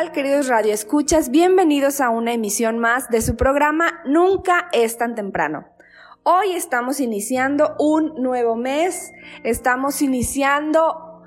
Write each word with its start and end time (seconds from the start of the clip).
¿qué 0.00 0.06
tal, 0.06 0.12
queridos 0.12 0.48
radioescuchas? 0.48 1.30
Bienvenidos 1.30 2.00
a 2.00 2.08
una 2.08 2.32
emisión 2.32 2.78
más 2.78 3.10
de 3.10 3.20
su 3.20 3.36
programa 3.36 4.00
Nunca 4.06 4.70
es 4.72 4.96
tan 4.96 5.14
temprano. 5.14 5.66
Hoy 6.22 6.54
estamos 6.54 7.00
iniciando 7.00 7.74
un 7.78 8.14
nuevo 8.22 8.56
mes, 8.56 9.12
estamos 9.44 10.00
iniciando 10.00 11.22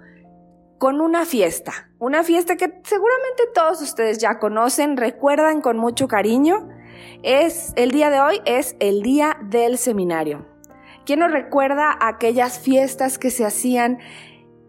con 0.80 1.02
una 1.02 1.24
fiesta, 1.26 1.92
una 2.00 2.24
fiesta 2.24 2.56
que 2.56 2.82
seguramente 2.84 3.44
todos 3.54 3.80
ustedes 3.84 4.18
ya 4.18 4.40
conocen, 4.40 4.98
recuerdan 4.98 5.62
con 5.62 5.78
mucho 5.78 6.08
cariño. 6.08 6.68
Es 7.22 7.74
el 7.76 7.92
día 7.92 8.10
de 8.10 8.22
hoy 8.22 8.42
es 8.46 8.76
el 8.80 9.04
día 9.04 9.38
del 9.52 9.78
seminario. 9.78 10.48
¿Quién 11.06 11.20
nos 11.20 11.32
recuerda 11.32 11.96
aquellas 12.02 12.58
fiestas 12.58 13.20
que 13.20 13.30
se 13.30 13.46
hacían 13.46 14.00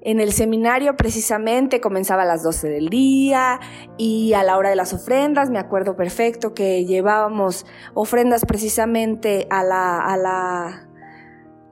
en 0.05 0.21
el 0.21 0.33
seminario 0.33 0.97
precisamente 0.97 1.81
comenzaba 1.81 2.23
a 2.23 2.27
las 2.27 2.43
12 2.43 2.69
del 2.69 2.91
día 2.91 3.59
y 3.97 4.35
a 4.35 4.43
la 4.43 4.59
hora 4.59 4.69
de 4.69 4.77
las 4.77 4.93
ofrendas, 4.93 5.49
me 5.49 5.59
acuerdo 5.59 5.97
perfecto 5.97 6.53
que 6.53 6.85
llevábamos 6.85 7.65
ofrendas 7.95 8.45
precisamente 8.45 9.47
a 9.49 9.65
la, 9.65 10.01
a 10.01 10.17
la, 10.19 10.89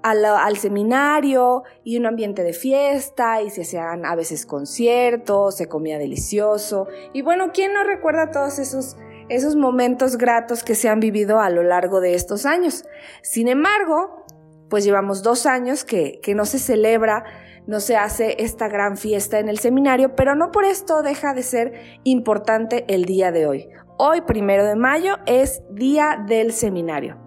al 0.02 0.56
seminario 0.56 1.62
y 1.84 1.98
un 1.98 2.06
ambiente 2.06 2.42
de 2.42 2.54
fiesta 2.54 3.42
y 3.42 3.50
se 3.50 3.62
hacían 3.62 4.06
a 4.06 4.16
veces 4.16 4.46
conciertos, 4.46 5.58
se 5.58 5.68
comía 5.68 5.98
delicioso. 5.98 6.88
Y 7.12 7.20
bueno, 7.20 7.50
¿quién 7.52 7.74
no 7.74 7.84
recuerda 7.84 8.30
todos 8.30 8.58
esos, 8.58 8.96
esos 9.28 9.56
momentos 9.56 10.16
gratos 10.16 10.64
que 10.64 10.74
se 10.74 10.88
han 10.88 11.00
vivido 11.00 11.38
a 11.38 11.50
lo 11.50 11.62
largo 11.62 12.00
de 12.00 12.14
estos 12.14 12.46
años? 12.46 12.86
Sin 13.22 13.48
embargo, 13.48 14.24
pues 14.70 14.84
llevamos 14.84 15.22
dos 15.22 15.44
años 15.44 15.84
que, 15.84 16.18
que 16.22 16.34
no 16.34 16.46
se 16.46 16.58
celebra 16.58 17.24
no 17.66 17.80
se 17.80 17.96
hace 17.96 18.36
esta 18.42 18.68
gran 18.68 18.96
fiesta 18.96 19.38
en 19.38 19.48
el 19.48 19.58
seminario, 19.58 20.14
pero 20.16 20.34
no 20.34 20.50
por 20.50 20.64
esto 20.64 21.02
deja 21.02 21.34
de 21.34 21.42
ser 21.42 21.72
importante 22.04 22.84
el 22.88 23.04
día 23.04 23.32
de 23.32 23.46
hoy. 23.46 23.68
Hoy, 23.98 24.22
primero 24.22 24.64
de 24.64 24.74
mayo, 24.74 25.16
es 25.26 25.62
Día 25.70 26.22
del 26.26 26.52
Seminario. 26.52 27.18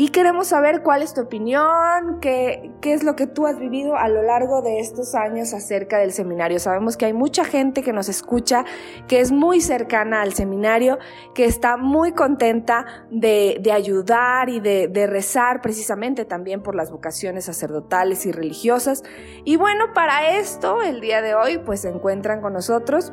Y 0.00 0.08
queremos 0.08 0.46
saber 0.46 0.82
cuál 0.82 1.02
es 1.02 1.12
tu 1.12 1.20
opinión, 1.20 2.20
qué, 2.22 2.72
qué 2.80 2.94
es 2.94 3.04
lo 3.04 3.16
que 3.16 3.26
tú 3.26 3.46
has 3.46 3.58
vivido 3.58 3.96
a 3.96 4.08
lo 4.08 4.22
largo 4.22 4.62
de 4.62 4.80
estos 4.80 5.14
años 5.14 5.52
acerca 5.52 5.98
del 5.98 6.10
seminario. 6.12 6.58
Sabemos 6.58 6.96
que 6.96 7.04
hay 7.04 7.12
mucha 7.12 7.44
gente 7.44 7.82
que 7.82 7.92
nos 7.92 8.08
escucha, 8.08 8.64
que 9.08 9.20
es 9.20 9.30
muy 9.30 9.60
cercana 9.60 10.22
al 10.22 10.32
seminario, 10.32 10.98
que 11.34 11.44
está 11.44 11.76
muy 11.76 12.12
contenta 12.12 12.86
de, 13.10 13.58
de 13.60 13.72
ayudar 13.72 14.48
y 14.48 14.60
de, 14.60 15.06
rezar 15.06 15.60
precisamente 15.60 16.24
también 16.24 16.62
por 16.62 16.74
las 16.74 16.90
vocaciones 16.90 17.44
sacerdotales 17.44 18.24
y 18.24 18.32
religiosas. 18.32 19.02
Y 19.44 19.56
bueno, 19.56 19.92
para 19.92 20.34
esto, 20.38 20.80
el 20.80 21.02
día 21.02 21.20
de 21.20 21.34
hoy, 21.34 21.58
pues 21.58 21.82
se 21.82 21.90
encuentran 21.90 22.40
con 22.40 22.54
nosotros 22.54 23.12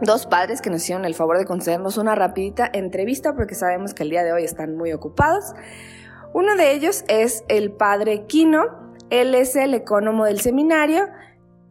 dos 0.00 0.26
padres 0.26 0.62
que 0.62 0.70
nos 0.70 0.82
hicieron 0.82 1.04
el 1.04 1.14
favor 1.14 1.36
de 1.36 1.44
concedernos 1.44 1.98
una 1.98 2.14
rapidita 2.14 2.70
entrevista 2.72 3.34
porque 3.34 3.54
sabemos 3.54 3.92
que 3.92 4.02
el 4.02 4.10
día 4.10 4.24
de 4.24 4.32
hoy 4.32 4.44
están 4.44 4.76
muy 4.76 4.94
ocupados. 4.94 5.52
Uno 6.36 6.54
de 6.54 6.74
ellos 6.74 7.02
es 7.08 7.44
el 7.48 7.72
padre 7.72 8.26
Quino, 8.26 8.66
él 9.08 9.34
es 9.34 9.56
el 9.56 9.72
ecónomo 9.72 10.26
del 10.26 10.38
seminario 10.38 11.08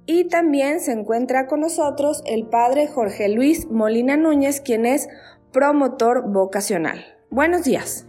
y 0.08 0.28
también 0.28 0.80
se 0.80 0.92
encuentra 0.92 1.46
con 1.46 1.60
nosotros 1.60 2.24
el 2.26 2.48
padre 2.48 2.88
Jorge 2.88 3.30
Luis 3.30 3.70
Molina 3.70 4.18
Núñez, 4.18 4.62
quien 4.62 4.88
es 4.88 5.08
promotor 5.54 6.24
vocacional. 6.32 7.06
Buenos 7.30 7.64
días. 7.64 8.08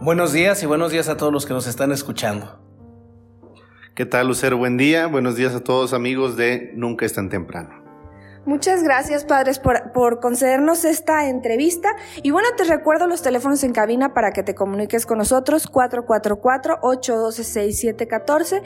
Buenos 0.00 0.32
días 0.32 0.60
y 0.64 0.66
buenos 0.66 0.90
días 0.90 1.08
a 1.08 1.16
todos 1.16 1.32
los 1.32 1.46
que 1.46 1.54
nos 1.54 1.68
están 1.68 1.92
escuchando. 1.92 2.58
¿Qué 3.94 4.04
tal, 4.04 4.26
Lucero? 4.26 4.58
Buen 4.58 4.78
día. 4.78 5.06
Buenos 5.06 5.36
días 5.36 5.54
a 5.54 5.62
todos 5.62 5.92
amigos 5.92 6.36
de 6.36 6.72
Nunca 6.74 7.06
es 7.06 7.12
tan 7.12 7.28
temprano. 7.28 7.77
Muchas 8.48 8.82
gracias, 8.82 9.24
padres, 9.26 9.58
por, 9.58 10.20
concedernos 10.20 10.86
esta 10.86 11.28
entrevista. 11.28 11.94
Y 12.22 12.30
bueno, 12.30 12.48
te 12.56 12.64
recuerdo 12.64 13.06
los 13.06 13.20
teléfonos 13.20 13.62
en 13.62 13.74
cabina 13.74 14.14
para 14.14 14.32
que 14.32 14.42
te 14.42 14.54
comuniques 14.54 15.04
con 15.04 15.18
nosotros, 15.18 15.70
444-812-6714 15.70 18.62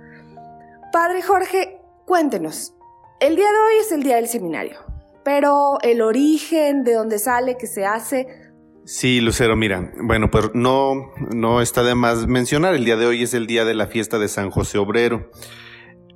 Padre 0.93 1.21
Jorge, 1.21 1.81
cuéntenos, 2.05 2.73
el 3.19 3.35
día 3.35 3.51
de 3.51 3.59
hoy 3.59 3.73
es 3.81 3.91
el 3.91 4.03
día 4.03 4.15
del 4.15 4.29
seminario 4.29 4.88
pero 5.23 5.77
el 5.81 6.01
origen, 6.01 6.83
de 6.83 6.93
dónde 6.93 7.19
sale, 7.19 7.57
qué 7.57 7.67
se 7.67 7.85
hace. 7.85 8.27
Sí, 8.85 9.21
Lucero, 9.21 9.55
mira, 9.55 9.91
bueno, 10.01 10.31
pues 10.31 10.49
no, 10.55 11.11
no 11.35 11.61
está 11.61 11.83
de 11.83 11.93
más 11.93 12.25
mencionar, 12.25 12.73
el 12.73 12.85
día 12.85 12.97
de 12.97 13.05
hoy 13.05 13.21
es 13.21 13.35
el 13.35 13.45
día 13.45 13.63
de 13.63 13.75
la 13.75 13.85
fiesta 13.85 14.17
de 14.17 14.27
San 14.27 14.49
José 14.49 14.79
Obrero. 14.79 15.29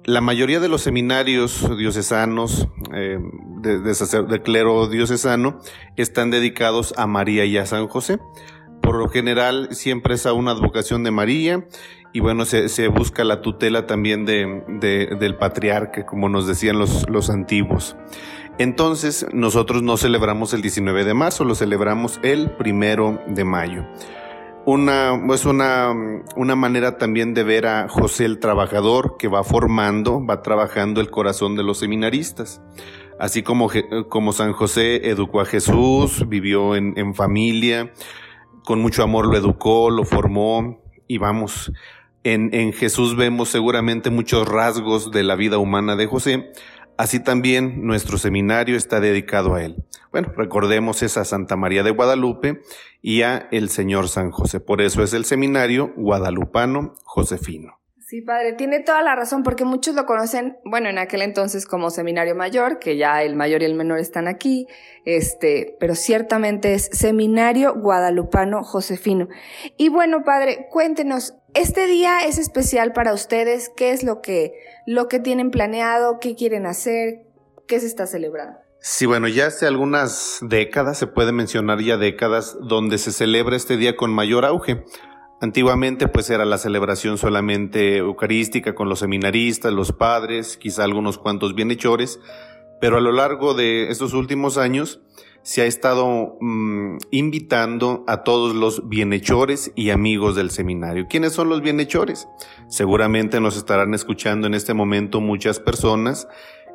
La 0.05 0.21
mayoría 0.21 0.59
de 0.59 0.69
los 0.69 0.81
seminarios 0.81 1.77
diocesanos, 1.77 2.67
eh, 2.93 3.19
de, 3.61 4.41
clero 4.41 4.87
diocesano, 4.87 5.59
están 5.97 6.31
dedicados 6.31 6.93
a 6.97 7.05
María 7.05 7.45
y 7.45 7.57
a 7.57 7.65
San 7.65 7.87
José. 7.87 8.17
Por 8.81 8.95
lo 8.95 9.07
general, 9.07 9.69
siempre 9.71 10.15
es 10.15 10.25
a 10.25 10.33
una 10.33 10.51
advocación 10.51 11.03
de 11.03 11.11
María 11.11 11.67
y 12.11 12.19
bueno, 12.19 12.43
se, 12.45 12.87
busca 12.87 13.23
la 13.23 13.41
tutela 13.41 13.85
también 13.85 14.25
de, 14.25 15.15
del 15.19 15.37
patriarca, 15.37 16.05
como 16.05 16.27
nos 16.27 16.47
decían 16.47 16.77
los 16.79 17.29
antiguos. 17.29 17.95
Entonces, 18.59 19.25
nosotros 19.33 19.81
no 19.81 19.97
celebramos 19.97 20.53
el 20.53 20.61
19 20.61 21.05
de 21.05 21.13
marzo, 21.13 21.43
lo 21.43 21.55
celebramos 21.55 22.19
el 22.23 22.51
primero 22.51 23.19
de 23.27 23.43
mayo. 23.43 23.85
Una, 24.65 25.19
es 25.33 25.45
una, 25.45 25.91
una 26.35 26.55
manera 26.55 26.97
también 26.97 27.33
de 27.33 27.43
ver 27.43 27.65
a 27.65 27.89
José 27.89 28.25
el 28.25 28.39
trabajador 28.39 29.17
que 29.17 29.27
va 29.27 29.43
formando, 29.43 30.25
va 30.25 30.41
trabajando 30.41 31.01
el 31.01 31.09
corazón 31.09 31.55
de 31.55 31.63
los 31.63 31.79
seminaristas. 31.79 32.61
Así 33.19 33.43
como, 33.43 33.69
como 34.07 34.31
San 34.31 34.53
José 34.53 35.09
educó 35.09 35.41
a 35.41 35.45
Jesús, 35.45 36.27
vivió 36.29 36.75
en, 36.75 36.93
en 36.97 37.13
familia, 37.13 37.91
con 38.63 38.81
mucho 38.81 39.03
amor 39.03 39.27
lo 39.27 39.37
educó, 39.37 39.89
lo 39.89 40.05
formó 40.05 40.81
y 41.07 41.17
vamos, 41.17 41.71
en, 42.23 42.53
en 42.53 42.71
Jesús 42.71 43.15
vemos 43.15 43.49
seguramente 43.49 44.09
muchos 44.09 44.47
rasgos 44.47 45.11
de 45.11 45.23
la 45.23 45.35
vida 45.35 45.57
humana 45.57 45.95
de 45.95 46.05
José, 46.05 46.51
Así 46.97 47.19
también 47.19 47.85
nuestro 47.85 48.17
seminario 48.17 48.77
está 48.77 48.99
dedicado 48.99 49.55
a 49.55 49.63
él. 49.63 49.83
Bueno, 50.11 50.31
recordemos 50.37 51.01
esa 51.01 51.25
Santa 51.25 51.55
María 51.55 51.81
de 51.81 51.91
Guadalupe 51.91 52.61
y 53.01 53.23
a 53.23 53.47
el 53.51 53.69
Señor 53.69 54.09
San 54.09 54.29
José. 54.31 54.59
Por 54.59 54.81
eso 54.81 55.01
es 55.01 55.13
el 55.13 55.25
seminario 55.25 55.91
guadalupano 55.95 56.95
Josefino. 57.03 57.79
Sí, 58.13 58.21
padre, 58.21 58.53
tiene 58.53 58.79
toda 58.79 59.01
la 59.01 59.15
razón, 59.15 59.41
porque 59.41 59.65
muchos 59.65 59.95
lo 59.95 60.05
conocen, 60.05 60.57
bueno, 60.65 60.87
en 60.87 60.99
aquel 60.99 61.23
entonces 61.23 61.65
como 61.65 61.89
Seminario 61.89 62.35
Mayor, 62.35 62.77
que 62.77 62.95
ya 62.95 63.23
el 63.23 63.35
mayor 63.35 63.63
y 63.63 63.65
el 63.65 63.73
menor 63.73 63.97
están 63.97 64.27
aquí, 64.27 64.67
este, 65.03 65.75
pero 65.79 65.95
ciertamente 65.95 66.75
es 66.75 66.91
Seminario 66.91 67.73
Guadalupano 67.73 68.61
Josefino. 68.63 69.29
Y 69.77 69.89
bueno, 69.89 70.23
padre, 70.23 70.67
cuéntenos, 70.69 71.33
este 71.53 71.87
día 71.87 72.25
es 72.25 72.37
especial 72.37 72.93
para 72.93 73.13
ustedes, 73.13 73.69
¿qué 73.75 73.91
es 73.91 74.03
lo 74.03 74.21
que, 74.21 74.53
lo 74.85 75.07
que 75.07 75.19
tienen 75.19 75.51
planeado, 75.51 76.19
qué 76.19 76.35
quieren 76.35 76.65
hacer, 76.65 77.25
qué 77.67 77.79
se 77.79 77.87
está 77.87 78.07
celebrando? 78.07 78.59
Sí, 78.79 79.05
bueno, 79.05 79.27
ya 79.27 79.47
hace 79.47 79.65
algunas 79.65 80.39
décadas, 80.41 80.97
se 80.97 81.07
puede 81.07 81.31
mencionar 81.31 81.79
ya 81.79 81.97
décadas, 81.97 82.57
donde 82.61 82.97
se 82.97 83.11
celebra 83.11 83.55
este 83.55 83.77
día 83.77 83.95
con 83.95 84.11
mayor 84.11 84.43
auge. 84.43 84.83
Antiguamente 85.39 86.07
pues 86.07 86.29
era 86.29 86.45
la 86.45 86.57
celebración 86.57 87.17
solamente 87.17 87.97
eucarística 87.97 88.75
con 88.75 88.89
los 88.89 88.99
seminaristas, 88.99 89.73
los 89.73 89.91
padres, 89.91 90.57
quizá 90.57 90.83
algunos 90.83 91.17
cuantos 91.17 91.55
bienhechores, 91.55 92.19
pero 92.81 92.97
a 92.97 93.01
lo 93.01 93.11
largo 93.11 93.53
de 93.53 93.89
estos 93.89 94.13
últimos 94.13 94.57
años 94.57 95.01
se 95.43 95.61
ha 95.61 95.65
estado 95.65 96.37
mm, 96.39 96.97
invitando 97.11 98.03
a 98.07 98.23
todos 98.23 98.55
los 98.55 98.87
bienhechores 98.87 99.71
y 99.75 99.89
amigos 99.89 100.35
del 100.35 100.49
seminario. 100.49 101.07
¿Quiénes 101.09 101.33
son 101.33 101.49
los 101.49 101.61
bienhechores? 101.61 102.27
Seguramente 102.69 103.41
nos 103.41 103.57
estarán 103.57 103.93
escuchando 103.93 104.47
en 104.47 104.53
este 104.53 104.73
momento 104.73 105.19
muchas 105.19 105.59
personas 105.59 106.27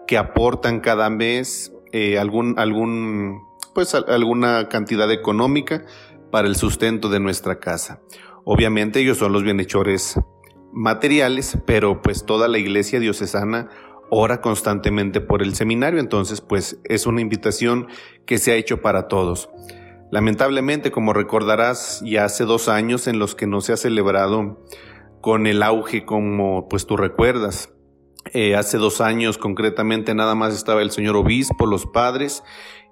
que 0.06 0.18
aportan 0.18 0.80
cada 0.80 1.08
mes 1.08 1.72
eh, 1.92 2.18
algún, 2.18 3.40
pues 3.74 3.94
alguna 3.94 4.68
cantidad 4.68 5.10
económica 5.10 5.84
para 6.30 6.46
el 6.46 6.56
sustento 6.56 7.08
de 7.08 7.20
nuestra 7.20 7.58
casa. 7.58 8.02
Obviamente 8.44 9.00
ellos 9.00 9.16
son 9.16 9.32
los 9.32 9.42
bienhechores 9.42 10.20
materiales, 10.72 11.58
pero 11.66 12.02
pues 12.02 12.26
toda 12.26 12.48
la 12.48 12.58
iglesia 12.58 13.00
diocesana 13.00 13.68
ora 14.10 14.40
constantemente 14.40 15.20
por 15.20 15.42
el 15.42 15.54
seminario, 15.54 16.00
entonces 16.00 16.40
pues 16.40 16.80
es 16.84 17.06
una 17.06 17.20
invitación 17.20 17.88
que 18.26 18.38
se 18.38 18.52
ha 18.52 18.56
hecho 18.56 18.82
para 18.82 19.08
todos. 19.08 19.50
Lamentablemente, 20.10 20.90
como 20.90 21.12
recordarás, 21.12 22.02
ya 22.04 22.24
hace 22.24 22.44
dos 22.44 22.68
años 22.68 23.06
en 23.06 23.18
los 23.18 23.34
que 23.34 23.46
no 23.46 23.60
se 23.60 23.72
ha 23.72 23.76
celebrado 23.76 24.64
con 25.20 25.46
el 25.46 25.62
auge 25.62 26.04
como 26.04 26.68
pues 26.68 26.86
tú 26.86 26.96
recuerdas. 26.96 27.74
Eh, 28.32 28.56
hace 28.56 28.78
dos 28.78 29.00
años 29.00 29.38
concretamente 29.38 30.14
nada 30.14 30.34
más 30.34 30.54
estaba 30.54 30.82
el 30.82 30.90
señor 30.90 31.16
obispo, 31.16 31.66
los 31.66 31.86
padres 31.86 32.42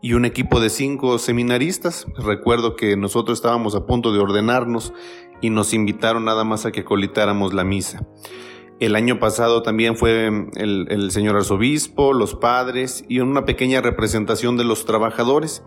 y 0.03 0.15
un 0.15 0.25
equipo 0.25 0.61
de 0.61 0.71
cinco 0.71 1.19
seminaristas. 1.19 2.07
Recuerdo 2.17 2.77
que 2.77 2.97
nosotros 2.97 3.39
estábamos 3.39 3.75
a 3.75 3.87
punto 3.87 4.13
de 4.13 4.19
ordenarnos 4.19 4.93
y 5.41 5.51
nos 5.51 5.75
invitaron 5.75 6.25
nada 6.25 6.45
más 6.45 6.67
a 6.67 6.73
que 6.73 6.85
colitáramos 6.85 7.55
la 7.55 7.65
misa. 7.65 8.07
El 8.79 8.95
año 8.95 9.19
pasado 9.19 9.63
también 9.63 9.97
fue 9.97 10.27
el, 10.27 10.87
el, 10.91 11.11
señor 11.11 11.37
arzobispo, 11.37 12.13
los 12.13 12.35
padres 12.35 13.05
y 13.09 13.21
una 13.21 13.47
pequeña 13.47 13.81
representación 13.81 14.59
de 14.59 14.65
los 14.65 14.85
trabajadores. 14.85 15.63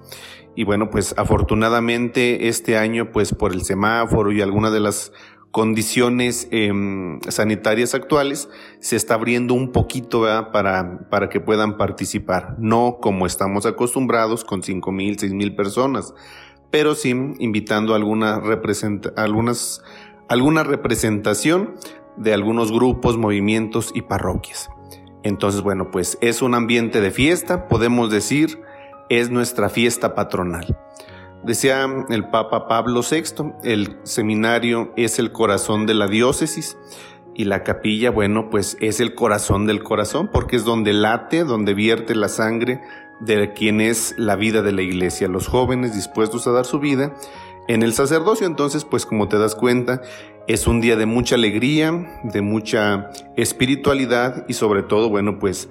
Y 0.56 0.64
bueno, 0.64 0.92
pues 0.92 1.16
afortunadamente 1.18 2.50
este 2.50 2.78
año, 2.78 3.12
pues 3.12 3.34
por 3.34 3.54
el 3.54 3.64
semáforo 3.64 4.32
y 4.32 4.42
algunas 4.42 4.74
de 4.74 4.80
las 4.80 5.12
condiciones 5.52 6.48
em, 6.52 7.20
sanitarias 7.22 7.96
actuales, 7.96 8.50
se 8.80 8.96
está 8.96 9.16
abriendo 9.16 9.56
un 9.56 9.72
poquito 9.72 10.28
para, 10.52 11.10
para 11.10 11.30
que 11.30 11.40
puedan 11.40 11.78
participar. 11.78 12.56
No 12.60 12.98
como 13.02 13.26
estamos 13.26 13.66
acostumbrados 13.66 14.44
con 14.44 14.62
cinco 14.62 14.92
mil, 14.92 15.18
seis 15.18 15.34
mil 15.34 15.56
personas, 15.56 16.14
pero 16.70 16.94
sí 16.94 17.10
invitando 17.40 17.96
alguna, 17.96 18.40
algunas, 19.16 19.82
alguna 20.28 20.64
representación 20.64 21.76
de 22.20 22.34
algunos 22.34 22.72
grupos, 22.72 23.18
movimientos 23.18 23.92
y 23.96 24.04
parroquias. 24.04 24.70
Entonces, 25.24 25.62
bueno, 25.62 25.90
pues 25.92 26.18
es 26.22 26.42
un 26.42 26.54
ambiente 26.54 27.02
de 27.02 27.12
fiesta, 27.12 27.68
podemos 27.68 28.12
decir, 28.12 28.62
es 29.10 29.30
nuestra 29.30 29.70
fiesta 29.70 30.16
patronal. 30.16 30.78
Decía 31.44 31.88
el 32.10 32.30
Papa 32.30 32.68
Pablo 32.68 33.02
VI, 33.10 33.54
el 33.64 33.98
seminario 34.04 34.94
es 34.98 35.20
el 35.20 35.32
corazón 35.32 35.86
de 35.86 35.94
la 35.94 36.08
diócesis 36.08 36.78
y 37.34 37.46
la 37.46 37.64
capilla, 37.64 38.12
bueno, 38.12 38.50
pues 38.50 38.78
es 38.82 39.00
el 39.00 39.16
corazón 39.16 39.66
del 39.66 39.82
corazón 39.82 40.30
porque 40.32 40.58
es 40.58 40.66
donde 40.66 40.92
late, 40.92 41.46
donde 41.46 41.74
vierte 41.74 42.14
la 42.16 42.28
sangre 42.28 42.82
de 43.22 43.54
quien 43.54 43.80
es 43.80 44.16
la 44.18 44.36
vida 44.36 44.62
de 44.62 44.74
la 44.74 44.82
iglesia, 44.82 45.28
los 45.28 45.48
jóvenes 45.48 45.94
dispuestos 45.94 46.48
a 46.48 46.52
dar 46.52 46.66
su 46.66 46.80
vida 46.80 47.14
en 47.70 47.84
el 47.84 47.94
sacerdocio. 47.94 48.46
Entonces, 48.46 48.84
pues 48.84 49.06
como 49.06 49.30
te 49.30 49.38
das 49.38 49.56
cuenta, 49.56 50.02
es 50.48 50.68
un 50.68 50.82
día 50.82 50.96
de 50.96 51.06
mucha 51.06 51.36
alegría, 51.36 52.20
de 52.24 52.42
mucha 52.42 53.10
espiritualidad 53.38 54.46
y 54.48 54.54
sobre 54.54 54.84
todo, 54.84 55.10
bueno, 55.10 55.40
pues 55.40 55.70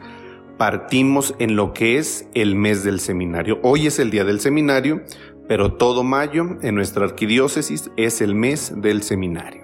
partimos 0.57 1.35
en 1.39 1.57
lo 1.57 1.73
que 1.73 1.99
es 1.99 2.29
el 2.35 2.55
mes 2.55 2.85
del 2.85 3.01
seminario. 3.01 3.59
Hoy 3.63 3.87
es 3.87 3.99
el 3.99 4.11
día 4.11 4.25
del 4.25 4.41
seminario, 4.41 5.03
pero 5.49 5.75
todo 5.75 6.05
mayo 6.05 6.59
en 6.63 6.75
nuestra 6.75 7.05
arquidiócesis 7.05 7.91
es 7.97 8.21
el 8.21 8.35
mes 8.35 8.73
del 8.77 9.03
seminario. 9.03 9.63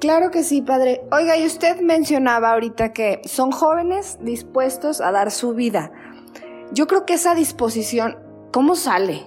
Claro 0.00 0.30
que 0.30 0.42
sí, 0.42 0.60
padre. 0.60 1.02
Oiga, 1.12 1.36
y 1.36 1.46
usted 1.46 1.80
mencionaba 1.80 2.52
ahorita 2.52 2.92
que 2.92 3.22
son 3.24 3.52
jóvenes 3.52 4.18
dispuestos 4.20 5.00
a 5.00 5.12
dar 5.12 5.30
su 5.30 5.54
vida. 5.54 5.92
Yo 6.72 6.86
creo 6.86 7.06
que 7.06 7.14
esa 7.14 7.34
disposición, 7.34 8.18
¿cómo 8.52 8.74
sale? 8.74 9.22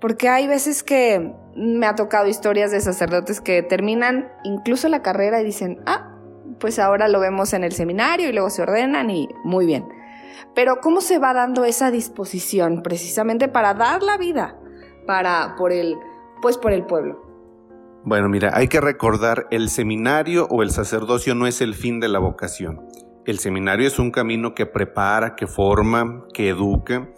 Porque 0.00 0.28
hay 0.28 0.46
veces 0.46 0.82
que 0.82 1.32
me 1.56 1.86
ha 1.86 1.94
tocado 1.94 2.26
historias 2.26 2.70
de 2.70 2.80
sacerdotes 2.80 3.40
que 3.40 3.62
terminan 3.62 4.30
incluso 4.44 4.88
la 4.88 5.02
carrera 5.02 5.40
y 5.40 5.44
dicen, 5.44 5.80
ah, 5.86 6.12
pues 6.60 6.78
ahora 6.78 7.08
lo 7.08 7.20
vemos 7.20 7.52
en 7.52 7.64
el 7.64 7.72
seminario 7.72 8.28
y 8.28 8.32
luego 8.32 8.50
se 8.50 8.62
ordenan 8.62 9.10
y 9.10 9.28
muy 9.44 9.66
bien. 9.66 9.88
Pero 10.54 10.80
¿cómo 10.80 11.00
se 11.00 11.18
va 11.18 11.34
dando 11.34 11.64
esa 11.64 11.90
disposición 11.90 12.82
precisamente 12.82 13.48
para 13.48 13.74
dar 13.74 14.02
la 14.02 14.16
vida? 14.16 14.56
para 15.06 15.54
por 15.56 15.72
el 15.72 15.96
pues 16.42 16.58
por 16.58 16.72
el 16.72 16.84
pueblo. 16.84 17.22
Bueno, 18.04 18.28
mira, 18.28 18.52
hay 18.54 18.68
que 18.68 18.80
recordar 18.80 19.46
el 19.50 19.68
seminario 19.68 20.46
o 20.50 20.62
el 20.62 20.70
sacerdocio 20.70 21.34
no 21.34 21.46
es 21.46 21.60
el 21.60 21.74
fin 21.74 21.98
de 21.98 22.08
la 22.08 22.18
vocación. 22.18 22.86
El 23.24 23.38
seminario 23.38 23.88
es 23.88 23.98
un 23.98 24.12
camino 24.12 24.54
que 24.54 24.66
prepara, 24.66 25.34
que 25.34 25.48
forma, 25.48 26.24
que 26.32 26.50
educa. 26.50 27.08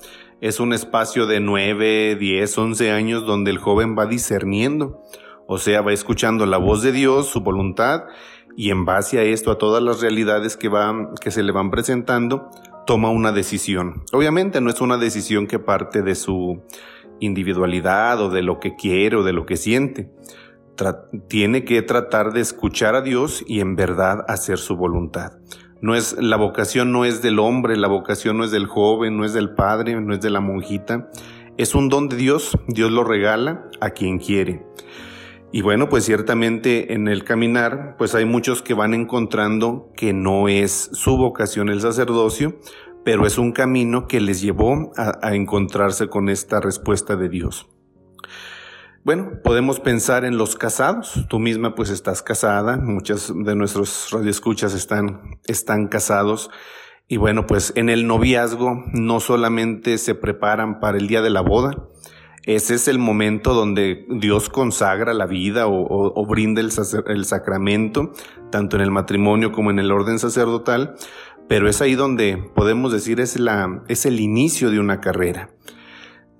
Es 0.40 0.60
un 0.60 0.72
espacio 0.72 1.26
de 1.26 1.40
9, 1.40 2.14
10, 2.14 2.58
11 2.58 2.92
años 2.92 3.26
donde 3.26 3.50
el 3.50 3.58
joven 3.58 3.96
va 3.98 4.06
discerniendo, 4.06 5.02
o 5.48 5.58
sea, 5.58 5.80
va 5.80 5.92
escuchando 5.92 6.46
la 6.46 6.58
voz 6.58 6.80
de 6.82 6.92
Dios, 6.92 7.26
su 7.26 7.40
voluntad, 7.40 8.04
y 8.56 8.70
en 8.70 8.84
base 8.84 9.18
a 9.18 9.22
esto, 9.24 9.50
a 9.50 9.58
todas 9.58 9.82
las 9.82 10.00
realidades 10.00 10.56
que, 10.56 10.70
que 11.20 11.32
se 11.32 11.42
le 11.42 11.50
van 11.50 11.72
presentando, 11.72 12.50
toma 12.86 13.10
una 13.10 13.32
decisión. 13.32 14.04
Obviamente 14.12 14.60
no 14.60 14.70
es 14.70 14.80
una 14.80 14.96
decisión 14.96 15.48
que 15.48 15.58
parte 15.58 16.02
de 16.02 16.14
su 16.14 16.62
individualidad 17.18 18.20
o 18.20 18.30
de 18.30 18.42
lo 18.42 18.60
que 18.60 18.76
quiere 18.76 19.16
o 19.16 19.24
de 19.24 19.32
lo 19.32 19.44
que 19.44 19.56
siente. 19.56 20.12
tiene 21.28 21.64
que 21.64 21.82
tratar 21.82 22.32
de 22.32 22.42
escuchar 22.42 22.94
a 22.94 23.02
Dios 23.02 23.44
y 23.48 23.58
en 23.58 23.74
verdad 23.74 24.24
hacer 24.28 24.58
su 24.58 24.76
voluntad. 24.76 25.32
No 25.80 25.94
es, 25.94 26.16
la 26.18 26.36
vocación 26.36 26.90
no 26.90 27.04
es 27.04 27.22
del 27.22 27.38
hombre, 27.38 27.76
la 27.76 27.88
vocación 27.88 28.38
no 28.38 28.44
es 28.44 28.50
del 28.50 28.66
joven, 28.66 29.16
no 29.16 29.24
es 29.24 29.32
del 29.32 29.54
padre, 29.54 30.00
no 30.00 30.12
es 30.12 30.20
de 30.20 30.30
la 30.30 30.40
monjita. 30.40 31.08
Es 31.56 31.74
un 31.74 31.88
don 31.88 32.08
de 32.08 32.16
Dios, 32.16 32.58
Dios 32.66 32.90
lo 32.90 33.04
regala 33.04 33.68
a 33.80 33.90
quien 33.90 34.18
quiere. 34.18 34.64
Y 35.50 35.62
bueno, 35.62 35.88
pues 35.88 36.04
ciertamente 36.04 36.92
en 36.92 37.08
el 37.08 37.24
caminar, 37.24 37.94
pues 37.96 38.14
hay 38.14 38.26
muchos 38.26 38.60
que 38.60 38.74
van 38.74 38.92
encontrando 38.92 39.90
que 39.96 40.12
no 40.12 40.48
es 40.48 40.90
su 40.92 41.16
vocación 41.16 41.70
el 41.70 41.80
sacerdocio, 41.80 42.58
pero 43.04 43.26
es 43.26 43.38
un 43.38 43.52
camino 43.52 44.06
que 44.06 44.20
les 44.20 44.42
llevó 44.42 44.92
a, 44.96 45.34
encontrarse 45.34 46.08
con 46.08 46.28
esta 46.28 46.60
respuesta 46.60 47.16
de 47.16 47.30
Dios. 47.30 47.66
Bueno, 49.04 49.40
podemos 49.42 49.80
pensar 49.80 50.24
en 50.24 50.36
los 50.36 50.56
casados. 50.56 51.26
Tú 51.28 51.38
misma 51.38 51.74
pues 51.74 51.90
estás 51.90 52.22
casada, 52.22 52.76
muchas 52.76 53.32
de 53.34 53.54
nuestros 53.54 54.08
radioescuchas 54.10 54.74
están, 54.74 55.38
están 55.46 55.88
casados. 55.88 56.50
Y 57.06 57.16
bueno, 57.16 57.46
pues 57.46 57.72
en 57.76 57.88
el 57.88 58.06
noviazgo 58.06 58.84
no 58.92 59.20
solamente 59.20 59.96
se 59.98 60.14
preparan 60.14 60.80
para 60.80 60.98
el 60.98 61.08
día 61.08 61.22
de 61.22 61.30
la 61.30 61.40
boda, 61.40 61.88
ese 62.48 62.76
es 62.76 62.88
el 62.88 62.98
momento 62.98 63.52
donde 63.52 64.06
Dios 64.08 64.48
consagra 64.48 65.12
la 65.12 65.26
vida 65.26 65.66
o, 65.66 66.26
brinda 66.26 66.62
el, 66.62 66.70
el, 67.06 67.24
sacramento, 67.26 68.14
tanto 68.50 68.76
en 68.76 68.82
el 68.82 68.90
matrimonio 68.90 69.52
como 69.52 69.70
en 69.70 69.78
el 69.78 69.92
orden 69.92 70.18
sacerdotal, 70.18 70.94
pero 71.46 71.68
es 71.68 71.82
ahí 71.82 71.94
donde 71.94 72.38
podemos 72.54 72.90
decir 72.90 73.20
es, 73.20 73.38
la, 73.38 73.82
es 73.88 74.06
el 74.06 74.18
inicio 74.18 74.70
de 74.70 74.80
una 74.80 75.02
carrera. 75.02 75.50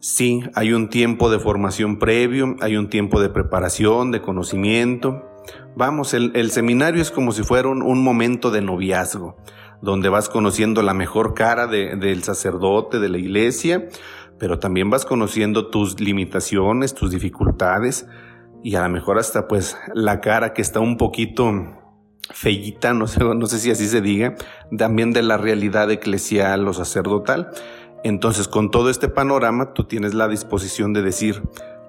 Sí, 0.00 0.43
hay 0.55 0.73
un 0.73 0.90
tiempo 0.90 1.28
de 1.28 1.40
formación 1.40 1.99
previo, 1.99 2.55
hay 2.61 2.76
un 2.76 2.88
tiempo 2.88 3.21
de 3.21 3.31
preparación, 3.31 4.12
de 4.12 4.23
conocimiento. 4.23 5.25
Vamos, 5.75 6.14
el, 6.14 6.50
seminario 6.52 7.02
es 7.02 7.11
como 7.11 7.33
si 7.33 7.43
fuera 7.43 7.69
un, 7.69 8.05
momento 8.05 8.52
de 8.52 8.61
noviazgo, 8.61 9.37
donde 9.83 10.09
vas 10.09 10.28
conociendo 10.28 10.83
la 10.83 10.95
mejor 10.95 11.35
cara 11.35 11.67
del 11.67 12.23
sacerdote, 12.23 13.00
de 13.00 13.09
la 13.09 13.19
iglesia, 13.19 13.88
pero 14.38 14.61
también 14.61 14.88
vas 14.88 15.05
conociendo 15.05 15.69
tus 15.69 15.99
limitaciones, 15.99 16.95
tus 16.95 17.11
dificultades 17.11 18.07
y 18.62 18.76
a 18.76 18.83
lo 18.83 18.88
mejor 18.90 19.19
hasta 19.19 19.49
pues 19.49 19.76
la 19.95 20.21
cara 20.21 20.52
que 20.52 20.62
está 20.62 20.78
un 20.78 20.97
poquito 20.97 21.52
fellita, 22.33 22.95
no 22.95 23.07
sé, 23.07 23.21
no 23.25 23.47
sé 23.47 23.59
si 23.59 23.71
así 23.71 23.88
se 23.88 24.00
diga, 24.00 24.37
también 24.76 25.12
de 25.12 25.23
la 25.23 25.38
realidad 25.38 25.90
eclesial 25.90 26.69
o 26.69 26.73
sacerdotal. 26.73 27.50
Entonces, 28.05 28.49
con 28.49 28.71
todo 28.71 28.90
este 28.90 29.09
panorama, 29.09 29.73
tú 29.75 29.85
tienes 29.85 30.14
la 30.14 30.28
disposición 30.28 30.93
de 30.93 31.02
decir, 31.02 31.43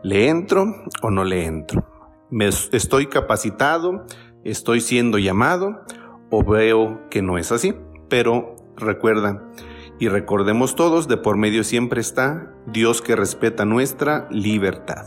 ¿le 0.03 0.27
entro 0.27 0.65
o 1.01 1.11
no 1.11 1.23
le 1.23 1.45
entro? 1.45 1.85
¿Me 2.29 2.47
estoy 2.47 3.07
capacitado? 3.07 4.05
¿Estoy 4.43 4.81
siendo 4.81 5.17
llamado? 5.17 5.81
¿O 6.29 6.43
veo 6.43 7.09
que 7.09 7.21
no 7.21 7.37
es 7.37 7.51
así? 7.51 7.75
Pero 8.07 8.55
recuerda, 8.75 9.43
y 9.99 10.07
recordemos 10.07 10.75
todos, 10.75 11.07
de 11.07 11.17
por 11.17 11.37
medio 11.37 11.63
siempre 11.63 11.99
está 11.99 12.53
Dios 12.67 13.01
que 13.01 13.15
respeta 13.15 13.65
nuestra 13.65 14.27
libertad. 14.31 15.05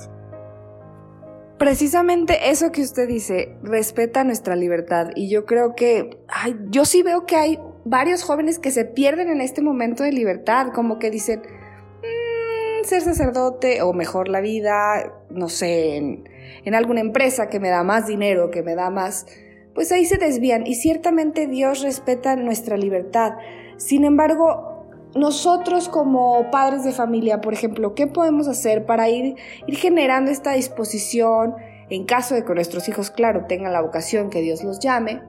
Precisamente 1.59 2.51
eso 2.51 2.73
que 2.73 2.83
usted 2.83 3.09
dice, 3.09 3.57
respeta 3.63 4.23
nuestra 4.25 4.55
libertad. 4.55 5.11
Y 5.15 5.31
yo 5.31 5.47
creo 5.47 5.75
que, 5.75 6.19
ay, 6.29 6.57
yo 6.69 6.85
sí 6.85 7.03
veo 7.03 7.25
que 7.25 7.37
hay 7.37 7.59
varios 7.85 8.23
jóvenes 8.23 8.59
que 8.59 8.71
se 8.71 8.85
pierden 8.85 9.29
en 9.29 9.41
este 9.41 9.63
momento 9.63 10.05
de 10.05 10.13
libertad, 10.13 10.69
como 10.75 10.99
que 10.99 11.11
dicen, 11.11 11.41
mm, 11.41 12.85
ser 12.85 13.03
sacerdote 13.03 13.83
o 13.83 13.93
mejor 13.93 14.29
la 14.29 14.41
vida, 14.41 15.13
no 15.31 15.49
sé, 15.49 15.97
en, 15.97 16.29
en 16.65 16.75
alguna 16.75 17.01
empresa 17.01 17.49
que 17.49 17.61
me 17.61 17.69
da 17.69 17.83
más 17.83 18.07
dinero, 18.07 18.51
que 18.51 18.63
me 18.63 18.75
da 18.75 18.91
más, 18.91 19.27
pues 19.75 19.91
ahí 19.93 20.05
se 20.05 20.19
desvían. 20.19 20.67
Y 20.67 20.75
ciertamente 20.75 21.47
Dios 21.47 21.83
respeta 21.83 22.37
nuestra 22.37 22.77
libertad. 22.77 23.33
Sin 23.77 24.05
embargo, 24.05 24.87
nosotros 25.15 25.89
como 25.89 26.51
padres 26.51 26.85
de 26.85 26.93
familia, 26.93 27.41
por 27.41 27.53
ejemplo, 27.53 27.95
¿qué 27.95 28.07
podemos 28.07 28.49
hacer 28.49 28.87
para 28.87 29.09
ir, 29.09 29.37
ir 29.67 29.77
generando 29.77 30.31
esta 30.31 30.53
disposición 30.53 31.55
en 31.91 32.05
caso 32.05 32.35
de 32.35 32.45
que 32.45 32.55
nuestros 32.55 32.89
hijos, 32.89 33.11
claro, 33.11 33.45
tengan 33.47 33.73
la 33.73 33.83
vocación 33.83 34.31
que 34.31 34.41
Dios 34.41 34.65
los 34.65 34.79
llame? 34.79 35.21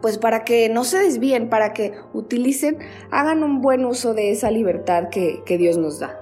Pues 0.00 0.18
para 0.18 0.44
que 0.44 0.68
no 0.68 0.84
se 0.84 0.98
desvíen, 0.98 1.48
para 1.48 1.72
que 1.72 1.94
utilicen, 2.12 2.78
hagan 3.10 3.42
un 3.42 3.60
buen 3.60 3.84
uso 3.84 4.14
de 4.14 4.30
esa 4.30 4.50
libertad 4.50 5.08
que, 5.10 5.42
Dios 5.58 5.76
nos 5.76 5.98
da. 5.98 6.16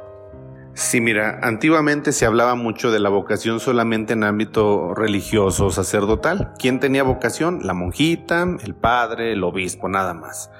Sí, 0.72 1.00
mira, 1.00 1.40
antiguamente 1.42 2.12
se 2.12 2.26
hablaba 2.26 2.54
mucho 2.54 2.90
de 2.90 3.00
la 3.00 3.08
vocación 3.08 3.60
solamente 3.60 4.12
en 4.12 4.24
ámbito 4.24 4.94
religioso 4.94 5.66
o 5.66 5.70
sacerdotal. 5.70 6.52
¿Quién 6.58 6.80
tenía 6.80 7.02
vocación? 7.02 7.60
La 7.62 7.74
monjita, 7.74 8.46
el 8.62 8.74
padre, 8.74 9.32
el 9.32 9.44
obispo, 9.44 9.88
nada 9.88 10.14
más. 10.14 10.50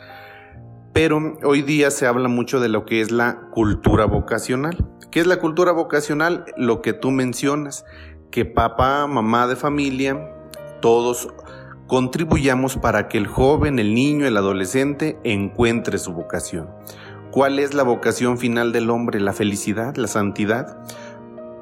pero 0.93 1.37
hoy 1.45 1.61
día 1.61 1.91
se 1.91 2.07
habla 2.07 2.29
mucho 2.29 2.59
de 2.59 2.71
lo 2.71 2.87
que 2.87 3.03
es 3.03 3.11
la 3.11 3.49
cultura 3.51 4.07
vocacional. 4.07 4.89
¿Qué 5.11 5.21
es 5.21 5.27
la 5.27 5.39
cultura 5.39 5.73
vocacional? 5.73 6.45
Lo 6.57 6.83
que 6.83 6.93
tú 6.93 7.11
mencionas, 7.11 7.85
que 8.31 8.45
papá, 8.45 9.07
mamá 9.07 9.47
de 9.47 9.57
familia, 9.57 10.31
todos 10.81 11.29
contribuyamos 11.87 12.77
para 12.77 13.09
que 13.09 13.19
el 13.19 13.27
joven, 13.27 13.79
el 13.79 13.95
niño, 13.95 14.27
el 14.27 14.37
adolescente 14.37 15.19
encuentre 15.25 15.99
su 15.99 16.13
vocación. 16.13 16.69
¿Cuál 17.31 17.59
es 17.59 17.75
la 17.75 17.83
vocación 17.83 18.39
final 18.39 18.73
del 18.73 18.91
hombre? 18.91 19.21
La 19.21 19.33
felicidad, 19.33 19.97
la 19.97 20.09
santidad. 20.09 20.79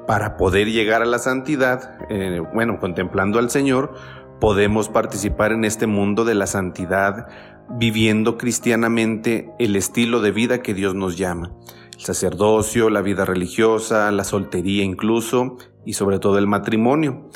Para 0.07 0.37
poder 0.37 0.71
llegar 0.71 1.01
a 1.01 1.05
la 1.05 1.19
santidad, 1.19 1.97
eh, 2.09 2.41
bueno, 2.53 2.79
contemplando 2.79 3.39
al 3.39 3.49
Señor, 3.49 3.93
podemos 4.39 4.89
participar 4.89 5.51
en 5.51 5.65
este 5.65 5.87
mundo 5.87 6.23
de 6.25 6.35
la 6.35 6.47
santidad, 6.47 7.27
viviendo 7.69 8.37
cristianamente 8.37 9.51
el 9.59 9.75
estilo 9.75 10.21
de 10.21 10.31
vida 10.31 10.61
que 10.61 10.73
Dios 10.73 10.95
nos 10.95 11.17
llama. 11.17 11.51
El 11.93 12.01
sacerdocio, 12.01 12.89
la 12.89 13.01
vida 13.01 13.25
religiosa, 13.25 14.11
la 14.11 14.23
soltería 14.23 14.83
incluso, 14.83 15.57
y 15.85 15.93
sobre 15.93 16.19
todo 16.19 16.37
el 16.37 16.47
matrimonio. 16.47 17.29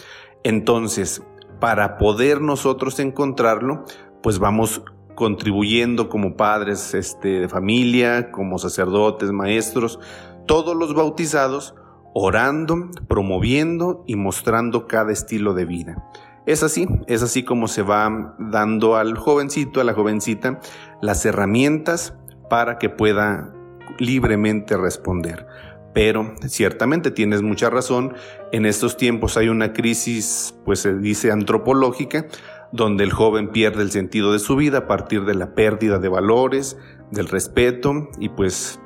Entonces, 0.44 1.24
para 1.60 1.98
poder 1.98 2.42
nosotros 2.42 3.00
encontrarlo, 3.00 3.86
pues 4.22 4.40
vamos 4.40 4.82
contribuyendo 5.16 6.08
como 6.08 6.38
padres 6.38 6.94
este, 6.94 7.42
de 7.42 7.50
familia, 7.50 8.32
como 8.32 8.58
sacerdotes, 8.58 9.32
maestros, 9.32 10.00
todos 10.46 10.76
los 10.76 10.96
bautizados, 10.96 11.76
orando, 12.14 12.90
promoviendo 13.08 14.04
y 14.08 14.16
mostrando 14.16 14.88
cada 14.88 15.12
estilo 15.12 15.54
de 15.54 15.66
vida. 15.66 16.10
Es 16.46 16.64
así, 16.64 16.88
es 17.08 17.22
así 17.22 17.44
como 17.44 17.68
se 17.68 17.82
va 17.82 18.36
dando 18.40 18.96
al 18.96 19.18
jovencito, 19.18 19.82
a 19.82 19.84
la 19.84 19.94
jovencita, 19.94 20.60
las 21.02 21.26
herramientas 21.26 22.16
para 22.50 22.78
que 22.78 22.90
pueda 22.90 23.54
libremente 24.00 24.78
responder. 24.78 25.46
Pero 25.94 26.36
ciertamente 26.48 27.12
tienes 27.12 27.42
mucha 27.42 27.70
razón, 27.70 28.14
en 28.52 28.66
estos 28.66 28.96
tiempos 28.98 29.38
hay 29.38 29.50
una 29.50 29.74
crisis, 29.74 30.56
pues 30.66 30.80
se 30.80 30.94
dice 30.96 31.32
antropológica, 31.32 32.28
donde 32.72 33.04
el 33.04 33.12
joven 33.12 33.50
pierde 33.50 33.82
el 33.82 33.92
sentido 33.92 34.34
de 34.34 34.40
su 34.40 34.56
vida 34.56 34.80
a 34.80 34.88
partir 34.88 35.26
de 35.26 35.34
la 35.34 35.56
pérdida 35.56 35.98
de 35.98 36.10
valores, 36.10 36.78
del 37.12 37.28
respeto 37.28 38.10
y 38.20 38.30
pues 38.30 38.80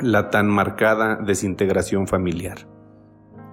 la 0.00 0.30
tan 0.30 0.48
marcada 0.48 1.16
desintegración 1.16 2.06
familiar. 2.06 2.66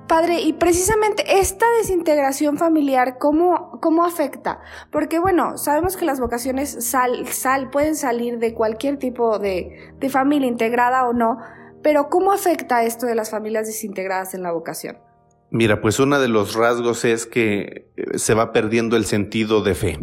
Padre, 0.08 0.42
y 0.42 0.54
precisamente 0.54 1.40
esta 1.40 1.66
desintegración 1.78 2.58
familiar, 2.58 3.18
¿cómo, 3.18 3.80
cómo 3.82 4.04
afecta? 4.06 4.60
Porque 4.92 5.18
bueno, 5.18 5.58
sabemos 5.58 5.96
que 5.98 6.06
las 6.06 6.20
vocaciones 6.20 6.86
sal, 6.86 7.26
sal, 7.28 7.70
pueden 7.70 7.96
salir 7.96 8.38
de 8.38 8.54
cualquier 8.54 9.00
tipo 9.00 9.40
de, 9.40 9.94
de 10.00 10.10
familia, 10.10 10.48
integrada 10.48 11.08
o 11.08 11.14
no, 11.14 11.40
pero 11.84 12.10
¿cómo 12.10 12.32
afecta 12.32 12.84
esto 12.84 13.06
de 13.06 13.16
las 13.16 13.30
familias 13.30 13.68
desintegradas 13.68 14.34
en 14.34 14.42
la 14.42 14.52
vocación? 14.52 14.98
Mira, 15.52 15.82
pues 15.82 16.00
uno 16.00 16.20
de 16.20 16.30
los 16.30 16.56
rasgos 16.56 17.06
es 17.06 17.28
que 17.28 17.92
eh, 17.96 18.18
se 18.18 18.34
va 18.34 18.52
perdiendo 18.52 18.98
el 18.98 19.06
sentido 19.06 19.62
de 19.62 19.76
fe. 19.76 20.00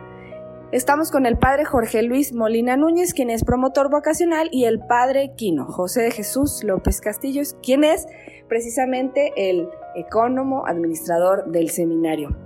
Estamos 0.72 1.10
con 1.10 1.26
el 1.26 1.36
padre 1.36 1.64
Jorge 1.64 2.02
Luis 2.02 2.32
Molina 2.32 2.76
Núñez, 2.76 3.12
quien 3.14 3.30
es 3.30 3.44
promotor 3.44 3.90
vocacional, 3.90 4.48
y 4.52 4.66
el 4.66 4.78
padre 4.78 5.32
Quino, 5.36 5.66
José 5.66 6.02
de 6.02 6.10
Jesús 6.12 6.62
López 6.62 7.00
Castillos, 7.00 7.56
quien 7.60 7.82
es 7.82 8.06
precisamente 8.48 9.32
el 9.36 9.68
ecónomo 9.96 10.66
administrador 10.66 11.50
del 11.50 11.70
seminario. 11.70 12.36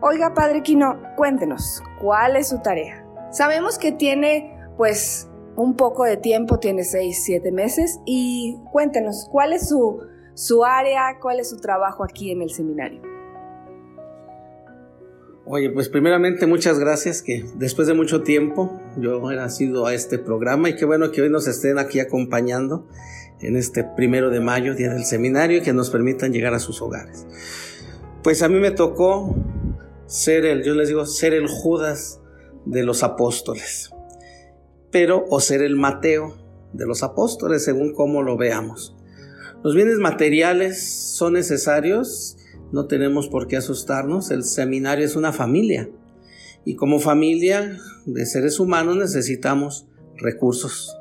Oiga, 0.00 0.34
padre 0.34 0.62
Quino, 0.62 1.00
cuéntenos, 1.16 1.82
¿cuál 2.00 2.36
es 2.36 2.48
su 2.48 2.60
tarea? 2.60 3.04
Sabemos 3.32 3.78
que 3.78 3.90
tiene, 3.90 4.56
pues, 4.76 5.28
un 5.56 5.76
poco 5.76 6.04
de 6.04 6.16
tiempo, 6.16 6.58
tiene 6.58 6.84
seis, 6.84 7.22
siete 7.24 7.52
meses. 7.52 8.00
Y 8.06 8.58
cuéntenos, 8.72 9.28
¿cuál 9.30 9.52
es 9.52 9.68
su, 9.68 10.00
su 10.34 10.64
área, 10.64 11.18
cuál 11.20 11.40
es 11.40 11.50
su 11.50 11.56
trabajo 11.56 12.04
aquí 12.04 12.30
en 12.30 12.42
el 12.42 12.50
seminario? 12.50 13.02
Oye, 15.46 15.68
pues 15.68 15.90
primeramente 15.90 16.46
muchas 16.46 16.78
gracias 16.78 17.20
que 17.20 17.44
después 17.56 17.86
de 17.86 17.92
mucho 17.92 18.22
tiempo 18.22 18.80
yo 18.96 19.30
he 19.30 19.36
nacido 19.36 19.84
a 19.84 19.92
este 19.92 20.18
programa 20.18 20.70
y 20.70 20.76
qué 20.76 20.86
bueno 20.86 21.10
que 21.10 21.20
hoy 21.20 21.28
nos 21.28 21.46
estén 21.46 21.78
aquí 21.78 22.00
acompañando 22.00 22.88
en 23.40 23.56
este 23.56 23.84
primero 23.84 24.30
de 24.30 24.40
mayo, 24.40 24.74
día 24.74 24.90
del 24.94 25.04
seminario, 25.04 25.58
y 25.58 25.60
que 25.60 25.74
nos 25.74 25.90
permitan 25.90 26.32
llegar 26.32 26.54
a 26.54 26.58
sus 26.58 26.80
hogares. 26.80 27.26
Pues 28.22 28.42
a 28.42 28.48
mí 28.48 28.58
me 28.58 28.70
tocó 28.70 29.34
ser 30.06 30.46
el, 30.46 30.62
yo 30.62 30.74
les 30.74 30.88
digo, 30.88 31.04
ser 31.04 31.34
el 31.34 31.46
Judas 31.46 32.20
de 32.64 32.82
los 32.82 33.02
apóstoles, 33.02 33.90
pero 34.94 35.26
o 35.28 35.40
ser 35.40 35.60
el 35.60 35.74
Mateo 35.74 36.36
de 36.72 36.86
los 36.86 37.02
apóstoles, 37.02 37.64
según 37.64 37.94
cómo 37.94 38.22
lo 38.22 38.36
veamos. 38.36 38.94
Los 39.64 39.74
bienes 39.74 39.98
materiales 39.98 40.88
son 41.16 41.32
necesarios, 41.32 42.36
no 42.70 42.86
tenemos 42.86 43.26
por 43.26 43.48
qué 43.48 43.56
asustarnos, 43.56 44.30
el 44.30 44.44
seminario 44.44 45.04
es 45.04 45.16
una 45.16 45.32
familia 45.32 45.90
y 46.64 46.76
como 46.76 47.00
familia 47.00 47.76
de 48.06 48.24
seres 48.24 48.60
humanos 48.60 48.96
necesitamos 48.96 49.88
recursos. 50.16 50.96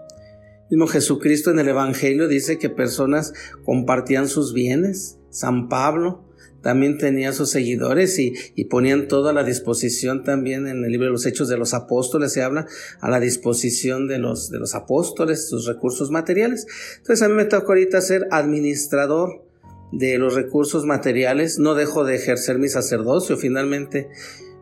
Mismo 0.71 0.87
Jesucristo 0.87 1.51
en 1.51 1.59
el 1.59 1.67
Evangelio 1.67 2.27
dice 2.27 2.57
que 2.57 2.71
personas 2.71 3.31
compartían 3.63 4.27
sus 4.27 4.55
bienes. 4.55 5.19
San 5.29 5.69
Pablo 5.69 6.23
también 6.63 6.97
tenía 6.97 7.33
sus 7.33 7.51
seguidores 7.51 8.17
y, 8.17 8.33
ponían 8.65 9.07
todo 9.07 9.29
a 9.29 9.33
la 9.33 9.43
disposición 9.43 10.23
también 10.23 10.67
en 10.67 10.83
el 10.83 10.91
libro 10.91 11.07
de 11.07 11.11
los 11.11 11.25
Hechos 11.27 11.49
de 11.49 11.57
los 11.57 11.75
Apóstoles, 11.75 12.33
se 12.33 12.41
habla 12.41 12.65
a 13.01 13.09
la 13.11 13.19
disposición 13.19 14.07
de 14.07 14.17
los, 14.17 14.49
de 14.49 14.57
los 14.57 14.73
apóstoles, 14.73 15.47
sus 15.49 15.67
recursos 15.67 16.09
materiales. 16.09 16.65
Entonces 16.97 17.21
a 17.21 17.29
mí 17.29 17.35
me 17.35 17.45
toca 17.45 17.67
ahorita 17.67 18.01
ser 18.01 18.27
administrador 18.31 19.45
de 19.91 20.17
los 20.17 20.33
recursos 20.33 20.85
materiales, 20.85 21.59
no 21.59 21.75
dejo 21.75 22.03
de 22.03 22.15
ejercer 22.15 22.57
mi 22.57 22.69
sacerdocio, 22.69 23.37
finalmente 23.37 24.09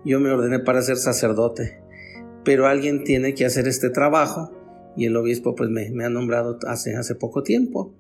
yo 0.03 0.19
me 0.19 0.31
ordené 0.31 0.59
para 0.59 0.81
ser 0.81 0.97
sacerdote, 0.97 1.79
pero 2.43 2.67
alguien 2.67 3.03
tiene 3.03 3.33
que 3.35 3.45
hacer 3.45 3.67
este 3.67 3.91
trabajo 3.91 4.51
y 4.97 5.05
el 5.05 5.15
obispo 5.15 5.55
pues 5.55 5.69
me, 5.69 6.03
ha 6.03 6.09
nombrado 6.09 6.57
hace, 6.67 6.95
hace 6.95 7.15
poco 7.15 7.43
tiempo. 7.43 7.93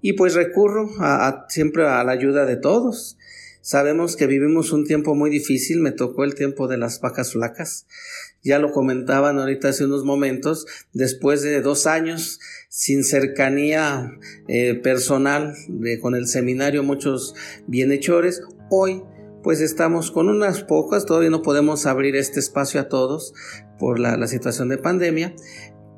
Y 0.00 0.14
pues 0.14 0.34
recurro 0.34 0.88
a, 0.98 1.46
siempre 1.48 1.86
a 1.86 2.02
la 2.04 2.12
ayuda 2.12 2.44
de 2.46 2.56
todos. 2.56 3.18
Sabemos 3.64 4.16
que 4.16 4.26
vivimos 4.26 4.72
un 4.72 4.84
tiempo 4.84 5.14
muy 5.14 5.30
difícil, 5.30 5.78
me 5.78 5.92
tocó 5.92 6.24
el 6.24 6.34
tiempo 6.34 6.66
de 6.66 6.78
las 6.78 7.00
vacas 7.00 7.30
flacas. 7.32 7.86
Ya 8.42 8.58
lo 8.58 8.72
comentaban 8.72 9.38
ahorita 9.38 9.68
hace 9.68 9.84
unos 9.84 10.04
momentos, 10.04 10.66
después 10.92 11.42
de 11.42 11.62
dos 11.62 11.86
años 11.86 12.40
sin 12.68 13.04
cercanía 13.04 14.18
eh, 14.48 14.74
personal 14.74 15.54
de, 15.68 16.00
con 16.00 16.16
el 16.16 16.26
seminario, 16.26 16.82
muchos 16.82 17.36
bienhechores, 17.68 18.42
hoy 18.68 19.04
pues 19.44 19.60
estamos 19.60 20.10
con 20.10 20.28
unas 20.28 20.64
pocas, 20.64 21.06
todavía 21.06 21.30
no 21.30 21.42
podemos 21.42 21.86
abrir 21.86 22.16
este 22.16 22.40
espacio 22.40 22.80
a 22.80 22.88
todos 22.88 23.32
por 23.78 24.00
la, 24.00 24.16
la 24.16 24.26
situación 24.26 24.70
de 24.70 24.78
pandemia, 24.78 25.36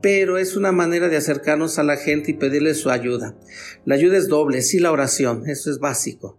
pero 0.02 0.36
es 0.36 0.54
una 0.54 0.70
manera 0.70 1.08
de 1.08 1.16
acercarnos 1.16 1.78
a 1.78 1.82
la 1.82 1.96
gente 1.96 2.32
y 2.32 2.34
pedirle 2.34 2.74
su 2.74 2.90
ayuda. 2.90 3.38
La 3.86 3.94
ayuda 3.94 4.18
es 4.18 4.28
doble, 4.28 4.60
sí 4.60 4.80
la 4.80 4.92
oración, 4.92 5.48
eso 5.48 5.70
es 5.70 5.78
básico. 5.78 6.38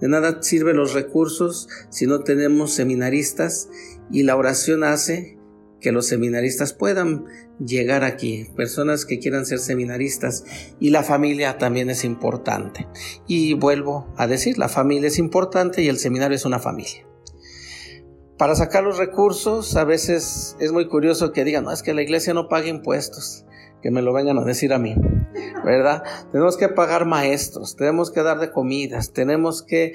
De 0.00 0.08
nada 0.08 0.42
sirven 0.42 0.76
los 0.76 0.94
recursos 0.94 1.68
si 1.90 2.06
no 2.06 2.20
tenemos 2.20 2.72
seminaristas 2.72 3.68
y 4.10 4.22
la 4.22 4.36
oración 4.36 4.84
hace 4.84 5.38
que 5.80 5.92
los 5.92 6.06
seminaristas 6.06 6.72
puedan 6.72 7.26
llegar 7.58 8.04
aquí, 8.04 8.48
personas 8.56 9.04
que 9.04 9.18
quieran 9.18 9.46
ser 9.46 9.58
seminaristas 9.58 10.44
y 10.80 10.90
la 10.90 11.02
familia 11.02 11.58
también 11.58 11.90
es 11.90 12.04
importante. 12.04 12.86
Y 13.26 13.54
vuelvo 13.54 14.12
a 14.16 14.26
decir, 14.26 14.58
la 14.58 14.68
familia 14.68 15.08
es 15.08 15.18
importante 15.18 15.82
y 15.82 15.88
el 15.88 15.98
seminario 15.98 16.36
es 16.36 16.44
una 16.44 16.58
familia. 16.58 17.06
Para 18.38 18.54
sacar 18.54 18.84
los 18.84 18.98
recursos, 18.98 19.76
a 19.76 19.84
veces 19.84 20.56
es 20.60 20.72
muy 20.72 20.88
curioso 20.88 21.32
que 21.32 21.44
digan, 21.44 21.64
no, 21.64 21.72
es 21.72 21.82
que 21.82 21.94
la 21.94 22.02
iglesia 22.02 22.34
no 22.34 22.48
paga 22.48 22.68
impuestos, 22.68 23.46
que 23.82 23.90
me 23.90 24.02
lo 24.02 24.12
vengan 24.12 24.38
a 24.38 24.44
decir 24.44 24.72
a 24.72 24.78
mí, 24.78 24.94
¿verdad? 25.64 26.02
Tenemos 26.32 26.56
que 26.56 26.68
pagar 26.68 27.06
maestros, 27.06 27.76
tenemos 27.76 28.10
que 28.10 28.22
dar 28.22 28.38
de 28.38 28.50
comidas, 28.50 29.12
tenemos 29.12 29.62
que 29.62 29.92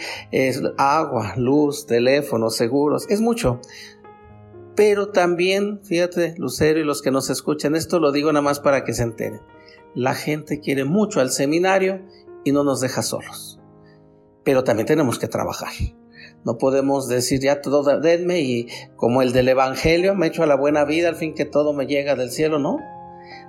agua, 0.77 1.33
luz, 1.37 1.85
teléfono, 1.85 2.49
seguros, 2.49 3.05
es 3.09 3.21
mucho. 3.21 3.59
Pero 4.75 5.09
también, 5.09 5.81
fíjate, 5.83 6.35
Lucero 6.37 6.79
y 6.79 6.85
los 6.85 7.01
que 7.01 7.11
nos 7.11 7.29
escuchan, 7.29 7.75
esto 7.75 7.99
lo 7.99 8.11
digo 8.11 8.31
nada 8.31 8.43
más 8.43 8.59
para 8.59 8.83
que 8.83 8.93
se 8.93 9.03
enteren. 9.03 9.41
La 9.93 10.15
gente 10.15 10.61
quiere 10.61 10.85
mucho 10.85 11.19
al 11.19 11.31
seminario 11.31 12.01
y 12.45 12.53
no 12.53 12.63
nos 12.63 12.79
deja 12.79 13.01
solos. 13.01 13.59
Pero 14.43 14.63
también 14.63 14.87
tenemos 14.87 15.19
que 15.19 15.27
trabajar. 15.27 15.73
No 16.45 16.57
podemos 16.57 17.07
decir 17.07 17.41
ya 17.41 17.61
todo 17.61 17.99
denme 17.99 18.39
y 18.39 18.67
como 18.95 19.21
el 19.21 19.33
del 19.33 19.49
Evangelio 19.49 20.15
me 20.15 20.27
echo 20.27 20.43
a 20.43 20.47
la 20.47 20.55
buena 20.55 20.85
vida 20.85 21.09
al 21.09 21.15
fin 21.15 21.35
que 21.35 21.45
todo 21.45 21.73
me 21.73 21.85
llega 21.85 22.15
del 22.15 22.31
cielo, 22.31 22.57
no. 22.57 22.79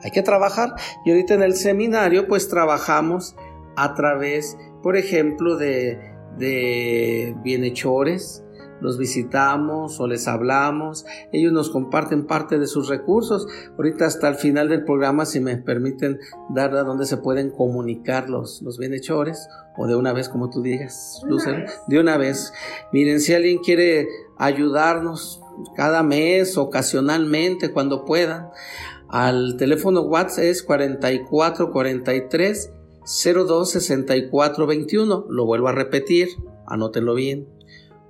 Hay 0.03 0.11
que 0.11 0.23
trabajar. 0.23 0.75
Y 1.05 1.11
ahorita 1.11 1.35
en 1.35 1.43
el 1.43 1.55
seminario 1.55 2.27
pues 2.29 2.49
trabajamos 2.49 3.37
a 3.77 3.95
través, 3.95 4.57
por 4.83 4.97
ejemplo, 4.97 5.57
de, 5.57 5.99
de 6.37 7.35
bienhechores, 7.43 8.45
los 8.83 8.99
visitamos 8.99 10.01
o 10.01 10.09
les 10.09 10.27
hablamos, 10.27 11.07
ellos 11.33 11.53
nos 11.53 11.71
comparten 11.71 12.27
parte 12.27 12.59
de 12.59 12.67
sus 12.67 12.89
recursos. 12.89 13.47
Ahorita 13.77 14.07
hasta 14.07 14.29
el 14.29 14.35
final 14.35 14.69
del 14.69 14.85
programa, 14.85 15.25
si 15.25 15.41
me 15.41 15.57
permiten 15.57 16.19
dar 16.51 16.75
a 16.75 16.83
dónde 16.83 17.07
se 17.07 17.17
pueden 17.17 17.51
comunicar 17.51 18.29
los, 18.29 18.61
los 18.63 18.79
bienhechores, 18.79 19.49
o 19.77 19.87
de 19.87 19.97
una 19.97 20.13
vez, 20.13 20.29
como 20.29 20.51
tú 20.51 20.63
digas, 20.63 21.23
Lucero, 21.25 21.65
de 21.87 21.99
una 22.01 22.17
vez. 22.19 22.53
Miren, 22.93 23.21
si 23.21 23.33
alguien 23.33 23.59
quiere 23.59 24.09
ayudarnos 24.37 25.41
cada 25.77 26.03
mes, 26.03 26.59
ocasionalmente, 26.59 27.73
cuando 27.73 28.05
puedan, 28.05 28.51
al 29.13 29.57
teléfono 29.59 30.01
WhatsApp 30.01 30.45
es 30.45 30.63
4443 30.63 32.73
02 33.05 33.71
64 33.71 34.67
21. 34.67 35.27
Lo 35.29 35.45
vuelvo 35.45 35.69
a 35.69 35.73
repetir, 35.73 36.29
anótenlo 36.67 37.15
bien. 37.15 37.47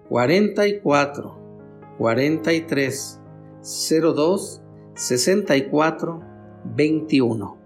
44 0.08 1.38
43 1.98 3.20
02 3.62 4.62
64 4.94 6.20
21. 6.76 7.58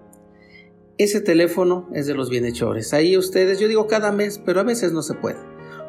Ese 0.97 1.21
teléfono 1.21 1.91
es 1.93 2.07
de 2.07 2.15
los 2.15 2.31
bienhechores. 2.31 2.95
Ahí 2.95 3.19
ustedes, 3.19 3.61
yo 3.61 3.69
digo 3.69 3.87
cada 3.87 4.13
mes, 4.13 4.41
pero 4.43 4.61
a 4.61 4.65
veces 4.65 4.93
no 4.93 5.03
se 5.03 5.13
puede. 5.13 5.41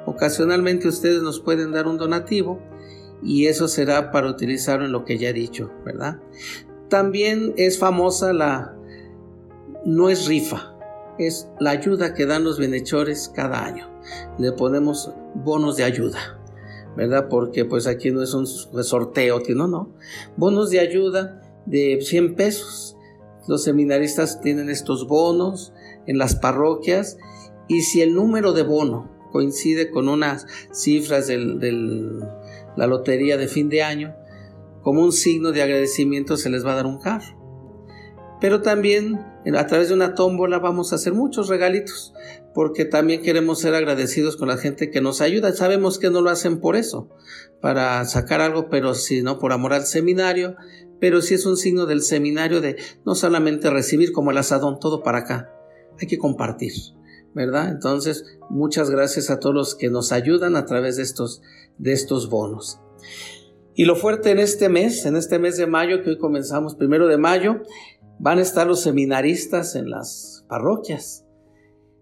Ocasionalmente 0.06 0.90
ustedes 0.90 1.22
nos 1.22 1.40
pueden 1.40 1.72
dar 1.72 1.88
un 1.88 1.98
donativo 1.98 2.60
y 3.24 3.46
eso 3.46 3.70
será 3.70 4.12
para 4.12 4.30
utilizarlo 4.30 4.86
en 4.86 4.92
lo 4.92 5.06
que 5.06 5.18
ya 5.18 5.30
he 5.30 5.34
dicho, 5.34 5.72
¿verdad? 5.86 6.20
También 6.90 7.54
es 7.58 7.78
famosa 7.80 8.34
la, 8.34 8.76
no 9.86 10.10
es 10.10 10.28
rifa, 10.28 10.76
es 11.20 11.50
la 11.60 11.72
ayuda 11.72 12.14
que 12.14 12.26
dan 12.26 12.44
los 12.44 12.58
bienhechores 12.58 13.32
cada 13.34 13.66
año. 13.66 13.90
Le 14.38 14.52
ponemos 14.52 15.12
bonos 15.36 15.78
de 15.78 15.84
ayuda. 15.84 16.38
¿verdad? 16.98 17.28
Porque 17.30 17.64
pues 17.64 17.86
aquí 17.86 18.10
no 18.10 18.24
es 18.24 18.34
un 18.34 18.48
sorteo, 18.48 19.40
no, 19.56 19.68
no. 19.68 19.94
Bonos 20.36 20.72
de 20.72 20.80
ayuda 20.80 21.40
de 21.68 22.00
100 22.02 22.36
pesos. 22.36 22.98
Los 23.48 23.64
seminaristas 23.64 24.42
tienen 24.42 24.68
estos 24.70 25.08
bonos 25.08 25.74
en 26.08 26.18
las 26.18 26.36
parroquias 26.36 27.18
y 27.68 27.82
si 27.82 28.02
el 28.02 28.16
número 28.16 28.52
de 28.52 28.64
bono 28.64 29.12
coincide 29.32 29.92
con 29.92 30.10
unas 30.10 30.48
cifras 30.72 31.28
de 31.28 31.38
la 32.76 32.88
lotería 32.88 33.38
de 33.38 33.48
fin 33.48 33.70
de 33.70 33.84
año, 33.84 34.16
como 34.88 35.04
un 35.04 35.12
signo 35.12 35.52
de 35.52 35.62
agradecimiento 35.62 36.38
se 36.38 36.50
les 36.50 36.66
va 36.66 36.72
a 36.72 36.76
dar 36.76 36.86
un 36.86 36.98
carro. 36.98 37.36
Pero 38.40 38.62
también 38.62 39.20
a 39.54 39.68
través 39.68 39.90
de 39.90 39.94
una 39.94 40.16
tómbola 40.16 40.60
vamos 40.60 40.94
a 40.94 40.96
hacer 40.96 41.12
muchos 41.12 41.50
regalitos 41.50 42.14
porque 42.54 42.86
también 42.86 43.22
queremos 43.22 43.60
ser 43.60 43.76
agradecidos 43.76 44.38
con 44.38 44.48
la 44.48 44.56
gente 44.56 44.90
que 44.90 45.02
nos 45.02 45.20
ayuda. 45.20 45.52
Sabemos 45.52 46.00
que 46.00 46.10
no 46.10 46.22
lo 46.22 46.30
hacen 46.30 46.62
por 46.62 46.78
eso, 46.78 47.10
para 47.60 48.06
sacar 48.06 48.40
algo, 48.40 48.70
pero 48.70 48.94
sino 48.94 49.40
por 49.40 49.52
amor 49.52 49.74
al 49.74 49.86
seminario, 49.86 50.56
pero 51.02 51.22
sí 51.22 51.34
es 51.34 51.46
un 51.46 51.58
signo 51.58 51.86
del 51.86 52.02
seminario 52.02 52.62
de 52.62 52.78
no 53.06 53.14
solamente 53.14 53.70
recibir 53.70 54.14
como 54.14 54.32
el 54.32 54.38
asadón, 54.38 54.80
todo 54.80 55.04
para 55.04 55.18
acá, 55.18 55.52
hay 56.00 56.08
que 56.08 56.18
compartir, 56.18 56.72
¿verdad? 57.36 57.72
Entonces, 57.72 58.24
muchas 58.50 58.90
gracias 58.90 59.32
a 59.32 59.42
todos 59.42 59.54
los 59.54 59.76
que 59.76 59.90
nos 59.90 60.14
ayudan 60.14 60.56
a 60.56 60.66
través 60.66 60.96
de 60.96 61.04
estos, 61.04 61.42
de 61.78 61.92
estos 61.92 62.30
bonos. 62.30 62.80
Y 63.80 63.86
lo 63.86 63.96
fuerte 63.96 64.32
en 64.32 64.40
este 64.40 64.70
mes, 64.70 65.06
en 65.06 65.16
este 65.16 65.38
mes 65.38 65.56
de 65.56 65.68
mayo, 65.68 66.02
que 66.02 66.10
hoy 66.10 66.18
comenzamos 66.18 66.74
primero 66.74 67.08
de 67.08 67.20
mayo, 67.20 67.62
van 68.18 68.40
a 68.40 68.42
estar 68.42 68.66
los 68.66 68.82
seminaristas 68.82 69.76
en 69.76 69.92
las 69.92 70.44
parroquias. 70.50 71.28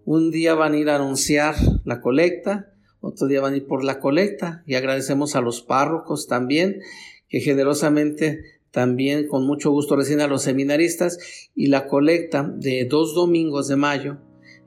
Un 0.06 0.32
día 0.32 0.56
van 0.56 0.72
a 0.72 0.78
ir 0.78 0.90
a 0.90 0.96
anunciar 0.96 1.54
la 1.84 2.00
colecta, 2.00 2.72
otro 3.02 3.28
día 3.28 3.42
van 3.42 3.56
a 3.56 3.58
ir 3.58 3.68
por 3.68 3.84
la 3.84 4.00
colecta 4.00 4.64
y 4.66 4.76
agradecemos 4.76 5.36
a 5.36 5.42
los 5.42 5.62
párrocos 5.62 6.28
también 6.28 6.80
que 7.28 7.42
generosamente 7.42 8.40
también 8.72 9.28
con 9.28 9.46
mucho 9.46 9.70
gusto 9.72 9.98
reciben 9.98 10.22
a 10.22 10.28
los 10.28 10.44
seminaristas 10.44 11.50
y 11.56 11.68
la 11.68 11.88
colecta 11.88 12.50
de 12.56 12.86
dos 12.86 13.14
domingos 13.14 13.68
de 13.68 13.76
mayo 13.76 14.20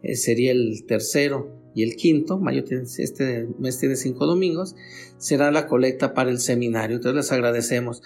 eh, 0.03 0.15
sería 0.15 0.53
el 0.53 0.85
tercero 0.87 1.58
y 1.75 1.83
el 1.83 1.97
quinto, 1.97 2.39
mayo 2.39 2.65
este 2.67 3.49
mes 3.59 3.79
tiene 3.79 3.97
cinco 3.97 4.27
domingos, 4.27 4.75
será 5.17 5.51
la 5.51 5.67
colecta 5.67 6.15
para 6.15 6.31
el 6.31 6.41
seminario. 6.41 6.97
Entonces 6.97 7.17
les 7.17 7.33
agradecemos. 7.33 8.03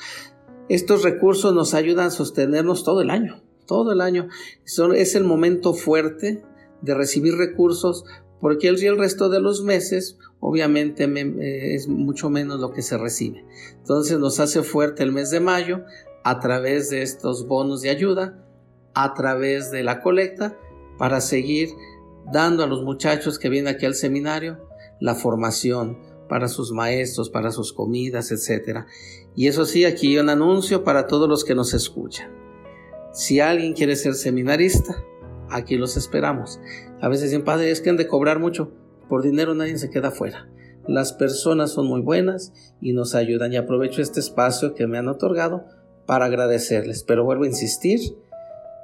Estos 0.69 1.03
recursos 1.03 1.55
nos 1.55 1.75
ayudan 1.75 2.07
a 2.07 2.11
sostenernos 2.11 2.85
todo 2.85 3.01
el 3.01 3.11
año, 3.11 3.43
todo 3.67 3.93
el 3.93 4.01
año. 4.01 4.29
Es 4.65 5.15
el 5.15 5.25
momento 5.25 5.75
fuerte 5.75 6.43
de 6.81 6.95
recibir 6.95 7.35
recursos 7.35 8.05
porque 8.41 8.69
el, 8.69 8.83
el 8.83 8.99
resto 8.99 9.29
de 9.29 9.41
los 9.41 9.63
meses 9.63 10.19
obviamente 10.41 11.05
eh, 11.05 11.75
es 11.75 11.87
mucho 11.87 12.29
menos 12.29 12.61
lo 12.61 12.73
que 12.73 12.83
se 12.83 12.99
recibe. 12.99 13.45
Entonces 13.79 14.19
nos 14.19 14.41
hace 14.41 14.63
fuerte 14.63 15.05
el 15.05 15.13
mes 15.13 15.31
de 15.31 15.39
mayo 15.39 15.85
a 16.25 16.41
través 16.41 16.91
de 16.91 17.03
estos 17.03 17.47
bonos 17.47 17.83
de 17.83 17.91
ayuda, 17.91 18.45
a 18.95 19.15
través 19.15 19.71
de 19.71 19.85
la 19.85 20.01
colecta, 20.01 20.59
para 20.99 21.21
seguir 21.21 21.71
dando 22.31 22.63
a 22.63 22.67
los 22.67 22.83
muchachos 22.83 23.39
que 23.39 23.49
vienen 23.49 23.75
aquí 23.75 23.87
al 23.87 23.95
seminario 23.95 24.69
la 25.01 25.15
formación 25.15 25.99
para 26.29 26.49
sus 26.49 26.73
maestros, 26.73 27.29
para 27.29 27.51
sus 27.51 27.73
comidas, 27.73 28.31
etc. 28.31 28.87
Y 29.35 29.49
eso 29.49 29.67
sí, 29.67 29.85
aquí 29.85 30.19
un 30.19 30.31
anuncio 30.31 30.85
para 30.85 31.07
todos 31.07 31.29
los 31.29 31.45
que 31.45 31.55
nos 31.55 31.75
escuchan. 31.75 32.31
Si 33.13 33.41
alguien 33.41 33.75
quiere 33.75 33.97
ser 33.97 34.15
seminarista, 34.15 35.05
aquí 35.51 35.77
los 35.77 35.97
esperamos. 35.97 36.61
A 37.01 37.09
veces 37.09 37.31
dicen, 37.31 37.45
padre, 37.45 37.71
es 37.71 37.81
que 37.81 37.91
han 37.91 37.97
de 37.97 38.07
cobrar 38.09 38.39
mucho. 38.39 38.73
Por 39.09 39.23
dinero 39.23 39.55
nadie 39.55 39.77
se 39.77 39.91
queda 39.91 40.11
fuera. 40.11 40.49
Las 40.87 41.13
personas 41.13 41.71
son 41.71 41.87
muy 41.87 42.01
buenas 42.01 42.53
y 42.81 42.93
nos 42.93 43.15
ayudan 43.15 43.53
y 43.53 43.57
aprovecho 43.57 44.03
este 44.03 44.21
espacio 44.21 44.75
que 44.75 44.87
me 44.87 44.99
han 44.99 45.09
otorgado 45.09 45.65
para 46.07 46.25
agradecerles. 46.25 47.05
Pero 47.05 47.25
vuelvo 47.25 47.45
a 47.45 47.49
insistir, 47.49 48.01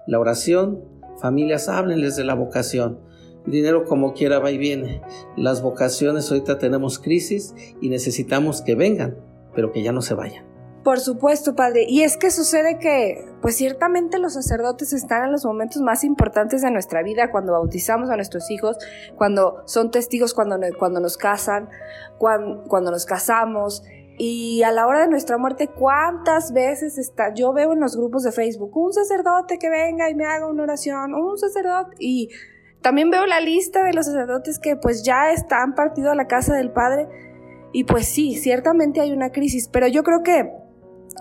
la 0.06 0.18
oración, 0.18 0.84
familias, 1.20 1.68
háblenles 1.68 2.16
de 2.16 2.24
la 2.24 2.34
vocación. 2.34 3.00
Dinero 3.50 3.84
como 3.84 4.12
quiera 4.12 4.38
va 4.38 4.50
y 4.50 4.58
viene. 4.58 5.02
Las 5.36 5.62
vocaciones 5.62 6.30
ahorita 6.30 6.58
tenemos 6.58 6.98
crisis 6.98 7.54
y 7.80 7.88
necesitamos 7.88 8.62
que 8.62 8.74
vengan, 8.74 9.16
pero 9.54 9.72
que 9.72 9.82
ya 9.82 9.92
no 9.92 10.02
se 10.02 10.14
vayan. 10.14 10.48
Por 10.84 11.00
supuesto, 11.00 11.54
padre. 11.54 11.84
Y 11.86 12.02
es 12.02 12.16
que 12.16 12.30
sucede 12.30 12.78
que, 12.78 13.22
pues 13.42 13.56
ciertamente 13.56 14.18
los 14.18 14.34
sacerdotes 14.34 14.92
están 14.92 15.24
en 15.24 15.32
los 15.32 15.44
momentos 15.44 15.82
más 15.82 16.02
importantes 16.04 16.62
de 16.62 16.70
nuestra 16.70 17.02
vida, 17.02 17.30
cuando 17.30 17.52
bautizamos 17.52 18.08
a 18.10 18.16
nuestros 18.16 18.50
hijos, 18.50 18.78
cuando 19.16 19.62
son 19.66 19.90
testigos, 19.90 20.32
cuando, 20.32 20.58
cuando 20.78 21.00
nos 21.00 21.18
casan, 21.18 21.68
cuando, 22.16 22.64
cuando 22.68 22.90
nos 22.90 23.04
casamos. 23.04 23.82
Y 24.16 24.62
a 24.62 24.72
la 24.72 24.86
hora 24.86 25.02
de 25.02 25.08
nuestra 25.08 25.36
muerte, 25.36 25.68
¿cuántas 25.68 26.52
veces 26.52 26.96
está? 26.96 27.34
Yo 27.34 27.52
veo 27.52 27.72
en 27.72 27.80
los 27.80 27.96
grupos 27.96 28.22
de 28.22 28.32
Facebook 28.32 28.74
un 28.76 28.92
sacerdote 28.92 29.58
que 29.58 29.68
venga 29.68 30.08
y 30.08 30.14
me 30.14 30.24
haga 30.24 30.46
una 30.46 30.62
oración, 30.62 31.12
un 31.12 31.36
sacerdote. 31.36 31.96
Y 31.98 32.30
también 32.82 33.10
veo 33.10 33.26
la 33.26 33.40
lista 33.40 33.82
de 33.82 33.92
los 33.92 34.06
sacerdotes 34.06 34.58
que 34.58 34.76
pues 34.76 35.02
ya 35.02 35.32
están 35.32 35.74
partido 35.74 36.10
a 36.10 36.14
la 36.14 36.26
casa 36.26 36.54
del 36.54 36.70
Padre. 36.70 37.08
Y 37.72 37.84
pues 37.84 38.06
sí, 38.06 38.36
ciertamente 38.36 39.00
hay 39.00 39.12
una 39.12 39.30
crisis, 39.30 39.68
pero 39.68 39.86
yo 39.88 40.02
creo 40.02 40.22
que 40.22 40.50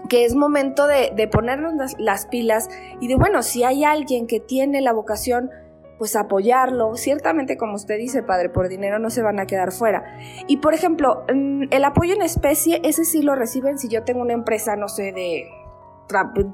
que 0.09 0.25
es 0.25 0.35
momento 0.35 0.87
de, 0.87 1.11
de 1.15 1.27
ponernos 1.27 1.95
las, 1.97 2.25
pilas 2.27 2.69
y 2.99 3.07
de, 3.07 3.15
bueno, 3.15 3.43
si 3.43 3.63
hay 3.63 3.83
alguien 3.83 4.27
que 4.27 4.39
tiene 4.39 4.81
la 4.81 4.93
vocación, 4.93 5.49
pues 5.97 6.15
apoyarlo. 6.15 6.95
Ciertamente, 6.95 7.57
como 7.57 7.75
usted 7.75 7.97
dice, 7.97 8.23
padre, 8.23 8.49
por 8.49 8.69
dinero 8.69 8.99
no 8.99 9.09
se 9.09 9.21
van 9.21 9.39
a 9.39 9.47
quedar 9.47 9.71
fuera. 9.71 10.03
Y, 10.47 10.57
por 10.57 10.73
ejemplo, 10.73 11.25
mm, 11.33 11.63
el 11.71 11.83
apoyo 11.83 12.13
en 12.13 12.21
especie, 12.21 12.79
ese 12.83 13.05
sí 13.05 13.21
lo 13.21 13.35
reciben 13.35 13.79
si 13.79 13.89
yo 13.89 14.03
tengo 14.03 14.21
una 14.21 14.33
empresa, 14.33 14.75
no 14.75 14.87
sé, 14.87 15.11
de... 15.11 15.49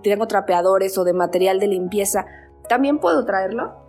tengo 0.02 0.28
trapeadores 0.28 0.98
o 0.98 1.04
de 1.04 1.14
material 1.14 1.60
de 1.60 1.68
limpieza. 1.68 2.26
¿También 2.70 3.00
puedo 3.00 3.26
traerlo? 3.26 3.83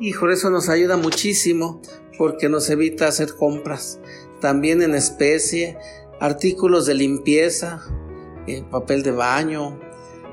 Hijo, 0.00 0.28
eso 0.28 0.50
nos 0.50 0.68
ayuda 0.68 0.96
muchísimo 0.96 1.80
porque 2.18 2.48
nos 2.48 2.68
evita 2.68 3.06
hacer 3.06 3.34
compras. 3.36 4.00
También 4.40 4.82
en 4.82 4.94
especie, 4.94 5.78
artículos 6.20 6.86
de 6.86 6.94
limpieza, 6.94 7.80
eh, 8.48 8.64
papel 8.68 9.04
de 9.04 9.12
baño, 9.12 9.78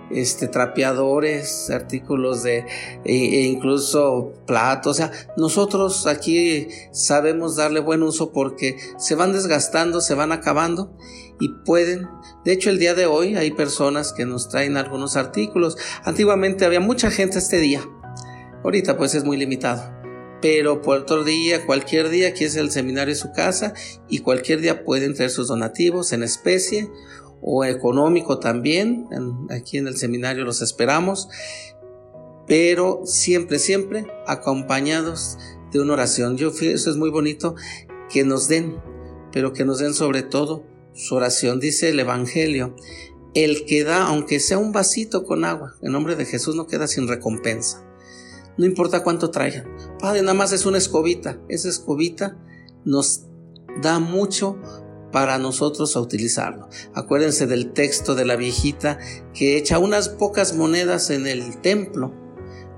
este, 0.09 0.47
trapeadores, 0.47 1.69
artículos 1.69 2.41
de, 2.41 2.65
e, 3.05 3.13
e 3.13 3.41
incluso 3.45 4.33
platos. 4.47 4.91
O 4.91 4.93
sea, 4.95 5.11
nosotros 5.37 6.07
aquí 6.07 6.67
sabemos 6.91 7.55
darle 7.55 7.81
buen 7.81 8.01
uso 8.01 8.31
porque 8.31 8.77
se 8.97 9.13
van 9.13 9.31
desgastando, 9.31 10.01
se 10.01 10.15
van 10.15 10.31
acabando 10.31 10.97
y 11.39 11.49
pueden. 11.65 12.07
De 12.45 12.51
hecho, 12.51 12.71
el 12.71 12.79
día 12.79 12.95
de 12.95 13.05
hoy 13.05 13.35
hay 13.35 13.51
personas 13.51 14.11
que 14.11 14.25
nos 14.25 14.49
traen 14.49 14.75
algunos 14.75 15.17
artículos. 15.17 15.77
Antiguamente 16.03 16.65
había 16.65 16.79
mucha 16.79 17.11
gente 17.11 17.37
este 17.37 17.59
día. 17.59 17.81
Ahorita 18.63 18.97
pues 18.97 19.15
es 19.15 19.23
muy 19.23 19.37
limitado 19.37 20.01
pero 20.41 20.81
por 20.81 20.97
otro 20.97 21.23
día, 21.23 21.65
cualquier 21.65 22.09
día, 22.09 22.29
aquí 22.29 22.45
es 22.45 22.55
el 22.55 22.71
seminario 22.71 23.13
de 23.13 23.19
su 23.19 23.31
casa 23.31 23.73
y 24.09 24.19
cualquier 24.19 24.59
día 24.59 24.83
pueden 24.83 25.13
traer 25.13 25.29
sus 25.29 25.47
donativos 25.47 26.11
en 26.13 26.23
especie 26.23 26.89
o 27.41 27.63
económico 27.63 28.39
también. 28.39 29.07
aquí 29.51 29.77
en 29.77 29.87
el 29.87 29.97
seminario 29.97 30.43
los 30.43 30.61
esperamos, 30.61 31.29
pero 32.47 33.01
siempre, 33.05 33.59
siempre 33.59 34.07
acompañados 34.25 35.37
de 35.71 35.79
una 35.79 35.93
oración. 35.93 36.37
Yo 36.37 36.49
eso 36.49 36.89
es 36.89 36.97
muy 36.97 37.11
bonito 37.11 37.55
que 38.09 38.23
nos 38.23 38.47
den, 38.47 38.77
pero 39.31 39.53
que 39.53 39.63
nos 39.63 39.77
den 39.77 39.93
sobre 39.93 40.23
todo 40.23 40.63
su 40.93 41.15
oración. 41.15 41.59
Dice 41.59 41.89
el 41.89 41.99
Evangelio, 41.99 42.75
el 43.35 43.65
que 43.65 43.83
da, 43.83 44.07
aunque 44.07 44.39
sea 44.39 44.57
un 44.57 44.71
vasito 44.71 45.23
con 45.23 45.45
agua, 45.45 45.75
en 45.83 45.91
nombre 45.91 46.15
de 46.15 46.25
Jesús 46.25 46.55
no 46.55 46.65
queda 46.65 46.87
sin 46.87 47.07
recompensa 47.07 47.90
no 48.57 48.65
importa 48.65 49.03
cuánto 49.03 49.31
traigan. 49.31 49.65
Padre, 49.99 50.21
nada 50.21 50.33
más 50.33 50.51
es 50.51 50.65
una 50.65 50.77
escobita. 50.77 51.39
Esa 51.49 51.69
escobita 51.69 52.37
nos 52.85 53.25
da 53.81 53.99
mucho 53.99 54.57
para 55.11 55.37
nosotros 55.37 55.95
a 55.95 56.01
utilizarlo. 56.01 56.69
Acuérdense 56.93 57.47
del 57.47 57.73
texto 57.73 58.15
de 58.15 58.25
la 58.25 58.35
viejita 58.35 58.97
que 59.33 59.57
echa 59.57 59.79
unas 59.79 60.09
pocas 60.09 60.55
monedas 60.55 61.09
en 61.09 61.27
el 61.27 61.59
templo, 61.61 62.13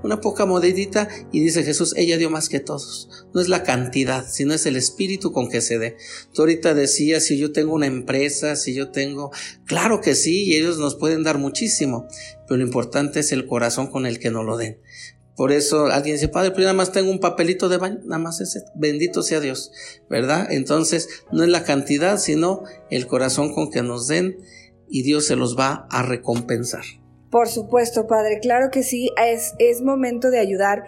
una 0.02 0.20
poca 0.20 0.44
monedita 0.44 1.08
y 1.32 1.40
dice 1.40 1.62
Jesús, 1.62 1.94
ella 1.96 2.18
dio 2.18 2.28
más 2.28 2.50
que 2.50 2.60
todos. 2.60 3.08
No 3.32 3.40
es 3.40 3.48
la 3.48 3.62
cantidad, 3.62 4.26
sino 4.28 4.52
es 4.52 4.66
el 4.66 4.76
espíritu 4.76 5.32
con 5.32 5.48
que 5.48 5.62
se 5.62 5.78
dé. 5.78 5.96
Tú 6.34 6.42
ahorita 6.42 6.74
decías, 6.74 7.24
si 7.24 7.38
yo 7.38 7.52
tengo 7.52 7.74
una 7.74 7.86
empresa, 7.86 8.54
si 8.54 8.74
yo 8.74 8.90
tengo, 8.90 9.30
claro 9.64 10.02
que 10.02 10.14
sí, 10.14 10.44
y 10.44 10.56
ellos 10.56 10.78
nos 10.78 10.96
pueden 10.96 11.22
dar 11.22 11.38
muchísimo, 11.38 12.06
pero 12.46 12.58
lo 12.58 12.66
importante 12.66 13.20
es 13.20 13.32
el 13.32 13.46
corazón 13.46 13.86
con 13.86 14.04
el 14.04 14.18
que 14.18 14.30
nos 14.30 14.44
lo 14.44 14.58
den. 14.58 14.78
Por 15.36 15.50
eso 15.50 15.86
alguien 15.86 16.14
dice, 16.14 16.28
Padre, 16.28 16.50
pero 16.50 16.62
nada 16.62 16.74
más 16.74 16.92
tengo 16.92 17.10
un 17.10 17.18
papelito 17.18 17.68
de 17.68 17.78
baño, 17.78 17.98
nada 18.04 18.22
más 18.22 18.40
ese, 18.40 18.62
bendito 18.76 19.22
sea 19.22 19.40
Dios, 19.40 19.72
¿verdad? 20.08 20.46
Entonces, 20.50 21.24
no 21.32 21.42
es 21.42 21.48
la 21.48 21.64
cantidad, 21.64 22.18
sino 22.18 22.62
el 22.90 23.06
corazón 23.06 23.52
con 23.52 23.70
que 23.70 23.82
nos 23.82 24.06
den 24.06 24.38
y 24.88 25.02
Dios 25.02 25.26
se 25.26 25.34
los 25.34 25.58
va 25.58 25.88
a 25.90 26.02
recompensar. 26.02 26.84
Por 27.30 27.48
supuesto, 27.48 28.06
Padre, 28.06 28.38
claro 28.40 28.70
que 28.70 28.84
sí, 28.84 29.10
es, 29.20 29.54
es 29.58 29.82
momento 29.82 30.30
de 30.30 30.38
ayudar. 30.38 30.84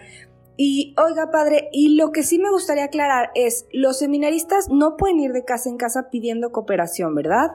Y 0.57 0.95
oiga, 0.97 1.33
Padre, 1.33 1.69
y 1.73 1.97
lo 1.97 2.13
que 2.13 2.23
sí 2.23 2.39
me 2.39 2.51
gustaría 2.51 2.85
aclarar 2.85 3.31
es, 3.35 3.67
los 3.73 3.99
seminaristas 3.99 4.69
no 4.71 4.97
pueden 4.97 5.19
ir 5.19 5.33
de 5.33 5.45
casa 5.45 5.69
en 5.69 5.77
casa 5.77 6.09
pidiendo 6.09 6.53
cooperación, 6.53 7.17
¿verdad? 7.17 7.51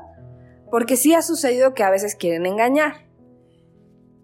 Porque 0.69 0.97
sí 0.97 1.13
ha 1.13 1.21
sucedido 1.21 1.73
que 1.73 1.83
a 1.83 1.89
veces 1.89 2.15
quieren 2.15 2.45
engañar. 2.45 3.10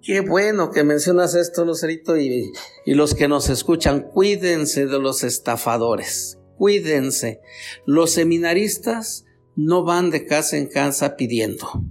Qué 0.07 0.21
bueno 0.21 0.71
que 0.71 0.85
mencionas 0.85 1.35
esto, 1.35 1.65
Lucerito, 1.65 2.15
y, 2.15 2.53
y 2.85 2.93
los 2.93 3.13
que 3.13 3.27
nos 3.27 3.49
escuchan, 3.49 4.03
cuídense 4.03 4.85
de 4.85 4.99
los 4.99 5.25
estafadores, 5.25 6.39
cuídense. 6.57 7.41
Los 7.85 8.11
seminaristas 8.11 9.25
no 9.57 9.83
van 9.83 10.09
de 10.09 10.25
casa 10.25 10.55
en 10.55 10.67
casa 10.67 11.17
pidiendo. 11.17 11.83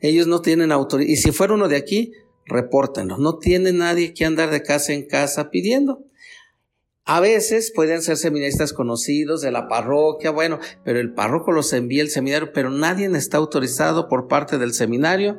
Ellos 0.00 0.26
no 0.26 0.40
tienen 0.40 0.72
autoridad. 0.72 1.10
Y 1.10 1.16
si 1.16 1.32
fuera 1.32 1.52
uno 1.52 1.68
de 1.68 1.76
aquí, 1.76 2.12
repórtenlo. 2.46 3.18
No 3.18 3.36
tiene 3.36 3.72
nadie 3.74 4.14
que 4.14 4.24
andar 4.24 4.50
de 4.50 4.62
casa 4.62 4.94
en 4.94 5.06
casa 5.06 5.50
pidiendo. 5.50 6.02
A 7.04 7.20
veces 7.20 7.72
pueden 7.74 8.00
ser 8.00 8.16
seminaristas 8.16 8.72
conocidos 8.72 9.42
de 9.42 9.50
la 9.50 9.68
parroquia, 9.68 10.30
bueno, 10.30 10.60
pero 10.82 10.98
el 10.98 11.12
párroco 11.12 11.52
los 11.52 11.74
envía 11.74 12.02
al 12.02 12.08
seminario, 12.08 12.54
pero 12.54 12.70
nadie 12.70 13.06
está 13.14 13.36
autorizado 13.36 14.08
por 14.08 14.28
parte 14.28 14.56
del 14.56 14.72
seminario 14.72 15.38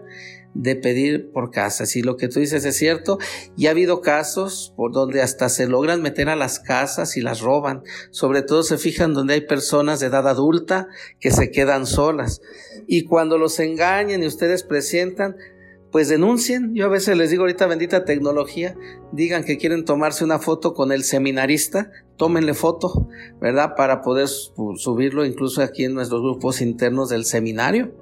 de 0.55 0.75
pedir 0.75 1.31
por 1.31 1.51
casa. 1.51 1.85
Si 1.85 2.01
lo 2.01 2.17
que 2.17 2.27
tú 2.27 2.39
dices 2.39 2.65
es 2.65 2.75
cierto, 2.77 3.19
y 3.55 3.67
ha 3.67 3.71
habido 3.71 4.01
casos 4.01 4.73
por 4.75 4.91
donde 4.91 5.21
hasta 5.21 5.49
se 5.49 5.67
logran 5.67 6.01
meter 6.01 6.29
a 6.29 6.35
las 6.35 6.59
casas 6.59 7.17
y 7.17 7.21
las 7.21 7.41
roban. 7.41 7.83
Sobre 8.09 8.41
todo 8.41 8.63
se 8.63 8.77
fijan 8.77 9.13
donde 9.13 9.35
hay 9.35 9.41
personas 9.41 9.99
de 9.99 10.07
edad 10.07 10.27
adulta 10.27 10.87
que 11.19 11.29
se 11.29 11.51
quedan 11.51 11.85
solas. 11.85 12.41
Y 12.87 13.03
cuando 13.03 13.37
los 13.37 13.59
engañan 13.59 14.23
y 14.23 14.27
ustedes 14.27 14.63
presentan, 14.63 15.35
pues 15.91 16.09
denuncien. 16.09 16.73
Yo 16.73 16.85
a 16.85 16.89
veces 16.89 17.17
les 17.17 17.29
digo 17.29 17.43
ahorita 17.43 17.67
bendita 17.67 18.05
tecnología, 18.05 18.75
digan 19.11 19.43
que 19.43 19.57
quieren 19.57 19.85
tomarse 19.85 20.23
una 20.23 20.39
foto 20.39 20.73
con 20.73 20.91
el 20.91 21.03
seminarista, 21.03 21.91
tómenle 22.17 22.53
foto, 22.53 23.07
¿verdad? 23.39 23.75
Para 23.75 24.01
poder 24.01 24.27
subirlo 24.27 25.25
incluso 25.25 25.61
aquí 25.61 25.83
en 25.83 25.93
nuestros 25.93 26.21
grupos 26.21 26.61
internos 26.61 27.09
del 27.09 27.25
seminario 27.25 27.93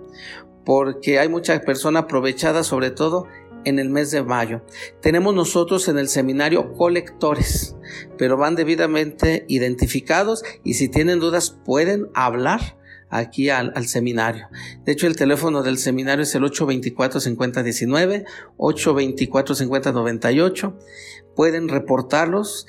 porque 0.65 1.19
hay 1.19 1.30
muchas 1.30 1.62
personas 1.62 2.04
aprovechadas, 2.04 2.67
sobre 2.67 2.91
todo 2.91 3.28
en 3.65 3.80
el 3.80 3.89
mes 3.89 4.12
de 4.12 4.23
mayo. 4.23 4.62
Tenemos 5.02 5.34
nosotros 5.34 5.88
en 5.88 5.97
el 5.97 6.10
seminario 6.10 6.73
colectores, 6.73 7.78
pero 8.17 8.36
van 8.38 8.56
debidamente 8.56 9.45
identificados 9.47 10.43
y 10.63 10.76
si 10.76 10.89
tienen 10.89 11.19
dudas 11.19 11.58
pueden 11.65 12.10
hablar 12.13 12.78
aquí 13.10 13.49
al, 13.49 13.88
seminario. 13.88 14.47
De 14.86 14.91
hecho, 14.91 15.08
el 15.08 15.15
teléfono 15.15 15.63
del 15.63 15.78
seminario 15.78 16.23
es 16.23 16.36
el 16.36 16.43
824-5019, 16.43 18.26
824-5098. 18.58 20.73
Pueden 21.36 21.69
reportarlos 21.69 22.67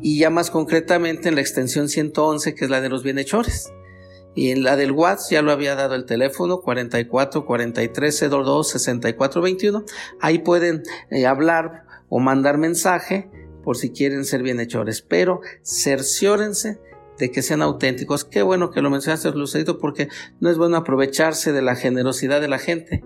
y 0.00 0.18
ya 0.18 0.30
más 0.30 0.50
concretamente 0.50 1.28
en 1.28 1.34
la 1.34 1.40
extensión 1.40 1.88
111 1.88 2.54
que 2.54 2.66
es 2.66 2.70
la 2.70 2.82
de 2.82 2.90
los 2.90 3.02
bienhechores. 3.02 3.72
Y 4.36 4.50
en 4.50 4.62
la 4.62 4.76
del 4.76 4.92
WhatsApp 4.92 5.32
ya 5.32 5.42
lo 5.42 5.50
había 5.50 5.74
dado 5.74 5.96
el 5.96 6.04
teléfono 6.04 6.60
44 6.60 7.44
43 7.44 8.24
02 8.30 8.70
64 8.70 9.42
21. 9.42 9.84
Ahí 10.20 10.38
pueden 10.38 10.84
eh, 11.10 11.26
hablar 11.26 11.84
o 12.08 12.20
mandar 12.20 12.58
mensaje 12.58 13.28
por 13.64 13.76
si 13.76 13.90
quieren 13.90 14.24
ser 14.24 14.44
bienhechores, 14.44 15.02
pero 15.02 15.40
cerciórense 15.64 16.78
de 17.18 17.30
que 17.30 17.42
sean 17.42 17.62
auténticos. 17.62 18.24
Qué 18.24 18.42
bueno 18.42 18.70
que 18.70 18.82
lo 18.82 18.90
mencionaste, 18.90 19.30
Lucerito, 19.30 19.78
porque 19.78 20.08
no 20.38 20.50
es 20.50 20.58
bueno 20.58 20.76
aprovecharse 20.76 21.52
de 21.52 21.62
la 21.62 21.74
generosidad 21.74 22.40
de 22.40 22.48
la 22.48 22.58
gente 22.58 23.02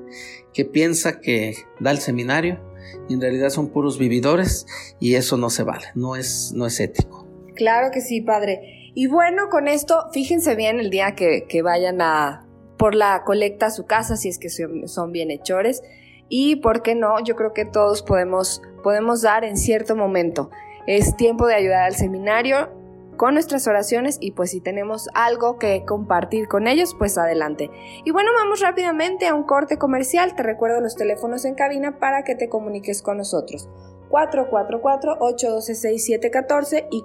que 0.52 0.64
piensa 0.64 1.20
que 1.20 1.54
da 1.78 1.92
el 1.92 1.98
seminario 1.98 2.60
y 3.08 3.14
en 3.14 3.20
realidad 3.20 3.50
son 3.50 3.70
puros 3.70 3.98
vividores 3.98 4.66
y 4.98 5.14
eso 5.14 5.36
no 5.36 5.48
se 5.48 5.62
vale, 5.62 5.86
no 5.94 6.16
es, 6.16 6.52
no 6.54 6.66
es 6.66 6.80
ético. 6.80 7.26
Claro 7.54 7.90
que 7.92 8.00
sí, 8.00 8.20
padre. 8.20 8.79
Y 8.94 9.06
bueno, 9.06 9.48
con 9.50 9.68
esto, 9.68 10.08
fíjense 10.12 10.56
bien 10.56 10.80
el 10.80 10.90
día 10.90 11.14
que, 11.14 11.62
vayan 11.62 12.00
a 12.00 12.46
por 12.78 12.94
la 12.94 13.24
colecta 13.24 13.66
a 13.66 13.70
su 13.70 13.86
casa, 13.86 14.16
si 14.16 14.28
es 14.28 14.38
que 14.38 14.48
son, 14.48 15.12
bienhechores. 15.12 15.82
Y 16.28 16.56
por 16.56 16.82
qué 16.82 16.94
no, 16.94 17.22
yo 17.22 17.36
creo 17.36 17.52
que 17.52 17.64
todos 17.64 18.02
podemos, 18.02 18.62
podemos 18.82 19.22
dar 19.22 19.44
en 19.44 19.56
cierto 19.56 19.96
momento. 19.96 20.50
Es 20.86 21.16
tiempo 21.16 21.46
de 21.46 21.54
ayudar 21.54 21.82
al 21.82 21.94
seminario 21.94 22.70
con 23.16 23.34
nuestras 23.34 23.66
oraciones 23.66 24.16
y 24.18 24.30
pues 24.30 24.52
si 24.52 24.62
tenemos 24.62 25.10
algo 25.12 25.58
que 25.58 25.84
compartir 25.84 26.48
con 26.48 26.66
ellos, 26.66 26.96
pues 26.98 27.18
adelante. 27.18 27.70
Y 28.04 28.12
bueno, 28.12 28.30
vamos 28.34 28.60
rápidamente 28.60 29.26
a 29.26 29.34
un 29.34 29.42
corte 29.42 29.76
comercial. 29.76 30.34
Te 30.34 30.42
recuerdo 30.42 30.80
los 30.80 30.96
teléfonos 30.96 31.44
en 31.44 31.54
cabina 31.54 31.98
para 31.98 32.24
que 32.24 32.34
te 32.34 32.48
comuniques 32.48 33.02
con 33.02 33.18
nosotros. 33.18 33.68
444-812-6714 34.10 36.88
y 36.90 37.02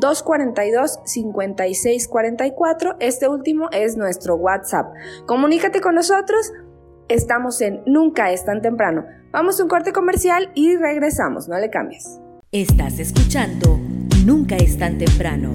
444-242-5644. 0.00 2.96
Este 3.00 3.28
último 3.28 3.68
es 3.70 3.96
nuestro 3.96 4.36
WhatsApp. 4.36 4.92
Comunícate 5.26 5.80
con 5.80 5.94
nosotros. 5.94 6.52
Estamos 7.08 7.60
en 7.60 7.82
Nunca 7.86 8.32
es 8.32 8.44
tan 8.44 8.62
temprano. 8.62 9.04
Vamos 9.30 9.60
a 9.60 9.62
un 9.62 9.68
corte 9.68 9.92
comercial 9.92 10.50
y 10.54 10.76
regresamos. 10.76 11.48
No 11.48 11.56
le 11.58 11.70
cambies. 11.70 12.18
Estás 12.50 12.98
escuchando 12.98 13.78
Nunca 14.24 14.56
es 14.56 14.78
tan 14.78 14.98
temprano. 14.98 15.52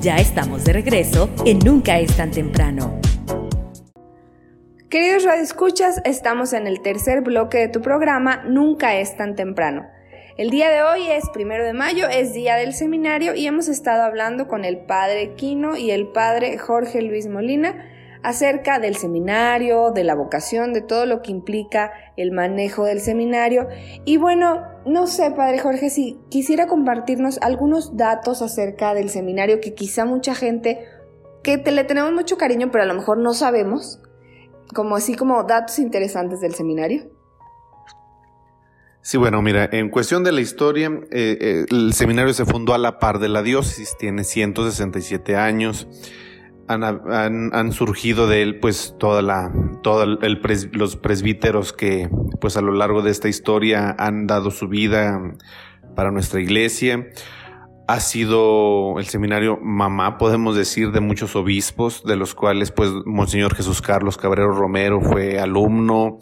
Ya 0.00 0.16
estamos 0.16 0.64
de 0.64 0.72
regreso 0.74 1.30
en 1.46 1.60
Nunca 1.60 1.98
es 1.98 2.14
tan 2.16 2.30
temprano. 2.30 3.00
Queridos 4.94 5.24
radioescuchas, 5.24 6.00
estamos 6.04 6.52
en 6.52 6.68
el 6.68 6.80
tercer 6.80 7.22
bloque 7.22 7.58
de 7.58 7.66
tu 7.66 7.82
programa 7.82 8.44
Nunca 8.44 8.94
es 8.94 9.16
tan 9.16 9.34
temprano. 9.34 9.88
El 10.36 10.50
día 10.50 10.70
de 10.70 10.84
hoy 10.84 11.10
es 11.10 11.28
primero 11.30 11.64
de 11.64 11.72
mayo, 11.72 12.06
es 12.06 12.32
día 12.32 12.54
del 12.54 12.74
seminario 12.74 13.34
y 13.34 13.48
hemos 13.48 13.66
estado 13.66 14.04
hablando 14.04 14.46
con 14.46 14.64
el 14.64 14.78
padre 14.78 15.34
Quino 15.34 15.76
y 15.76 15.90
el 15.90 16.12
padre 16.12 16.58
Jorge 16.58 17.02
Luis 17.02 17.26
Molina 17.26 17.90
acerca 18.22 18.78
del 18.78 18.94
seminario, 18.94 19.90
de 19.90 20.04
la 20.04 20.14
vocación, 20.14 20.72
de 20.72 20.80
todo 20.80 21.06
lo 21.06 21.22
que 21.22 21.32
implica 21.32 21.90
el 22.16 22.30
manejo 22.30 22.84
del 22.84 23.00
seminario. 23.00 23.66
Y 24.04 24.16
bueno, 24.16 24.62
no 24.86 25.08
sé, 25.08 25.32
padre 25.32 25.58
Jorge, 25.58 25.90
si 25.90 26.20
quisiera 26.28 26.68
compartirnos 26.68 27.40
algunos 27.42 27.96
datos 27.96 28.42
acerca 28.42 28.94
del 28.94 29.10
seminario 29.10 29.60
que 29.60 29.74
quizá 29.74 30.04
mucha 30.04 30.36
gente, 30.36 30.86
que 31.42 31.58
te, 31.58 31.72
le 31.72 31.82
tenemos 31.82 32.12
mucho 32.12 32.38
cariño, 32.38 32.70
pero 32.70 32.84
a 32.84 32.86
lo 32.86 32.94
mejor 32.94 33.18
no 33.18 33.34
sabemos 33.34 34.00
como 34.72 34.96
así 34.96 35.14
como 35.14 35.42
datos 35.44 35.78
interesantes 35.78 36.40
del 36.40 36.54
seminario. 36.54 37.10
Sí, 39.02 39.18
bueno, 39.18 39.42
mira, 39.42 39.68
en 39.70 39.90
cuestión 39.90 40.24
de 40.24 40.32
la 40.32 40.40
historia, 40.40 40.88
eh, 41.10 41.36
eh, 41.40 41.66
el 41.70 41.92
seminario 41.92 42.32
se 42.32 42.46
fundó 42.46 42.72
a 42.72 42.78
la 42.78 42.98
par 42.98 43.18
de 43.18 43.28
la 43.28 43.42
diócesis, 43.42 43.96
tiene 43.98 44.24
167 44.24 45.36
años. 45.36 45.86
Han, 46.66 47.72
surgido 47.72 48.26
de 48.26 48.40
él, 48.40 48.60
pues, 48.60 48.94
toda 48.98 49.20
la, 49.20 49.52
todos 49.82 50.08
los 50.72 50.96
presbíteros 50.96 51.74
que, 51.74 52.08
pues, 52.40 52.56
a 52.56 52.62
lo 52.62 52.72
largo 52.72 53.02
de 53.02 53.10
esta 53.10 53.28
historia 53.28 53.94
han 53.98 54.26
dado 54.26 54.50
su 54.50 54.68
vida 54.68 55.20
para 55.94 56.10
nuestra 56.10 56.40
iglesia 56.40 57.10
ha 57.86 58.00
sido 58.00 58.98
el 58.98 59.06
seminario 59.06 59.58
mamá, 59.60 60.16
podemos 60.16 60.56
decir, 60.56 60.90
de 60.90 61.00
muchos 61.00 61.36
obispos, 61.36 62.02
de 62.04 62.16
los 62.16 62.34
cuales, 62.34 62.70
pues, 62.70 62.90
Monseñor 63.04 63.54
Jesús 63.54 63.82
Carlos 63.82 64.16
Cabrero 64.16 64.52
Romero 64.52 65.00
fue 65.00 65.38
alumno, 65.38 66.18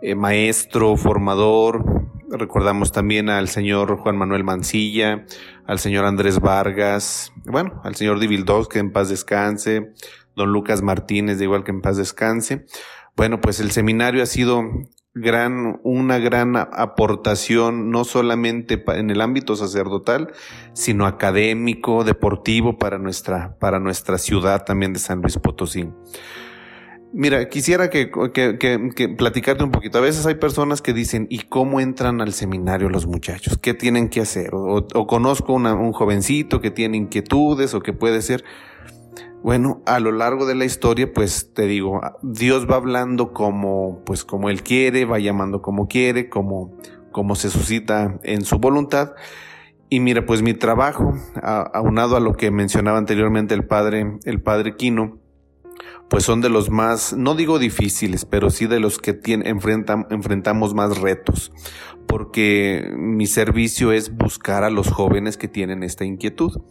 eh, 0.00 0.14
maestro, 0.14 0.96
formador. 0.96 1.84
Recordamos 2.30 2.90
también 2.90 3.28
al 3.28 3.48
señor 3.48 3.96
Juan 3.98 4.16
Manuel 4.16 4.44
Mancilla, 4.44 5.26
al 5.66 5.78
señor 5.78 6.06
Andrés 6.06 6.40
Vargas, 6.40 7.32
bueno, 7.44 7.80
al 7.84 7.94
señor 7.94 8.18
Divildós, 8.18 8.68
que 8.68 8.78
en 8.78 8.92
paz 8.92 9.08
descanse, 9.08 9.92
don 10.34 10.52
Lucas 10.52 10.82
Martínez, 10.82 11.38
de 11.38 11.44
igual 11.44 11.64
que 11.64 11.70
en 11.70 11.82
paz 11.82 11.96
descanse. 11.96 12.64
Bueno, 13.14 13.40
pues 13.40 13.60
el 13.60 13.70
seminario 13.70 14.22
ha 14.22 14.26
sido 14.26 14.64
gran, 15.14 15.80
una 15.84 16.18
gran 16.18 16.56
aportación, 16.56 17.90
no 17.90 18.04
solamente 18.04 18.82
en 18.86 19.10
el 19.10 19.20
ámbito 19.20 19.54
sacerdotal, 19.54 20.32
sino 20.72 21.06
académico, 21.06 22.04
deportivo 22.04 22.78
para 22.78 22.98
nuestra, 22.98 23.56
para 23.58 23.78
nuestra 23.78 24.18
ciudad 24.18 24.64
también 24.64 24.92
de 24.92 24.98
San 24.98 25.20
Luis 25.20 25.38
Potosí. 25.38 25.88
Mira, 27.16 27.48
quisiera 27.48 27.90
que, 27.90 28.10
que, 28.32 29.08
platicarte 29.16 29.62
un 29.62 29.70
poquito. 29.70 29.98
A 29.98 30.00
veces 30.00 30.26
hay 30.26 30.34
personas 30.34 30.82
que 30.82 30.92
dicen, 30.92 31.28
¿y 31.30 31.42
cómo 31.42 31.78
entran 31.78 32.20
al 32.20 32.32
seminario 32.32 32.88
los 32.88 33.06
muchachos? 33.06 33.56
¿Qué 33.56 33.72
tienen 33.72 34.08
que 34.08 34.20
hacer? 34.20 34.50
O, 34.52 35.06
conozco 35.06 35.52
un 35.52 35.92
jovencito 35.92 36.60
que 36.60 36.72
tiene 36.72 36.96
inquietudes 36.96 37.72
o 37.74 37.82
que 37.82 37.92
puede 37.92 38.20
ser. 38.20 38.42
Bueno, 39.44 39.82
a 39.84 40.00
lo 40.00 40.10
largo 40.10 40.46
de 40.46 40.54
la 40.54 40.64
historia, 40.64 41.12
pues 41.12 41.52
te 41.52 41.66
digo, 41.66 42.00
Dios 42.22 42.66
va 42.66 42.76
hablando 42.76 43.34
como, 43.34 44.02
pues 44.06 44.24
como 44.24 44.48
Él 44.48 44.62
quiere, 44.62 45.04
va 45.04 45.18
llamando 45.18 45.60
como 45.60 45.86
quiere, 45.86 46.30
como, 46.30 46.72
como 47.12 47.36
se 47.36 47.50
suscita 47.50 48.18
en 48.22 48.46
su 48.46 48.58
voluntad. 48.58 49.12
Y 49.90 50.00
mira, 50.00 50.24
pues 50.24 50.40
mi 50.40 50.54
trabajo, 50.54 51.12
aunado 51.42 52.16
a 52.16 52.20
lo 52.20 52.32
que 52.32 52.50
mencionaba 52.50 52.96
anteriormente 52.96 53.52
el 53.52 53.66
padre, 53.66 54.16
el 54.24 54.40
padre 54.40 54.76
Quino, 54.76 55.18
pues 56.08 56.24
son 56.24 56.40
de 56.40 56.48
los 56.48 56.70
más, 56.70 57.12
no 57.12 57.34
digo 57.34 57.58
difíciles, 57.58 58.24
pero 58.24 58.48
sí 58.48 58.64
de 58.66 58.80
los 58.80 58.98
que 58.98 59.20
enfrentamos 59.24 60.72
más 60.72 60.96
retos, 61.02 61.52
porque 62.06 62.90
mi 62.96 63.26
servicio 63.26 63.92
es 63.92 64.16
buscar 64.16 64.64
a 64.64 64.70
los 64.70 64.88
jóvenes 64.90 65.36
que 65.36 65.48
tienen 65.48 65.82
esta 65.82 66.06
inquietud. 66.06 66.62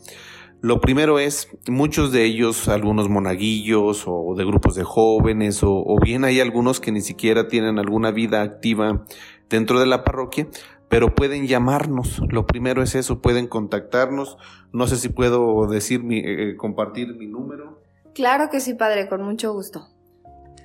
Lo 0.64 0.80
primero 0.80 1.20
es, 1.20 1.50
muchos 1.68 2.14
de 2.14 2.24
ellos, 2.24 2.70
algunos 2.70 3.10
monaguillos 3.10 4.06
o 4.08 4.34
de 4.38 4.46
grupos 4.46 4.76
de 4.76 4.84
jóvenes, 4.86 5.60
o, 5.62 5.98
bien 6.02 6.24
hay 6.24 6.40
algunos 6.40 6.80
que 6.80 6.94
ni 6.94 7.02
siquiera 7.02 7.50
tienen 7.50 7.80
alguna 7.80 8.12
vida 8.12 8.42
activa 8.42 9.04
dentro 9.50 9.82
de 9.82 9.88
la 9.88 10.06
parroquia, 10.06 10.48
pero 10.88 11.16
pueden 11.16 11.48
llamarnos. 11.48 12.22
Lo 12.30 12.48
primero 12.48 12.82
es 12.82 12.96
eso, 12.96 13.22
pueden 13.22 13.48
contactarnos. 13.48 14.38
No 14.72 14.88
sé 14.88 14.96
si 14.96 15.10
puedo 15.10 15.68
decir, 15.68 16.02
mi, 16.02 16.20
eh, 16.20 16.52
eh, 16.52 16.56
compartir 16.56 17.14
mi 17.14 17.28
número. 17.28 17.82
Claro 18.16 18.48
que 18.50 18.62
sí, 18.62 18.74
padre, 18.74 19.10
con 19.10 19.22
mucho 19.22 19.52
gusto. 19.52 19.90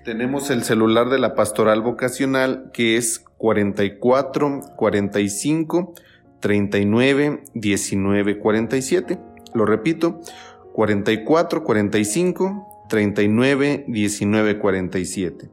Tenemos 0.05 0.49
el 0.51 0.63
celular 0.63 1.09
de 1.09 1.19
la 1.19 1.35
pastoral 1.35 1.83
vocacional 1.83 2.71
que 2.73 2.99
es 2.99 3.19
44 3.19 4.61
45 4.77 5.95
39 6.39 7.43
19 7.55 8.39
47. 8.39 9.28
Lo 9.55 9.65
repito, 9.67 10.21
44 10.73 11.65
45 11.65 12.87
39 12.89 13.85
19 13.89 14.59
47. 14.59 15.51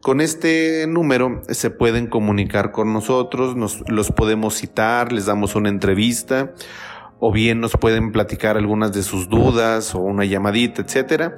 Con 0.00 0.20
este 0.20 0.86
número 0.86 1.40
se 1.48 1.70
pueden 1.70 2.08
comunicar 2.08 2.72
con 2.72 2.92
nosotros, 2.92 3.56
nos 3.56 3.82
los 3.88 4.12
podemos 4.12 4.54
citar, 4.54 5.12
les 5.12 5.24
damos 5.24 5.54
una 5.54 5.70
entrevista 5.70 6.52
o 7.20 7.32
bien 7.32 7.60
nos 7.60 7.72
pueden 7.72 8.12
platicar 8.12 8.58
algunas 8.58 8.92
de 8.92 9.02
sus 9.02 9.30
dudas 9.30 9.94
o 9.94 10.00
una 10.00 10.26
llamadita, 10.26 10.82
etcétera, 10.82 11.36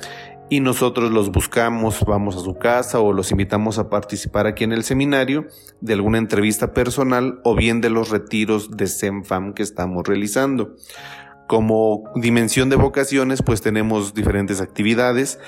y 0.49 0.59
nosotros 0.59 1.13
los 1.13 1.31
buscamos, 1.31 2.05
vamos 2.05 2.37
a 2.37 2.41
su 2.41 2.57
casa 2.57 2.99
o 2.99 3.13
los 3.13 3.31
invitamos 3.31 3.79
a 3.79 3.89
participar 3.89 4.49
aquí 4.49 4.65
en 4.65 4.73
el 4.73 4.83
seminario 4.83 5.47
de 5.81 5.93
alguna 5.93 6.19
entrevista 6.19 6.73
personal 6.73 7.41
o 7.45 7.55
bien 7.55 7.81
de 7.81 7.91
los 7.91 8.11
retiros 8.11 8.77
de 8.77 8.89
SEMFAM 8.89 9.55
que 9.55 9.63
estamos 9.63 10.07
realizando. 10.07 10.75
Como 11.47 12.05
dimensión 12.17 12.71
de 12.71 12.77
vocaciones, 12.77 13.43
pues 13.43 13.63
tenemos 13.63 14.15
diferentes 14.15 14.61
actividades 14.61 15.39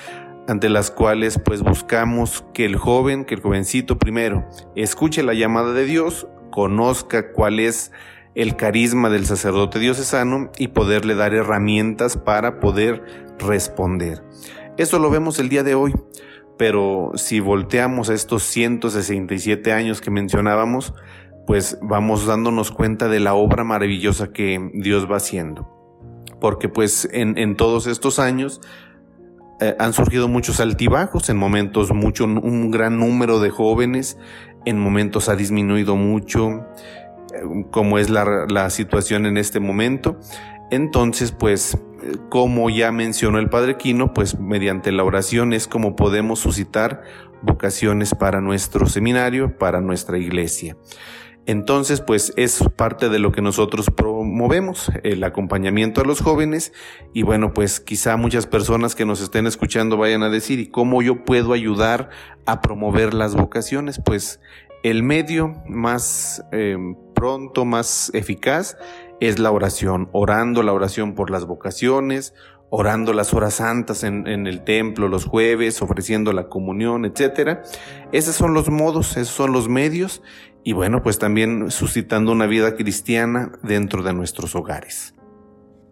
ante 0.47 0.69
las 0.69 0.89
cuales 0.89 1.39
pues 1.43 1.61
buscamos 1.61 2.43
que 2.53 2.65
el 2.65 2.75
joven, 2.75 3.25
que 3.25 3.35
el 3.35 3.41
jovencito 3.41 3.99
primero 3.99 4.47
escuche 4.75 5.21
la 5.21 5.33
llamada 5.33 5.73
de 5.73 5.85
Dios, 5.85 6.27
conozca 6.49 7.31
cuál 7.33 7.59
es 7.59 7.91
el 8.33 8.55
carisma 8.55 9.09
del 9.09 9.25
sacerdote 9.25 9.79
diocesano 9.79 10.51
y 10.57 10.69
poderle 10.69 11.15
dar 11.15 11.33
herramientas 11.33 12.17
para 12.17 12.59
poder 12.59 13.03
responder. 13.37 14.23
Eso 14.77 14.97
lo 14.97 15.09
vemos 15.09 15.39
el 15.39 15.49
día 15.49 15.63
de 15.63 15.75
hoy, 15.75 15.93
pero 16.57 17.11
si 17.15 17.39
volteamos 17.41 18.09
a 18.09 18.13
estos 18.13 18.43
167 18.43 19.71
años 19.71 20.01
que 20.01 20.11
mencionábamos, 20.11 20.93
pues 21.45 21.77
vamos 21.81 22.25
dándonos 22.25 22.71
cuenta 22.71 23.07
de 23.07 23.19
la 23.19 23.33
obra 23.33 23.63
maravillosa 23.63 24.31
que 24.31 24.71
Dios 24.73 25.09
va 25.09 25.17
haciendo. 25.17 25.78
Porque 26.39 26.69
pues 26.69 27.07
en, 27.11 27.55
todos 27.55 27.87
estos 27.87 28.19
años 28.19 28.61
eh, 29.59 29.75
han 29.79 29.93
surgido 29.93 30.27
muchos 30.27 30.59
altibajos, 30.59 31.29
en 31.29 31.37
momentos 31.37 31.91
mucho, 31.91 32.25
un 32.25 32.71
gran 32.71 32.99
número 32.99 33.39
de 33.39 33.49
jóvenes, 33.49 34.17
en 34.65 34.79
momentos 34.79 35.29
ha 35.29 35.35
disminuido 35.35 35.95
mucho, 35.95 36.65
eh, 37.33 37.65
como 37.71 37.97
es 37.97 38.09
la, 38.09 38.45
la 38.49 38.69
situación 38.69 39.25
en 39.25 39.37
este 39.37 39.59
momento. 39.59 40.17
Entonces, 40.71 41.31
pues, 41.31 41.77
como 42.29 42.69
ya 42.69 42.91
mencionó 42.91 43.39
el 43.39 43.49
Padre 43.49 43.77
Quino, 43.77 44.13
pues 44.13 44.39
mediante 44.39 44.91
la 44.91 45.03
oración 45.03 45.53
es 45.53 45.67
como 45.67 45.95
podemos 45.95 46.39
suscitar 46.39 47.01
vocaciones 47.41 48.13
para 48.15 48.41
nuestro 48.41 48.87
seminario, 48.87 49.57
para 49.57 49.81
nuestra 49.81 50.17
iglesia. 50.17 50.77
Entonces, 51.49 51.99
pues 51.99 52.31
es 52.37 52.63
parte 52.75 53.09
de 53.09 53.17
lo 53.17 53.31
que 53.31 53.41
nosotros 53.41 53.89
promovemos, 53.89 54.91
el 55.01 55.23
acompañamiento 55.23 55.99
a 55.99 56.03
los 56.03 56.21
jóvenes 56.21 56.73
y 57.11 57.23
bueno, 57.23 57.55
pues 57.55 57.79
quizá 57.79 58.17
muchas 58.17 58.45
personas 58.45 58.93
que 58.93 59.03
nos 59.03 59.19
estén 59.19 59.47
escuchando 59.47 59.97
vayan 59.97 60.21
a 60.21 60.29
decir, 60.29 60.59
¿y 60.59 60.67
cómo 60.67 61.01
yo 61.01 61.25
puedo 61.25 61.53
ayudar 61.53 62.11
a 62.45 62.61
promover 62.61 63.15
las 63.15 63.33
vocaciones? 63.33 63.99
Pues 64.05 64.39
el 64.83 65.01
medio 65.01 65.55
más 65.67 66.45
eh, 66.51 66.77
pronto, 67.15 67.65
más 67.65 68.11
eficaz 68.13 68.77
es 69.19 69.39
la 69.39 69.49
oración, 69.49 70.07
orando 70.11 70.61
la 70.61 70.71
oración 70.71 71.15
por 71.15 71.31
las 71.31 71.47
vocaciones, 71.47 72.35
orando 72.69 73.13
las 73.13 73.33
horas 73.33 73.55
santas 73.55 74.03
en, 74.03 74.27
el 74.27 74.63
templo 74.63 75.07
los 75.07 75.25
jueves, 75.25 75.81
ofreciendo 75.81 76.31
la 76.33 76.47
comunión, 76.47 77.05
etcétera. 77.05 77.63
Esos 78.11 78.35
son 78.35 78.53
los 78.53 78.69
modos, 78.69 79.17
esos 79.17 79.33
son 79.33 79.51
los 79.51 79.67
medios 79.67 80.21
y 80.63 80.73
bueno, 80.73 81.01
pues 81.01 81.19
también 81.19 81.71
suscitando 81.71 82.31
una 82.31 82.47
vida 82.47 82.75
cristiana 82.75 83.51
dentro 83.63 84.03
de 84.03 84.13
nuestros 84.13 84.55
hogares. 84.55 85.15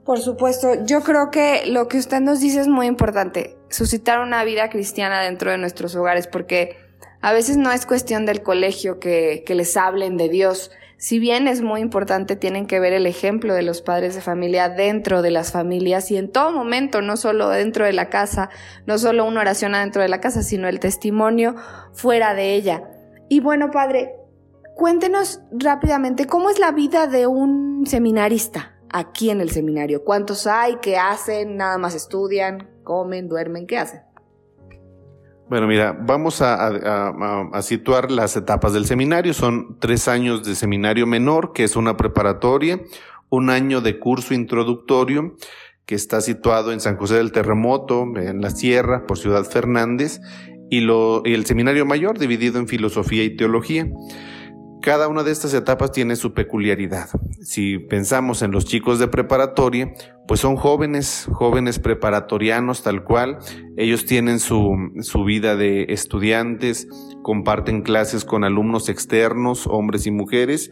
Por 0.06 0.20
supuesto, 0.20 0.86
yo 0.86 1.02
creo 1.02 1.32
que 1.32 1.66
lo 1.68 1.88
que 1.88 1.98
usted 1.98 2.22
nos 2.22 2.40
dice 2.40 2.62
es 2.62 2.68
muy 2.68 2.88
importante, 2.88 3.58
suscitar 3.70 4.20
una 4.20 4.44
vida 4.44 4.70
cristiana 4.70 5.22
dentro 5.22 5.52
de 5.52 5.58
nuestros 5.58 5.96
hogares, 5.96 6.28
porque 6.28 6.78
a 7.22 7.34
veces 7.34 7.58
no 7.58 7.72
es 7.72 7.86
cuestión 7.86 8.26
del 8.26 8.42
colegio 8.42 9.00
que, 9.00 9.44
que 9.46 9.56
les 9.56 9.76
hablen 9.76 10.16
de 10.16 10.30
Dios, 10.30 10.72
si 11.00 11.20
bien 11.20 11.48
es 11.48 11.62
muy 11.62 11.82
importante, 11.82 12.36
tienen 12.36 12.66
que 12.66 12.80
ver 12.80 12.92
el 12.92 13.06
ejemplo 13.06 13.54
de 13.54 13.62
los 13.62 13.84
padres 13.84 14.16
de 14.16 14.22
familia 14.22 14.68
dentro 14.68 15.22
de 15.22 15.30
las 15.30 15.52
familias 15.52 16.10
y 16.10 16.18
en 16.18 16.32
todo 16.32 16.52
momento, 16.52 17.04
no 17.04 17.18
solo 17.18 17.50
dentro 17.50 17.86
de 17.86 17.94
la 17.94 18.10
casa, 18.10 18.50
no 18.88 18.98
solo 18.98 19.26
una 19.26 19.42
oración 19.42 19.76
adentro 19.76 20.02
de 20.02 20.10
la 20.10 20.22
casa, 20.22 20.42
sino 20.42 20.68
el 20.68 20.80
testimonio 20.80 21.56
fuera 21.94 22.34
de 22.34 22.56
ella. 22.56 22.90
Y 23.30 23.42
bueno, 23.42 23.70
padre, 23.70 24.16
cuéntenos 24.78 25.42
rápidamente 25.52 26.28
cómo 26.28 26.50
es 26.50 26.60
la 26.60 26.72
vida 26.72 27.08
de 27.08 27.28
un 27.28 27.86
seminarista 27.86 28.78
aquí 28.90 29.30
en 29.32 29.42
el 29.42 29.50
seminario. 29.50 30.04
¿Cuántos 30.04 30.48
hay? 30.48 30.78
¿Qué 30.82 30.98
hacen? 30.98 31.58
¿Nada 31.58 31.78
más 31.78 31.96
estudian? 31.96 32.70
¿Comen? 32.84 33.28
¿Duermen? 33.28 33.68
¿Qué 33.68 33.78
hacen? 33.80 34.02
Bueno, 35.50 35.66
mira, 35.68 35.98
vamos 36.00 36.42
a, 36.42 37.50
situar 37.62 38.12
las 38.12 38.36
etapas 38.36 38.74
del 38.74 38.86
seminario. 38.86 39.34
Son 39.34 39.78
tres 39.80 40.08
años 40.08 40.46
de 40.46 40.56
seminario 40.56 41.08
menor, 41.08 41.54
que 41.54 41.64
es 41.64 41.76
una 41.76 41.98
preparatoria, 41.98 42.82
un 43.30 43.50
año 43.50 43.82
de 43.82 43.98
curso 43.98 44.34
introductorio, 44.34 45.36
que 45.86 45.96
está 45.96 46.22
situado 46.22 46.72
en 46.72 46.82
San 46.82 46.98
José 46.98 47.16
del 47.16 47.32
Terremoto, 47.32 48.04
en 48.18 48.42
la 48.42 48.52
Sierra, 48.52 49.08
por 49.08 49.18
Ciudad 49.18 49.46
Fernández, 49.46 50.20
y, 50.70 50.86
el 50.86 51.46
seminario 51.46 51.86
mayor, 51.86 52.20
dividido 52.20 52.60
en 52.60 52.68
filosofía 52.68 53.24
y 53.24 53.38
teología. 53.38 53.88
Cada 54.82 55.08
una 55.08 55.24
de 55.24 55.32
estas 55.32 55.54
etapas 55.54 55.92
tiene 55.92 56.16
su 56.16 56.34
peculiaridad. 56.34 57.10
Si 57.42 57.80
pensamos 57.80 58.42
en 58.42 58.52
los 58.52 58.66
chicos 58.66 59.00
de 59.00 59.08
preparatoria, 59.08 59.94
pues 60.28 60.40
son 60.40 60.56
jóvenes, 60.56 61.28
jóvenes 61.32 61.80
preparatorianos 61.80 62.84
tal 62.84 63.04
cual. 63.04 63.40
Ellos 63.76 64.06
tienen 64.06 64.40
su, 64.40 64.76
vida 65.26 65.56
de 65.56 65.88
estudiantes, 65.90 66.88
comparten 67.24 67.82
clases 67.82 68.24
con 68.24 68.44
alumnos 68.44 68.90
externos, 68.90 69.68
hombres 69.68 70.06
y 70.06 70.12
mujeres. 70.12 70.70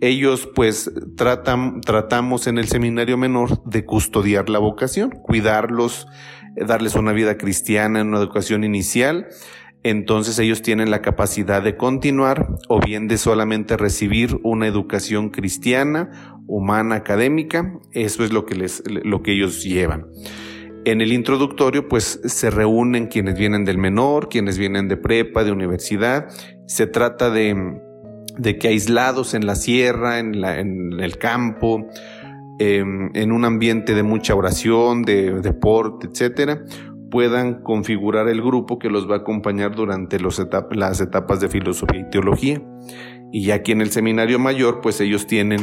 Ellos 0.00 0.48
pues 0.54 0.90
tratan, 1.16 1.80
tratamos 1.80 2.46
en 2.46 2.58
el 2.58 2.68
seminario 2.68 3.16
menor 3.16 3.62
de 3.64 3.84
custodiar 3.84 4.50
la 4.50 4.58
vocación, 4.58 5.10
cuidarlos, 5.10 6.06
darles 6.56 6.94
una 6.94 7.12
vida 7.12 7.38
cristiana, 7.38 8.02
una 8.02 8.18
educación 8.18 8.64
inicial 8.64 9.28
entonces 9.84 10.38
ellos 10.38 10.62
tienen 10.62 10.90
la 10.90 11.02
capacidad 11.02 11.62
de 11.62 11.76
continuar 11.76 12.48
o 12.68 12.80
bien 12.80 13.06
de 13.06 13.18
solamente 13.18 13.76
recibir 13.76 14.38
una 14.42 14.66
educación 14.66 15.28
cristiana, 15.28 16.40
humana, 16.46 16.94
académica. 16.94 17.78
Eso 17.92 18.24
es 18.24 18.32
lo 18.32 18.46
que, 18.46 18.54
les, 18.54 18.82
lo 18.86 19.22
que 19.22 19.32
ellos 19.32 19.62
llevan. 19.62 20.06
En 20.86 21.02
el 21.02 21.12
introductorio, 21.12 21.86
pues 21.86 22.18
se 22.24 22.50
reúnen 22.50 23.08
quienes 23.08 23.38
vienen 23.38 23.66
del 23.66 23.76
menor, 23.76 24.30
quienes 24.30 24.56
vienen 24.56 24.88
de 24.88 24.96
prepa, 24.96 25.44
de 25.44 25.52
universidad. 25.52 26.28
Se 26.66 26.86
trata 26.86 27.28
de, 27.28 27.78
de 28.38 28.58
que 28.58 28.68
aislados 28.68 29.34
en 29.34 29.46
la 29.46 29.54
sierra, 29.54 30.18
en, 30.18 30.40
la, 30.40 30.60
en 30.60 30.98
el 30.98 31.18
campo, 31.18 31.88
em, 32.58 33.10
en 33.14 33.32
un 33.32 33.44
ambiente 33.44 33.94
de 33.94 34.02
mucha 34.02 34.34
oración, 34.34 35.02
de 35.02 35.42
deporte, 35.42 36.06
etcétera, 36.06 36.64
puedan 37.14 37.62
configurar 37.62 38.26
el 38.26 38.42
grupo 38.42 38.80
que 38.80 38.90
los 38.90 39.08
va 39.08 39.14
a 39.14 39.18
acompañar 39.18 39.76
durante 39.76 40.18
las 40.18 41.00
etapas 41.00 41.38
de 41.38 41.48
filosofía 41.48 42.00
y 42.00 42.10
teología. 42.10 42.60
Y 43.30 43.44
ya 43.44 43.54
aquí 43.54 43.70
en 43.70 43.82
el 43.82 43.92
seminario 43.92 44.40
mayor, 44.40 44.80
pues 44.80 45.00
ellos 45.00 45.28
tienen 45.28 45.60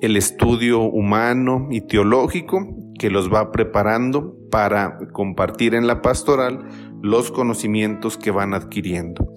el 0.00 0.16
estudio 0.16 0.80
humano 0.80 1.68
y 1.70 1.82
teológico 1.82 2.66
que 2.98 3.10
los 3.10 3.30
va 3.30 3.52
preparando 3.52 4.38
para 4.50 4.96
compartir 5.12 5.74
en 5.74 5.86
la 5.86 6.00
pastoral 6.00 6.66
los 7.02 7.30
conocimientos 7.30 8.16
que 8.16 8.30
van 8.30 8.54
adquiriendo. 8.54 9.34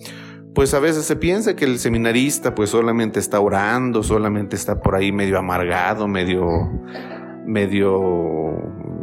Pues 0.56 0.74
a 0.74 0.80
veces 0.80 1.04
se 1.04 1.18
piensa 1.18 1.58
que 1.58 1.66
el 1.66 1.78
seminarista 1.78 2.56
pues 2.56 2.70
solamente 2.70 3.20
está 3.20 3.42
orando, 3.42 4.02
solamente 4.02 4.56
está 4.56 4.80
por 4.80 4.96
ahí 4.96 5.12
medio 5.12 5.38
amargado, 5.38 6.08
medio 6.08 6.48
medio 7.46 8.00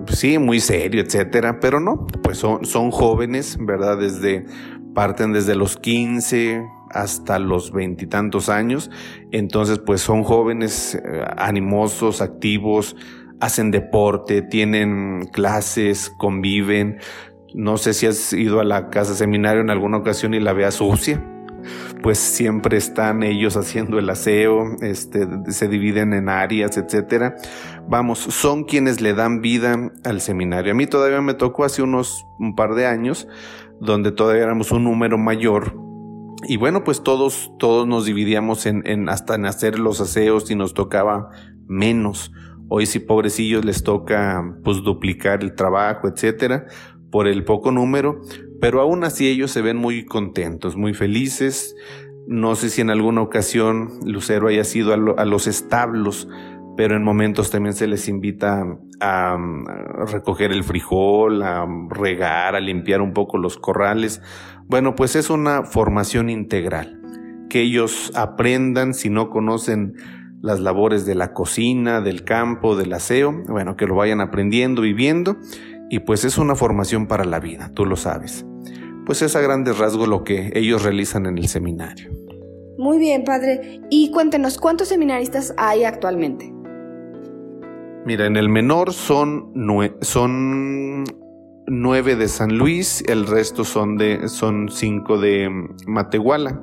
sí, 0.09 0.38
muy 0.38 0.61
serio, 0.61 1.03
etcétera, 1.03 1.61
pero 1.61 1.81
no, 1.81 2.07
pues 2.23 2.38
son, 2.38 2.64
son 2.64 2.90
jóvenes, 2.90 3.57
¿verdad? 3.61 3.99
Desde, 3.99 4.47
parten 4.95 5.33
desde 5.33 5.55
los 5.55 5.77
15 5.77 6.66
hasta 6.90 7.38
los 7.38 7.73
veintitantos 7.73 8.49
años, 8.49 8.90
entonces 9.33 9.79
pues 9.79 10.01
son 10.01 10.23
jóvenes 10.23 10.95
eh, 10.95 11.25
animosos, 11.37 12.23
activos, 12.23 12.97
hacen 13.40 13.71
deporte, 13.71 14.42
tienen 14.42 15.29
clases, 15.33 16.11
conviven. 16.16 16.98
No 17.54 17.77
sé 17.77 17.92
si 17.92 18.07
has 18.07 18.33
ido 18.33 18.61
a 18.61 18.65
la 18.65 18.88
casa 18.90 19.15
seminario 19.15 19.61
en 19.61 19.71
alguna 19.71 19.98
ocasión 19.98 20.35
y 20.35 20.40
la 20.40 20.52
veas 20.52 20.75
sucia 20.75 21.23
pues 22.02 22.19
siempre 22.19 22.77
están 22.77 23.23
ellos 23.23 23.56
haciendo 23.56 23.98
el 23.98 24.08
aseo, 24.10 24.64
este, 24.83 25.27
se 25.48 25.69
dividen 25.69 26.12
en 26.12 26.29
áreas, 26.29 26.77
etcétera. 26.77 27.37
Vamos, 27.88 28.19
son 28.19 28.64
quienes 28.64 29.00
le 29.00 29.14
dan 29.14 29.40
vida 29.40 29.92
al 30.04 30.21
seminario. 30.21 30.73
A 30.73 30.77
mí 30.77 30.87
todavía 30.87 31.21
me 31.21 31.35
tocó 31.35 31.64
hace 31.64 31.83
unos 31.83 32.27
un 32.38 32.54
par 32.54 32.75
de 32.75 32.87
años, 32.87 33.29
donde 33.81 34.12
todavía 34.12 34.44
éramos 34.44 34.73
un 34.73 34.85
número 34.85 35.19
mayor. 35.19 35.75
Y 36.48 36.58
bueno, 36.58 36.85
pues 36.85 37.02
todos, 37.02 37.52
todos 37.58 37.87
nos 37.87 38.04
dividíamos 38.04 38.67
en, 38.67 39.08
hasta 39.08 39.35
en 39.35 39.46
hacer 39.46 39.79
los 39.79 40.00
aseos 40.00 40.50
y 40.50 40.54
nos 40.54 40.75
tocaba 40.75 41.31
menos. 41.67 42.33
Hoy 42.69 42.87
sí, 42.87 42.98
pobrecillos, 42.98 43.64
les 43.64 43.83
toca 43.83 44.56
pues 44.64 44.83
duplicar 44.83 45.42
el 45.42 45.54
trabajo, 45.54 46.08
etcétera, 46.08 46.67
por 47.10 47.29
el 47.29 47.44
poco 47.44 47.71
número, 47.71 48.21
pero 48.61 48.81
aún 48.81 49.04
así 49.04 49.29
ellos 49.29 49.50
se 49.50 49.63
ven 49.63 49.77
muy 49.77 50.04
contentos, 50.04 50.77
muy 50.77 50.94
felices. 50.94 51.75
No 52.27 52.57
sé 52.57 52.71
si 52.71 52.81
en 52.81 52.90
alguna 52.90 53.23
ocasión 53.23 53.90
Lucero 54.04 54.48
haya 54.48 54.65
sido 54.65 54.92
a, 54.92 55.25
los 55.25 55.46
establos, 55.46 56.29
pero 56.77 56.96
en 56.96 57.04
momentos 57.04 57.50
también 57.50 57.75
se 57.75 57.87
les 57.87 58.09
invita 58.09 58.65
a, 59.00 59.37
recoger 60.11 60.52
el 60.52 60.65
frijol, 60.65 61.42
a 61.42 61.67
regar, 61.90 62.57
a 62.57 62.61
limpiar 62.61 63.00
un 63.00 63.13
poco 63.13 63.38
los 63.38 63.59
corrales. 63.59 64.23
Bueno, 64.67 64.94
pues 64.94 65.15
es 65.15 65.31
una 65.31 65.63
formación 65.65 66.29
integral, 66.29 67.00
que 67.48 67.63
ellos 67.63 68.11
aprendan 68.17 68.94
si 68.94 69.11
no 69.11 69.31
conocen 69.31 69.94
las 70.42 70.61
labores 70.61 71.07
de 71.07 71.15
la 71.15 71.33
cocina, 71.33 72.00
del 72.00 72.25
campo, 72.25 72.77
del 72.77 72.92
aseo, 72.92 73.42
bueno, 73.48 73.77
que 73.77 73.87
lo 73.87 73.94
vayan 73.94 74.21
aprendiendo, 74.21 74.83
viviendo 74.83 75.37
y 75.88 76.00
pues 76.00 76.25
es 76.25 76.38
una 76.38 76.54
formación 76.54 77.07
para 77.07 77.25
la 77.25 77.40
vida, 77.40 77.71
tú 77.75 77.85
lo 77.85 77.96
sabes. 77.96 78.46
Pues 79.07 79.23
es 79.23 79.37
a 79.37 79.40
grandes 79.40 79.79
rasgos 79.79 80.09
lo 80.09 80.25
que 80.25 80.50
ellos 80.54 80.83
realizan 80.83 81.27
en 81.27 81.38
el 81.38 81.46
seminario. 81.48 82.11
Muy 82.77 82.98
bien, 82.98 83.25
padre. 83.25 83.81
Y 83.88 84.11
cuéntenos, 84.11 84.59
¿cuántos 84.59 84.88
seminaristas 84.88 85.54
hay 85.57 85.85
actualmente? 85.85 86.52
Mira, 88.04 88.27
en 88.27 88.37
el 88.37 88.48
menor 88.48 88.92
son, 88.92 89.52
son 90.02 91.04
nueve 91.67 92.17
de 92.17 92.29
San 92.29 92.59
Luis, 92.59 93.02
el 93.09 93.27
resto 93.27 93.65
son, 93.65 93.96
de, 93.96 94.29
son 94.29 94.69
cinco 94.71 95.19
de 95.19 95.50
Matehuala. 95.87 96.61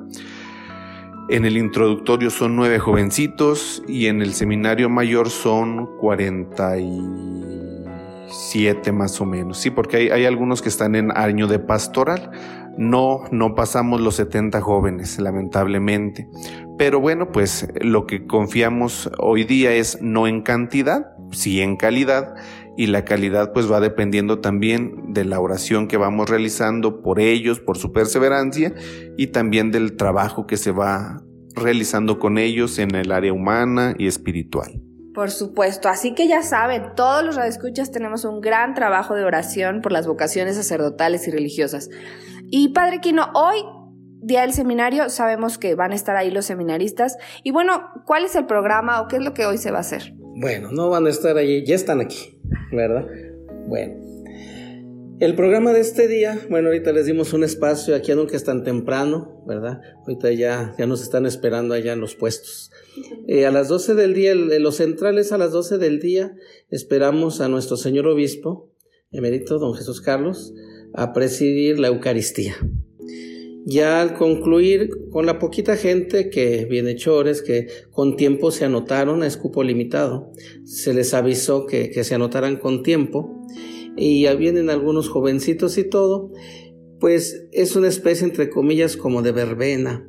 En 1.30 1.46
el 1.46 1.56
introductorio 1.56 2.30
son 2.30 2.54
nueve 2.56 2.78
jovencitos 2.78 3.82
y 3.88 4.06
en 4.06 4.20
el 4.20 4.34
seminario 4.34 4.90
mayor 4.90 5.30
son 5.30 5.88
47 8.34 8.92
más 8.92 9.20
o 9.20 9.26
menos. 9.26 9.58
Sí, 9.58 9.70
porque 9.70 9.96
hay, 9.96 10.08
hay 10.08 10.26
algunos 10.26 10.62
que 10.62 10.68
están 10.68 10.94
en 10.94 11.16
año 11.16 11.46
de 11.46 11.58
pastoral. 11.58 12.30
No, 12.76 13.20
no 13.30 13.54
pasamos 13.54 14.00
los 14.00 14.16
70 14.16 14.60
jóvenes, 14.60 15.18
lamentablemente. 15.20 16.28
Pero 16.76 17.00
bueno, 17.00 17.30
pues 17.30 17.68
lo 17.80 18.06
que 18.06 18.26
confiamos 18.26 19.10
hoy 19.18 19.44
día 19.44 19.72
es 19.72 19.98
no 20.02 20.26
en 20.26 20.42
cantidad, 20.42 21.12
sí 21.30 21.60
en 21.60 21.76
calidad 21.76 22.34
y 22.76 22.88
la 22.88 23.04
calidad 23.04 23.52
pues 23.52 23.70
va 23.70 23.78
dependiendo 23.78 24.40
también 24.40 25.12
de 25.12 25.24
la 25.24 25.38
oración 25.38 25.86
que 25.86 25.96
vamos 25.96 26.28
realizando 26.28 27.00
por 27.00 27.20
ellos, 27.20 27.60
por 27.60 27.78
su 27.78 27.92
perseverancia 27.92 28.74
y 29.16 29.28
también 29.28 29.70
del 29.70 29.94
trabajo 29.96 30.48
que 30.48 30.56
se 30.56 30.72
va 30.72 31.22
realizando 31.54 32.18
con 32.18 32.38
ellos 32.38 32.80
en 32.80 32.96
el 32.96 33.12
área 33.12 33.32
humana 33.32 33.94
y 33.96 34.08
espiritual. 34.08 34.82
Por 35.14 35.30
supuesto, 35.30 35.88
así 35.88 36.12
que 36.12 36.26
ya 36.26 36.42
saben, 36.42 36.96
todos 36.96 37.24
los 37.24 37.36
radioescuchas 37.36 37.92
tenemos 37.92 38.24
un 38.24 38.40
gran 38.40 38.74
trabajo 38.74 39.14
de 39.14 39.24
oración 39.24 39.80
por 39.80 39.92
las 39.92 40.08
vocaciones 40.08 40.56
sacerdotales 40.56 41.28
y 41.28 41.30
religiosas. 41.30 41.88
Y 42.50 42.70
Padre 42.70 43.00
Quino, 43.00 43.30
hoy, 43.34 43.64
día 44.20 44.40
del 44.40 44.52
seminario, 44.52 45.08
sabemos 45.10 45.56
que 45.56 45.76
van 45.76 45.92
a 45.92 45.94
estar 45.94 46.16
ahí 46.16 46.32
los 46.32 46.46
seminaristas. 46.46 47.16
Y 47.44 47.52
bueno, 47.52 47.90
¿cuál 48.04 48.24
es 48.24 48.34
el 48.34 48.46
programa 48.46 49.00
o 49.00 49.06
qué 49.06 49.16
es 49.16 49.22
lo 49.22 49.34
que 49.34 49.46
hoy 49.46 49.56
se 49.56 49.70
va 49.70 49.78
a 49.78 49.82
hacer? 49.82 50.14
Bueno, 50.18 50.72
no 50.72 50.90
van 50.90 51.06
a 51.06 51.10
estar 51.10 51.36
allí, 51.36 51.64
ya 51.64 51.76
están 51.76 52.00
aquí, 52.00 52.36
¿verdad? 52.72 53.06
Bueno. 53.68 54.03
El 55.20 55.36
programa 55.36 55.72
de 55.72 55.78
este 55.78 56.08
día, 56.08 56.40
bueno, 56.50 56.68
ahorita 56.68 56.92
les 56.92 57.06
dimos 57.06 57.32
un 57.34 57.44
espacio, 57.44 57.94
aquí 57.94 58.12
nunca 58.14 58.34
es 58.36 58.42
tan 58.42 58.64
temprano, 58.64 59.44
¿verdad? 59.46 59.80
Ahorita 59.98 60.32
ya, 60.32 60.74
ya 60.76 60.86
nos 60.86 61.02
están 61.02 61.24
esperando 61.24 61.72
allá 61.72 61.92
en 61.92 62.00
los 62.00 62.16
puestos. 62.16 62.72
Eh, 63.28 63.46
a 63.46 63.52
las 63.52 63.68
12 63.68 63.94
del 63.94 64.12
día, 64.12 64.34
los 64.34 64.76
centrales 64.76 65.30
a 65.30 65.38
las 65.38 65.52
12 65.52 65.78
del 65.78 66.00
día, 66.00 66.34
esperamos 66.68 67.40
a 67.40 67.48
nuestro 67.48 67.76
señor 67.76 68.08
obispo, 68.08 68.72
emérito, 69.12 69.60
don 69.60 69.74
Jesús 69.74 70.00
Carlos, 70.00 70.52
a 70.92 71.12
presidir 71.12 71.78
la 71.78 71.88
Eucaristía. 71.88 72.56
Ya 73.64 74.02
al 74.02 74.14
concluir 74.14 74.90
con 75.10 75.26
la 75.26 75.38
poquita 75.38 75.76
gente 75.76 76.28
que 76.28 76.64
viene 76.64 76.96
chores, 76.96 77.40
que 77.40 77.68
con 77.92 78.16
tiempo 78.16 78.50
se 78.50 78.64
anotaron 78.64 79.22
a 79.22 79.28
escupo 79.28 79.62
limitado, 79.62 80.32
se 80.64 80.92
les 80.92 81.14
avisó 81.14 81.66
que, 81.66 81.90
que 81.90 82.02
se 82.02 82.16
anotaran 82.16 82.56
con 82.56 82.82
tiempo 82.82 83.46
y 83.96 84.22
ya 84.22 84.34
vienen 84.34 84.70
algunos 84.70 85.08
jovencitos 85.08 85.78
y 85.78 85.84
todo, 85.84 86.32
pues 87.00 87.46
es 87.52 87.76
una 87.76 87.88
especie 87.88 88.26
entre 88.26 88.50
comillas 88.50 88.96
como 88.96 89.22
de 89.22 89.32
verbena. 89.32 90.08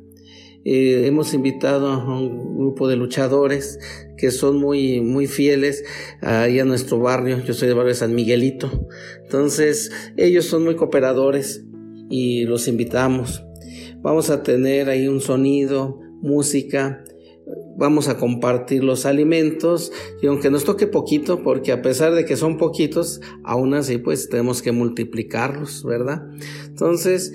Eh, 0.64 1.06
hemos 1.06 1.32
invitado 1.32 1.88
a 1.88 2.18
un 2.18 2.58
grupo 2.58 2.88
de 2.88 2.96
luchadores 2.96 3.78
que 4.16 4.32
son 4.32 4.56
muy, 4.56 5.00
muy 5.00 5.28
fieles 5.28 5.84
ahí 6.22 6.58
a 6.58 6.64
nuestro 6.64 6.98
barrio. 6.98 7.40
Yo 7.44 7.54
soy 7.54 7.68
del 7.68 7.76
barrio 7.76 7.90
de 7.90 7.98
San 8.00 8.16
Miguelito. 8.16 8.88
Entonces, 9.22 9.92
ellos 10.16 10.46
son 10.46 10.64
muy 10.64 10.74
cooperadores 10.74 11.64
y 12.10 12.46
los 12.46 12.66
invitamos. 12.66 13.44
Vamos 14.02 14.30
a 14.30 14.42
tener 14.42 14.88
ahí 14.88 15.06
un 15.06 15.20
sonido, 15.20 16.00
música, 16.20 17.04
vamos 17.76 18.08
a 18.08 18.16
compartir 18.16 18.82
los 18.82 19.06
alimentos 19.06 19.92
y 20.22 20.26
aunque 20.26 20.50
nos 20.50 20.64
toque 20.64 20.86
poquito, 20.86 21.42
porque 21.42 21.72
a 21.72 21.82
pesar 21.82 22.14
de 22.14 22.24
que 22.24 22.36
son 22.36 22.56
poquitos, 22.58 23.20
aún 23.44 23.74
así 23.74 23.98
pues 23.98 24.28
tenemos 24.28 24.62
que 24.62 24.72
multiplicarlos, 24.72 25.84
¿verdad? 25.84 26.22
Entonces, 26.66 27.32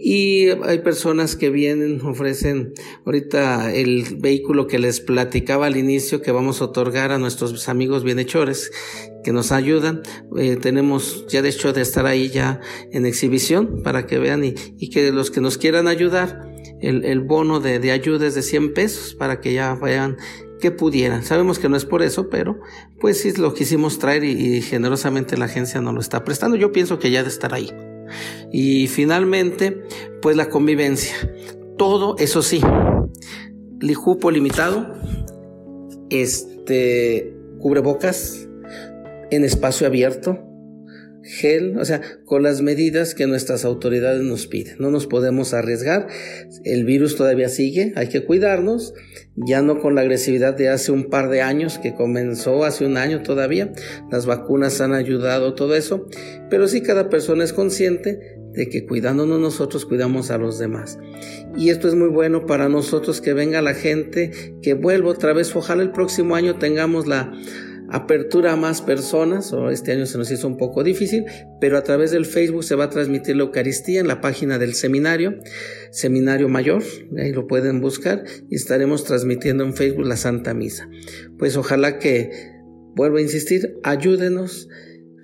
y 0.00 0.48
hay 0.62 0.78
personas 0.78 1.34
que 1.34 1.50
vienen, 1.50 2.00
ofrecen 2.02 2.72
ahorita 3.04 3.74
el 3.74 4.04
vehículo 4.18 4.68
que 4.68 4.78
les 4.78 5.00
platicaba 5.00 5.66
al 5.66 5.76
inicio 5.76 6.22
que 6.22 6.30
vamos 6.30 6.60
a 6.60 6.66
otorgar 6.66 7.10
a 7.10 7.18
nuestros 7.18 7.68
amigos 7.68 8.04
bienhechores 8.04 8.70
que 9.24 9.32
nos 9.32 9.50
ayudan. 9.50 10.02
Eh, 10.36 10.56
tenemos 10.56 11.26
ya 11.28 11.42
de 11.42 11.48
hecho 11.48 11.72
de 11.72 11.82
estar 11.82 12.06
ahí 12.06 12.28
ya 12.28 12.60
en 12.92 13.06
exhibición 13.06 13.82
para 13.82 14.06
que 14.06 14.18
vean 14.18 14.44
y, 14.44 14.54
y 14.78 14.90
que 14.90 15.10
los 15.10 15.32
que 15.32 15.40
nos 15.40 15.58
quieran 15.58 15.88
ayudar, 15.88 16.47
el, 16.80 17.20
bono 17.20 17.60
de, 17.60 17.78
de 17.78 17.90
ayuda 17.92 18.26
es 18.26 18.34
de 18.34 18.42
100 18.42 18.74
pesos 18.74 19.14
para 19.14 19.40
que 19.40 19.52
ya 19.52 19.74
vean 19.74 20.16
que 20.60 20.70
pudieran. 20.70 21.22
Sabemos 21.24 21.58
que 21.58 21.68
no 21.68 21.76
es 21.76 21.84
por 21.84 22.02
eso, 22.02 22.28
pero 22.30 22.58
pues 23.00 23.20
sí 23.20 23.32
lo 23.32 23.54
quisimos 23.54 23.98
traer 23.98 24.24
y, 24.24 24.32
y 24.32 24.62
generosamente 24.62 25.36
la 25.36 25.46
agencia 25.46 25.80
nos 25.80 25.94
lo 25.94 26.00
está 26.00 26.24
prestando. 26.24 26.56
Yo 26.56 26.72
pienso 26.72 26.98
que 26.98 27.10
ya 27.10 27.22
de 27.22 27.28
estar 27.28 27.54
ahí. 27.54 27.70
Y 28.52 28.88
finalmente, 28.88 29.82
pues 30.20 30.36
la 30.36 30.48
convivencia. 30.48 31.14
Todo, 31.76 32.16
eso 32.18 32.42
sí, 32.42 32.60
lijupo 33.80 34.30
limitado, 34.30 34.94
este, 36.10 37.34
cubrebocas 37.58 38.48
en 39.30 39.44
espacio 39.44 39.86
abierto, 39.86 40.38
gel, 41.28 41.76
o 41.78 41.84
sea, 41.84 42.00
con 42.24 42.42
las 42.42 42.62
medidas 42.62 43.14
que 43.14 43.26
nuestras 43.26 43.64
autoridades 43.64 44.22
nos 44.22 44.46
piden. 44.46 44.76
No 44.78 44.90
nos 44.90 45.06
podemos 45.06 45.52
arriesgar, 45.52 46.08
el 46.64 46.84
virus 46.84 47.16
todavía 47.16 47.48
sigue, 47.48 47.92
hay 47.96 48.08
que 48.08 48.24
cuidarnos, 48.24 48.94
ya 49.36 49.60
no 49.62 49.78
con 49.78 49.94
la 49.94 50.00
agresividad 50.00 50.56
de 50.56 50.70
hace 50.70 50.90
un 50.90 51.10
par 51.10 51.28
de 51.28 51.42
años, 51.42 51.78
que 51.78 51.94
comenzó 51.94 52.64
hace 52.64 52.86
un 52.86 52.96
año 52.96 53.22
todavía, 53.22 53.72
las 54.10 54.26
vacunas 54.26 54.80
han 54.80 54.94
ayudado 54.94 55.54
todo 55.54 55.74
eso, 55.74 56.06
pero 56.48 56.66
sí 56.66 56.80
cada 56.80 57.10
persona 57.10 57.44
es 57.44 57.52
consciente 57.52 58.38
de 58.52 58.68
que 58.68 58.86
cuidándonos 58.86 59.38
nosotros 59.38 59.84
cuidamos 59.84 60.30
a 60.30 60.38
los 60.38 60.58
demás. 60.58 60.98
Y 61.56 61.68
esto 61.68 61.88
es 61.88 61.94
muy 61.94 62.08
bueno 62.08 62.46
para 62.46 62.68
nosotros 62.68 63.20
que 63.20 63.34
venga 63.34 63.62
la 63.62 63.74
gente, 63.74 64.56
que 64.62 64.74
vuelva 64.74 65.10
otra 65.10 65.32
vez, 65.32 65.54
ojalá 65.54 65.82
el 65.82 65.92
próximo 65.92 66.34
año 66.34 66.58
tengamos 66.58 67.06
la 67.06 67.32
apertura 67.90 68.52
a 68.52 68.56
más 68.56 68.82
personas, 68.82 69.54
este 69.70 69.92
año 69.92 70.06
se 70.06 70.18
nos 70.18 70.30
hizo 70.30 70.46
un 70.46 70.56
poco 70.56 70.84
difícil, 70.84 71.24
pero 71.60 71.78
a 71.78 71.82
través 71.82 72.10
del 72.10 72.26
Facebook 72.26 72.64
se 72.64 72.74
va 72.74 72.84
a 72.84 72.90
transmitir 72.90 73.36
la 73.36 73.44
Eucaristía 73.44 74.00
en 74.00 74.08
la 74.08 74.20
página 74.20 74.58
del 74.58 74.74
seminario, 74.74 75.38
Seminario 75.90 76.48
Mayor, 76.48 76.82
ahí 77.18 77.32
lo 77.32 77.46
pueden 77.46 77.80
buscar, 77.80 78.24
y 78.50 78.56
estaremos 78.56 79.04
transmitiendo 79.04 79.64
en 79.64 79.74
Facebook 79.74 80.06
la 80.06 80.16
Santa 80.16 80.54
Misa. 80.54 80.88
Pues 81.38 81.56
ojalá 81.56 81.98
que, 81.98 82.30
vuelvo 82.94 83.18
a 83.18 83.22
insistir, 83.22 83.78
ayúdenos. 83.82 84.68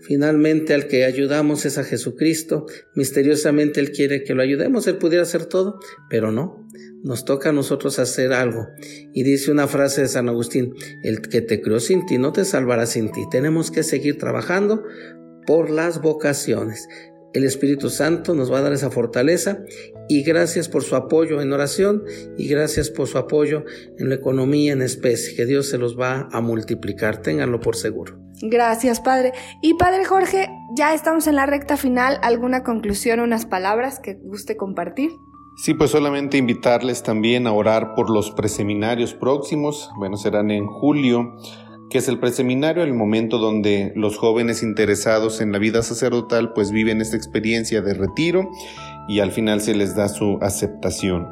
Finalmente 0.06 0.74
al 0.74 0.86
que 0.86 1.06
ayudamos 1.06 1.64
es 1.64 1.78
a 1.78 1.84
Jesucristo. 1.84 2.66
Misteriosamente 2.94 3.80
Él 3.80 3.90
quiere 3.90 4.22
que 4.22 4.34
lo 4.34 4.42
ayudemos. 4.42 4.86
Él 4.86 4.98
pudiera 4.98 5.22
hacer 5.22 5.46
todo, 5.46 5.80
pero 6.10 6.30
no 6.30 6.63
nos 7.04 7.24
toca 7.24 7.50
a 7.50 7.52
nosotros 7.52 7.98
hacer 8.00 8.32
algo. 8.32 8.66
Y 9.12 9.22
dice 9.22 9.52
una 9.52 9.68
frase 9.68 10.00
de 10.00 10.08
San 10.08 10.28
Agustín, 10.28 10.74
el 11.02 11.20
que 11.20 11.42
te 11.42 11.60
creó 11.60 11.78
sin 11.78 12.06
ti 12.06 12.18
no 12.18 12.32
te 12.32 12.44
salvará 12.44 12.86
sin 12.86 13.12
ti. 13.12 13.24
Tenemos 13.30 13.70
que 13.70 13.84
seguir 13.84 14.18
trabajando 14.18 14.82
por 15.46 15.70
las 15.70 16.00
vocaciones. 16.00 16.88
El 17.34 17.44
Espíritu 17.44 17.90
Santo 17.90 18.34
nos 18.34 18.50
va 18.50 18.58
a 18.58 18.62
dar 18.62 18.72
esa 18.72 18.90
fortaleza 18.90 19.58
y 20.08 20.22
gracias 20.22 20.68
por 20.68 20.82
su 20.82 20.96
apoyo 20.96 21.42
en 21.42 21.52
oración 21.52 22.04
y 22.38 22.48
gracias 22.48 22.90
por 22.90 23.08
su 23.08 23.18
apoyo 23.18 23.64
en 23.98 24.08
la 24.08 24.14
economía 24.14 24.72
en 24.72 24.82
especie, 24.82 25.34
que 25.34 25.44
Dios 25.44 25.68
se 25.68 25.76
los 25.78 25.98
va 25.98 26.28
a 26.30 26.40
multiplicar, 26.40 27.22
ténganlo 27.22 27.60
por 27.60 27.76
seguro. 27.76 28.16
Gracias, 28.40 29.00
Padre. 29.00 29.32
Y 29.62 29.74
Padre 29.74 30.04
Jorge, 30.04 30.48
ya 30.76 30.94
estamos 30.94 31.26
en 31.26 31.36
la 31.36 31.46
recta 31.46 31.76
final. 31.76 32.18
¿Alguna 32.22 32.62
conclusión, 32.62 33.20
unas 33.20 33.46
palabras 33.46 34.00
que 34.00 34.14
guste 34.14 34.56
compartir? 34.56 35.10
Sí, 35.56 35.72
pues 35.72 35.92
solamente 35.92 36.36
invitarles 36.36 37.04
también 37.04 37.46
a 37.46 37.52
orar 37.52 37.94
por 37.94 38.10
los 38.10 38.32
preseminarios 38.32 39.14
próximos. 39.14 39.88
Bueno, 39.96 40.16
serán 40.16 40.50
en 40.50 40.66
julio, 40.66 41.36
que 41.90 41.98
es 41.98 42.08
el 42.08 42.18
preseminario, 42.18 42.82
el 42.82 42.92
momento 42.92 43.38
donde 43.38 43.92
los 43.94 44.18
jóvenes 44.18 44.64
interesados 44.64 45.40
en 45.40 45.52
la 45.52 45.58
vida 45.58 45.82
sacerdotal 45.84 46.52
pues 46.54 46.72
viven 46.72 47.00
esta 47.00 47.16
experiencia 47.16 47.82
de 47.82 47.94
retiro 47.94 48.50
y 49.08 49.20
al 49.20 49.30
final 49.30 49.60
se 49.60 49.76
les 49.76 49.94
da 49.94 50.08
su 50.08 50.38
aceptación. 50.42 51.28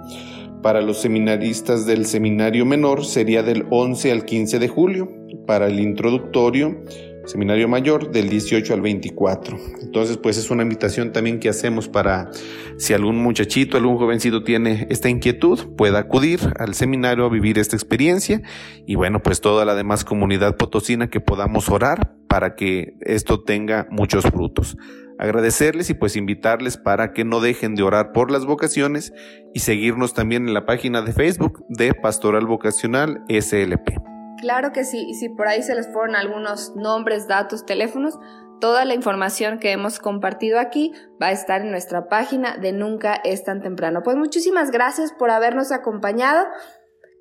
Para 0.63 0.83
los 0.83 0.99
seminaristas 0.99 1.85
del 1.85 2.07
seminario 2.07 2.65
menor 2.65 3.05
sería 3.05 3.43
del 3.43 3.67
11 3.71 4.13
al 4.13 4.25
15 4.25 4.61
de 4.61 4.69
julio. 4.69 5.09
Para 5.49 5.67
el 5.67 5.81
introductorio 5.81 6.77
Seminario 7.25 7.69
Mayor 7.69 8.11
del 8.11 8.29
18 8.29 8.75
al 8.75 8.81
24. 8.81 9.59
Entonces, 9.83 10.17
pues 10.17 10.39
es 10.39 10.51
una 10.51 10.63
invitación 10.63 11.13
también 11.13 11.39
que 11.39 11.49
hacemos 11.49 11.89
para 11.89 12.31
si 12.79 12.95
algún 12.95 13.17
muchachito, 13.17 13.77
algún 13.77 13.97
jovencito 13.97 14.43
tiene 14.43 14.87
esta 14.91 15.09
inquietud, 15.09 15.75
pueda 15.77 16.01
acudir 16.01 16.41
al 16.59 16.75
seminario 16.75 17.25
a 17.25 17.29
vivir 17.29 17.59
esta 17.59 17.77
experiencia 17.77 18.43
y 18.87 18.97
bueno, 18.97 19.23
pues 19.23 19.41
toda 19.41 19.65
la 19.65 19.75
demás 19.75 20.05
comunidad 20.05 20.57
potosina 20.57 21.09
que 21.09 21.21
podamos 21.21 21.69
orar 21.69 22.15
para 22.29 22.55
que 22.55 22.95
esto 23.01 23.43
tenga 23.43 23.87
muchos 23.91 24.25
frutos. 24.25 24.77
Agradecerles 25.19 25.91
y 25.91 25.95
pues 25.95 26.17
invitarles 26.17 26.77
para 26.77 27.13
que 27.13 27.25
no 27.25 27.41
dejen 27.41 27.77
de 27.77 27.85
orar 27.85 28.13
por 28.13 28.31
las 28.31 28.45
vocaciones 28.45 29.13
y 29.55 29.61
seguirnos 29.61 30.15
también 30.15 30.49
en 30.49 30.55
la 30.55 30.67
página 30.67 31.03
de 31.03 31.13
Facebook 31.13 31.65
de 31.69 31.95
Pastoral 31.95 32.47
Vocacional 32.47 33.23
SLP. 33.29 34.13
Claro 34.43 34.73
que 34.73 34.85
sí, 34.85 35.07
y 35.09 35.15
si 35.15 35.31
por 35.31 35.47
ahí 35.49 35.63
se 35.63 35.75
les 35.75 35.91
fueron 35.91 36.17
algunos 36.17 36.77
nombres, 36.77 37.29
datos, 37.29 37.65
teléfonos, 37.65 38.19
Toda 38.63 38.85
la 38.85 38.95
información 38.95 39.59
que 39.59 39.73
hemos 39.73 39.99
compartido 39.99 40.61
aquí 40.61 40.93
va 41.21 41.27
a 41.27 41.33
estar 41.33 41.63
en 41.63 41.73
nuestra 41.73 42.07
página 42.07 42.59
de 42.59 42.71
Nunca 42.71 43.15
es 43.25 43.43
tan 43.43 43.61
temprano. 43.61 44.03
Pues 44.05 44.17
muchísimas 44.17 44.71
gracias 44.71 45.13
por 45.13 45.33
habernos 45.33 45.73
acompañado. 45.73 46.47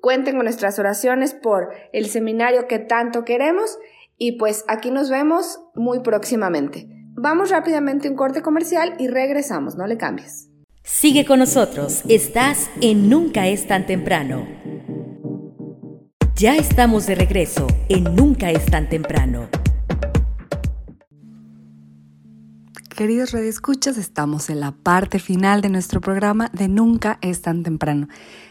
Cuenten 0.00 0.36
con 0.36 0.44
nuestras 0.44 0.78
oraciones 0.78 1.34
por 1.34 1.70
el 1.92 2.06
seminario 2.06 2.68
que 2.68 2.78
tanto 2.78 3.24
queremos 3.24 3.76
y 4.18 4.38
pues 4.38 4.64
aquí 4.68 4.92
nos 4.92 5.10
vemos 5.10 5.58
muy 5.74 5.98
próximamente. 6.02 6.86
Vamos 7.14 7.50
rápidamente 7.50 8.06
a 8.06 8.12
un 8.12 8.16
corte 8.16 8.40
comercial 8.40 8.94
y 9.00 9.08
regresamos, 9.08 9.74
no 9.74 9.88
le 9.88 9.96
cambies. 9.96 10.48
Sigue 10.84 11.24
con 11.24 11.40
nosotros, 11.40 12.02
estás 12.08 12.70
en 12.80 13.10
Nunca 13.10 13.48
es 13.48 13.66
tan 13.66 13.84
temprano. 13.86 14.46
Ya 16.42 16.56
estamos 16.56 17.06
de 17.06 17.14
regreso 17.14 17.68
en 17.88 18.16
Nunca 18.16 18.50
es 18.50 18.66
tan 18.66 18.88
temprano. 18.88 19.48
Queridos 22.96 23.30
redescuchas, 23.30 23.96
estamos 23.96 24.50
en 24.50 24.58
la 24.58 24.72
parte 24.72 25.20
final 25.20 25.60
de 25.60 25.68
nuestro 25.68 26.00
programa 26.00 26.50
de 26.52 26.66
Nunca 26.66 27.20
es 27.20 27.42
tan 27.42 27.62
temprano. 27.62 28.08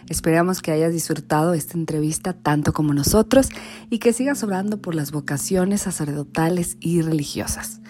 Esperamos 0.08 0.62
que 0.62 0.72
hayas 0.72 0.94
disfrutado 0.94 1.54
esta 1.54 1.78
entrevista 1.78 2.32
tanto 2.32 2.72
como 2.72 2.94
nosotros 2.94 3.50
y 3.90 4.00
que 4.00 4.14
sigas 4.14 4.42
orando 4.42 4.82
por 4.82 4.96
las 4.96 5.12
vocaciones 5.12 5.82
sacerdotales 5.82 6.78
y 6.80 7.02
religiosas. 7.02 7.82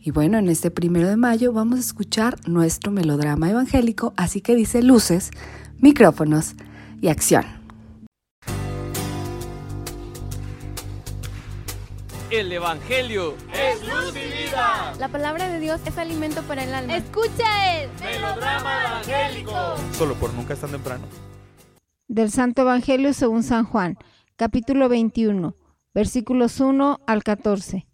Y 0.00 0.10
bueno, 0.10 0.38
en 0.38 0.48
este 0.48 0.70
primero 0.70 1.06
de 1.06 1.18
mayo 1.18 1.52
vamos 1.52 1.76
a 1.80 1.82
escuchar 1.82 2.38
nuestro 2.48 2.92
melodrama 2.92 3.50
evangélico, 3.50 4.14
así 4.16 4.40
que 4.40 4.54
dice 4.54 4.82
luces, 4.82 5.32
micrófonos 5.80 6.54
y 7.02 7.08
acción. 7.08 7.59
El 12.30 12.52
Evangelio 12.52 13.34
es 13.52 13.80
luz 13.82 14.14
y 14.14 14.44
vida. 14.44 14.94
La 15.00 15.08
palabra 15.08 15.48
de 15.48 15.58
Dios 15.58 15.80
es 15.84 15.98
alimento 15.98 16.42
para 16.42 16.62
el 16.62 16.72
alma. 16.72 16.96
Escucha 16.96 17.82
el 17.82 17.90
melodrama 18.00 18.84
evangélico. 18.86 19.52
Solo 19.94 20.14
por 20.14 20.32
nunca 20.34 20.54
es 20.54 20.60
tan 20.60 20.70
temprano. 20.70 21.06
Del 22.06 22.30
Santo 22.30 22.62
Evangelio 22.62 23.12
según 23.14 23.42
San 23.42 23.64
Juan, 23.64 23.98
capítulo 24.36 24.88
21, 24.88 25.56
versículos 25.92 26.60
1 26.60 27.00
al 27.04 27.24
14. 27.24 27.88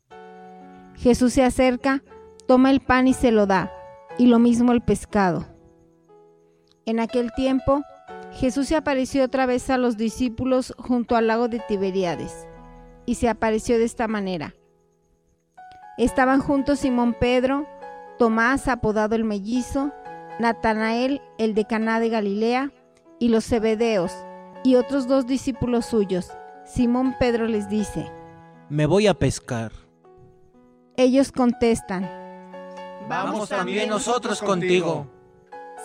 Jesús 0.97 1.32
se 1.32 1.43
acerca, 1.43 2.03
toma 2.47 2.70
el 2.70 2.80
pan 2.80 3.09
y 3.09 3.14
se 3.14 3.32
lo 3.32 3.47
da, 3.47 3.72
y 4.18 4.26
lo 4.26 4.39
mismo 4.39 4.72
el 4.72 4.82
pescado. 4.82 5.47
En 6.84 7.01
aquel 7.01 7.32
tiempo, 7.32 7.82
Jesús 8.34 8.68
se 8.68 8.76
apareció 8.76 9.24
otra 9.24 9.47
vez 9.47 9.70
a 9.70 9.78
los 9.78 9.97
discípulos 9.97 10.74
junto 10.76 11.16
al 11.16 11.26
lago 11.26 11.49
de 11.49 11.59
Tiberíades, 11.61 12.47
y 13.07 13.14
se 13.14 13.28
apareció 13.28 13.78
de 13.78 13.84
esta 13.84 14.09
manera. 14.09 14.54
Estaban 15.96 16.40
juntos 16.40 16.80
Simón 16.80 17.14
Pedro, 17.18 17.66
Tomás, 18.18 18.68
apodado 18.68 19.14
el 19.14 19.24
mellizo, 19.24 19.92
Natanael, 20.38 21.22
el 21.38 21.54
de 21.54 21.64
Caná 21.66 22.00
de 22.00 22.11
Galilea, 22.11 22.72
y 23.18 23.28
los 23.28 23.46
Zebedeos, 23.46 24.12
y 24.64 24.74
otros 24.74 25.07
dos 25.07 25.26
discípulos 25.26 25.86
suyos. 25.86 26.30
Simón 26.64 27.14
Pedro 27.18 27.46
les 27.46 27.68
dice, 27.68 28.11
Me 28.68 28.84
voy 28.84 29.07
a 29.07 29.14
pescar. 29.14 29.72
Ellos 30.96 31.32
contestan, 31.32 32.09
Vamos 33.09 33.48
también 33.48 33.88
nosotros 33.88 34.42
contigo. 34.42 35.07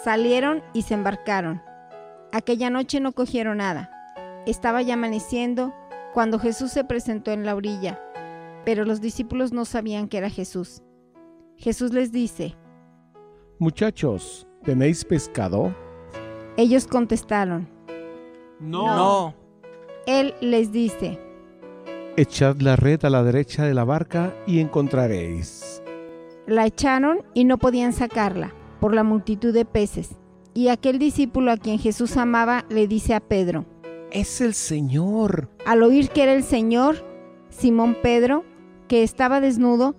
Salieron 0.04 0.64
y 0.74 0.82
se 0.82 0.96
embarcaron. 0.96 1.62
Aquella 2.32 2.70
noche 2.70 3.00
no 3.00 3.12
cogieron 3.12 3.58
nada. 3.58 3.92
Estaba 4.48 4.82
ya 4.82 4.96
amaneciendo 4.96 5.74
cuando 6.14 6.40
Jesús 6.40 6.72
se 6.72 6.84
presentó 6.84 7.32
en 7.32 7.46
la 7.46 7.56
orilla, 7.56 8.00
pero 8.66 8.86
los 8.86 9.02
discípulos 9.02 9.52
no 9.54 9.66
sabían 9.66 10.08
que 10.08 10.18
era 10.18 10.30
Jesús. 10.30 10.82
Jesús 11.58 11.94
les 11.94 12.12
dice, 12.12 12.56
Muchachos, 13.60 14.48
¿tenéis 14.64 15.06
pescado? 15.06 15.74
Ellos 16.58 16.88
contestaron, 16.88 17.68
No. 18.60 18.96
no. 18.96 19.36
Él 20.08 20.34
les 20.42 20.72
dice, 20.72 21.20
Echad 22.18 22.60
la 22.60 22.76
red 22.76 23.06
a 23.06 23.10
la 23.10 23.24
derecha 23.24 23.64
de 23.64 23.74
la 23.74 23.84
barca 23.86 24.34
y 24.46 24.60
encontraréis. 24.60 25.82
La 26.48 26.66
echaron 26.66 27.24
y 27.34 27.46
no 27.46 27.58
podían 27.58 27.94
sacarla 27.94 28.54
por 28.80 28.94
la 28.94 29.04
multitud 29.04 29.54
de 29.54 29.64
peces. 29.64 30.10
Y 30.54 30.68
aquel 30.68 31.00
discípulo 31.00 31.52
a 31.52 31.58
quien 31.58 31.80
Jesús 31.80 32.18
amaba 32.18 32.66
le 32.70 32.88
dice 32.88 33.14
a 33.14 33.22
Pedro, 33.22 33.66
Es 34.12 34.42
el 34.42 34.54
Señor. 34.54 35.50
Al 35.66 35.84
oír 35.84 36.10
que 36.10 36.24
era 36.24 36.34
el 36.34 36.44
Señor, 36.44 37.06
Simón 37.50 37.96
Pedro, 38.04 38.44
que 38.90 39.04
estaba 39.04 39.40
desnudo, 39.40 39.96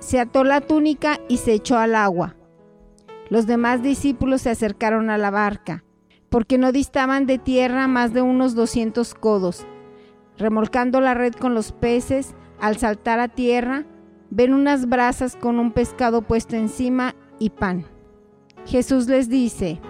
se 0.00 0.18
ató 0.18 0.42
la 0.42 0.60
túnica 0.60 1.20
y 1.28 1.36
se 1.36 1.52
echó 1.52 1.78
al 1.78 1.94
agua. 1.94 2.34
Los 3.30 3.46
demás 3.46 3.80
discípulos 3.80 4.42
se 4.42 4.50
acercaron 4.50 5.10
a 5.10 5.16
la 5.18 5.30
barca, 5.30 5.84
porque 6.28 6.58
no 6.58 6.72
distaban 6.72 7.26
de 7.26 7.38
tierra 7.38 7.86
más 7.86 8.12
de 8.12 8.20
unos 8.20 8.56
200 8.56 9.14
codos. 9.14 9.64
Remolcando 10.38 11.00
la 11.00 11.14
red 11.14 11.32
con 11.32 11.54
los 11.54 11.70
peces, 11.70 12.34
al 12.60 12.78
saltar 12.78 13.20
a 13.20 13.28
tierra, 13.28 13.86
ven 14.30 14.54
unas 14.54 14.88
brasas 14.88 15.36
con 15.36 15.60
un 15.60 15.70
pescado 15.70 16.22
puesto 16.22 16.56
encima 16.56 17.14
y 17.38 17.50
pan. 17.50 17.86
Jesús 18.66 19.06
les 19.06 19.28
dice, 19.28 19.80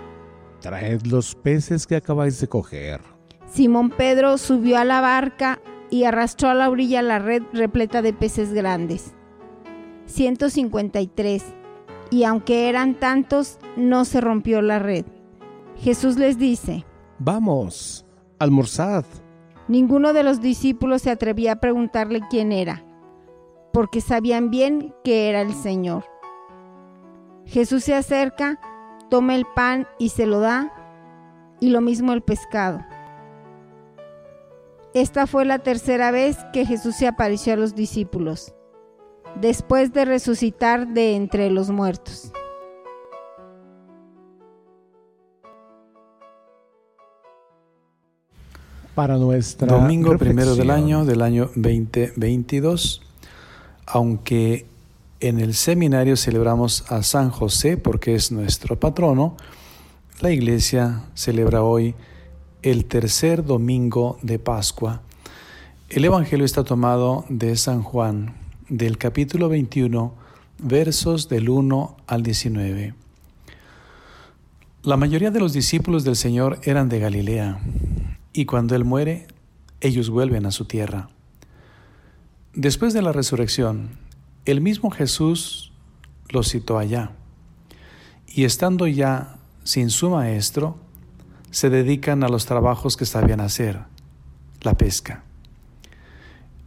Traed 0.60 1.02
los 1.06 1.34
peces 1.34 1.86
que 1.86 1.96
acabáis 1.96 2.38
de 2.38 2.48
coger. 2.48 3.11
Simón 3.52 3.90
Pedro 3.90 4.38
subió 4.38 4.78
a 4.78 4.84
la 4.86 5.02
barca 5.02 5.60
y 5.90 6.04
arrastró 6.04 6.48
a 6.48 6.54
la 6.54 6.70
orilla 6.70 7.02
la 7.02 7.18
red 7.18 7.42
repleta 7.52 8.00
de 8.00 8.14
peces 8.14 8.54
grandes. 8.54 9.14
153. 10.06 11.44
Y 12.10 12.24
aunque 12.24 12.70
eran 12.70 12.94
tantos, 12.94 13.58
no 13.76 14.06
se 14.06 14.22
rompió 14.22 14.62
la 14.62 14.78
red. 14.78 15.04
Jesús 15.76 16.16
les 16.16 16.38
dice, 16.38 16.86
Vamos, 17.18 18.06
almorzad. 18.38 19.04
Ninguno 19.68 20.14
de 20.14 20.22
los 20.22 20.40
discípulos 20.40 21.02
se 21.02 21.10
atrevía 21.10 21.52
a 21.52 21.60
preguntarle 21.60 22.22
quién 22.30 22.52
era, 22.52 22.82
porque 23.74 24.00
sabían 24.00 24.48
bien 24.48 24.94
que 25.04 25.28
era 25.28 25.42
el 25.42 25.52
Señor. 25.52 26.04
Jesús 27.44 27.84
se 27.84 27.94
acerca, 27.94 28.58
toma 29.10 29.34
el 29.34 29.44
pan 29.54 29.86
y 29.98 30.08
se 30.08 30.24
lo 30.24 30.40
da, 30.40 30.72
y 31.60 31.68
lo 31.68 31.82
mismo 31.82 32.14
el 32.14 32.22
pescado. 32.22 32.82
Esta 34.94 35.26
fue 35.26 35.46
la 35.46 35.58
tercera 35.58 36.10
vez 36.10 36.36
que 36.52 36.66
Jesús 36.66 36.96
se 36.96 37.06
apareció 37.06 37.54
a 37.54 37.56
los 37.56 37.74
discípulos, 37.74 38.52
después 39.40 39.94
de 39.94 40.04
resucitar 40.04 40.86
de 40.86 41.16
entre 41.16 41.50
los 41.50 41.70
muertos. 41.70 42.30
Para 48.94 49.16
nuestra 49.16 49.66
Domingo 49.66 50.18
primero 50.18 50.54
del 50.54 50.70
año, 50.70 51.06
del 51.06 51.22
año 51.22 51.50
2022, 51.54 53.00
aunque 53.86 54.66
en 55.20 55.40
el 55.40 55.54
seminario 55.54 56.18
celebramos 56.18 56.84
a 56.92 57.02
San 57.02 57.30
José 57.30 57.78
porque 57.78 58.14
es 58.14 58.30
nuestro 58.30 58.78
patrono, 58.78 59.38
la 60.20 60.30
iglesia 60.30 61.04
celebra 61.14 61.62
hoy 61.62 61.94
el 62.62 62.84
tercer 62.84 63.44
domingo 63.44 64.18
de 64.22 64.38
Pascua. 64.38 65.02
El 65.90 66.04
Evangelio 66.04 66.44
está 66.44 66.62
tomado 66.62 67.24
de 67.28 67.56
San 67.56 67.82
Juan, 67.82 68.34
del 68.68 68.98
capítulo 68.98 69.48
21, 69.48 70.14
versos 70.58 71.28
del 71.28 71.48
1 71.48 71.96
al 72.06 72.22
19. 72.22 72.94
La 74.84 74.96
mayoría 74.96 75.32
de 75.32 75.40
los 75.40 75.52
discípulos 75.52 76.04
del 76.04 76.14
Señor 76.14 76.60
eran 76.62 76.88
de 76.88 77.00
Galilea, 77.00 77.60
y 78.32 78.44
cuando 78.46 78.76
Él 78.76 78.84
muere, 78.84 79.26
ellos 79.80 80.08
vuelven 80.08 80.46
a 80.46 80.52
su 80.52 80.64
tierra. 80.64 81.08
Después 82.54 82.94
de 82.94 83.02
la 83.02 83.10
resurrección, 83.12 83.90
el 84.44 84.60
mismo 84.60 84.92
Jesús 84.92 85.72
los 86.28 86.48
citó 86.48 86.78
allá, 86.78 87.10
y 88.28 88.44
estando 88.44 88.86
ya 88.86 89.38
sin 89.64 89.90
su 89.90 90.10
maestro, 90.10 90.78
se 91.52 91.68
dedican 91.68 92.24
a 92.24 92.28
los 92.28 92.46
trabajos 92.46 92.96
que 92.96 93.04
sabían 93.04 93.40
hacer, 93.40 93.80
la 94.62 94.74
pesca. 94.74 95.22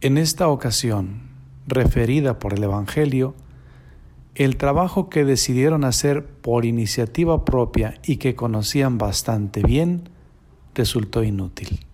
En 0.00 0.16
esta 0.16 0.48
ocasión, 0.48 1.22
referida 1.66 2.38
por 2.38 2.54
el 2.54 2.62
Evangelio, 2.62 3.34
el 4.36 4.56
trabajo 4.56 5.10
que 5.10 5.24
decidieron 5.24 5.84
hacer 5.84 6.24
por 6.24 6.64
iniciativa 6.64 7.44
propia 7.44 8.00
y 8.06 8.18
que 8.18 8.36
conocían 8.36 8.96
bastante 8.96 9.60
bien 9.62 10.08
resultó 10.74 11.24
inútil. 11.24 11.84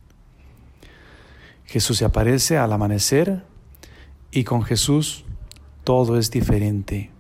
Jesús 1.64 1.96
se 1.96 2.04
aparece 2.04 2.58
al 2.58 2.72
amanecer 2.72 3.42
y 4.30 4.44
con 4.44 4.62
Jesús 4.64 5.24
todo 5.84 6.18
es 6.18 6.30
diferente. 6.30 7.10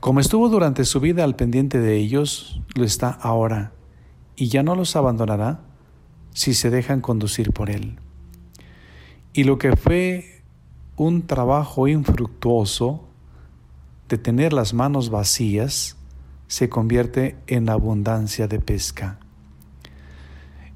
Como 0.00 0.18
estuvo 0.18 0.48
durante 0.48 0.84
su 0.84 0.98
vida 0.98 1.22
al 1.22 1.36
pendiente 1.36 1.78
de 1.78 1.96
ellos, 1.96 2.60
lo 2.74 2.82
está 2.82 3.10
ahora 3.10 3.72
y 4.38 4.48
ya 4.48 4.62
no 4.62 4.76
los 4.76 4.94
abandonará 4.94 5.60
si 6.32 6.54
se 6.54 6.70
dejan 6.70 7.00
conducir 7.00 7.52
por 7.52 7.70
Él. 7.70 7.98
Y 9.32 9.42
lo 9.42 9.58
que 9.58 9.74
fue 9.74 10.44
un 10.96 11.26
trabajo 11.26 11.88
infructuoso 11.88 13.04
de 14.08 14.16
tener 14.16 14.52
las 14.52 14.74
manos 14.74 15.10
vacías 15.10 15.96
se 16.46 16.68
convierte 16.68 17.36
en 17.48 17.68
abundancia 17.68 18.46
de 18.46 18.60
pesca. 18.60 19.18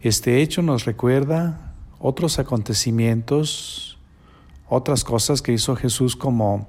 Este 0.00 0.42
hecho 0.42 0.62
nos 0.62 0.84
recuerda 0.84 1.74
otros 2.00 2.40
acontecimientos, 2.40 3.96
otras 4.68 5.04
cosas 5.04 5.40
que 5.40 5.52
hizo 5.52 5.76
Jesús 5.76 6.16
como 6.16 6.68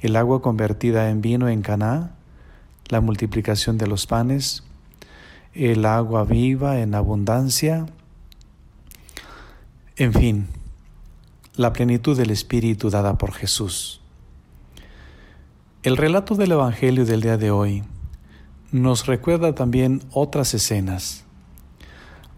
el 0.00 0.16
agua 0.16 0.42
convertida 0.42 1.08
en 1.08 1.22
vino 1.22 1.48
en 1.48 1.62
Caná, 1.62 2.16
la 2.88 3.00
multiplicación 3.00 3.78
de 3.78 3.86
los 3.86 4.06
panes, 4.06 4.62
el 5.54 5.84
agua 5.84 6.24
viva 6.24 6.80
en 6.80 6.94
abundancia, 6.94 7.86
en 9.96 10.12
fin, 10.14 10.46
la 11.54 11.72
plenitud 11.72 12.16
del 12.16 12.30
Espíritu 12.30 12.88
dada 12.88 13.18
por 13.18 13.32
Jesús. 13.32 14.00
El 15.82 15.96
relato 15.96 16.34
del 16.34 16.52
Evangelio 16.52 17.04
del 17.04 17.20
día 17.20 17.36
de 17.36 17.50
hoy 17.50 17.82
nos 18.70 19.06
recuerda 19.06 19.54
también 19.54 20.02
otras 20.10 20.54
escenas. 20.54 21.24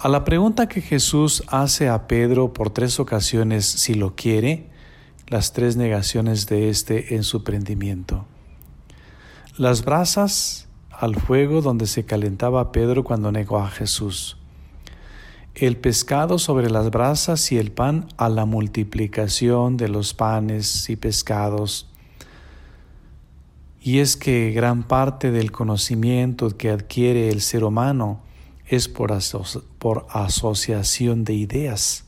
A 0.00 0.08
la 0.08 0.24
pregunta 0.24 0.68
que 0.68 0.80
Jesús 0.80 1.44
hace 1.46 1.88
a 1.88 2.08
Pedro 2.08 2.52
por 2.52 2.70
tres 2.70 2.98
ocasiones 2.98 3.64
si 3.64 3.94
lo 3.94 4.16
quiere, 4.16 4.68
las 5.28 5.52
tres 5.52 5.76
negaciones 5.76 6.46
de 6.46 6.68
éste 6.68 7.14
en 7.14 7.22
su 7.22 7.44
prendimiento. 7.44 8.26
Las 9.56 9.84
brasas 9.84 10.66
al 10.98 11.16
fuego 11.16 11.60
donde 11.62 11.86
se 11.86 12.04
calentaba 12.04 12.72
Pedro 12.72 13.04
cuando 13.04 13.32
negó 13.32 13.58
a 13.58 13.68
Jesús. 13.68 14.36
El 15.54 15.76
pescado 15.76 16.38
sobre 16.38 16.68
las 16.70 16.90
brasas 16.90 17.52
y 17.52 17.58
el 17.58 17.70
pan 17.70 18.08
a 18.16 18.28
la 18.28 18.44
multiplicación 18.44 19.76
de 19.76 19.88
los 19.88 20.14
panes 20.14 20.90
y 20.90 20.96
pescados 20.96 21.88
y 23.84 23.98
es 23.98 24.16
que 24.16 24.50
gran 24.50 24.82
parte 24.82 25.30
del 25.30 25.52
conocimiento 25.52 26.56
que 26.56 26.70
adquiere 26.70 27.28
el 27.28 27.42
ser 27.42 27.64
humano 27.64 28.22
es 28.66 28.88
por, 28.88 29.12
por, 29.78 30.06
asociación 30.08 31.24
de 31.24 31.34
ideas. 31.34 32.04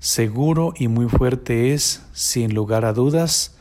Seguro 0.00 0.74
y 0.76 0.88
muy 0.88 1.08
fuerte 1.08 1.72
es, 1.72 2.02
sin 2.12 2.52
lugar 2.52 2.84
a 2.84 2.92
dudas, 2.92 3.56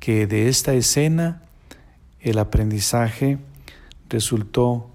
que 0.00 0.26
de 0.26 0.48
esta 0.48 0.72
escena 0.72 1.42
el 2.30 2.40
aprendizaje 2.40 3.38
resultó 4.08 4.90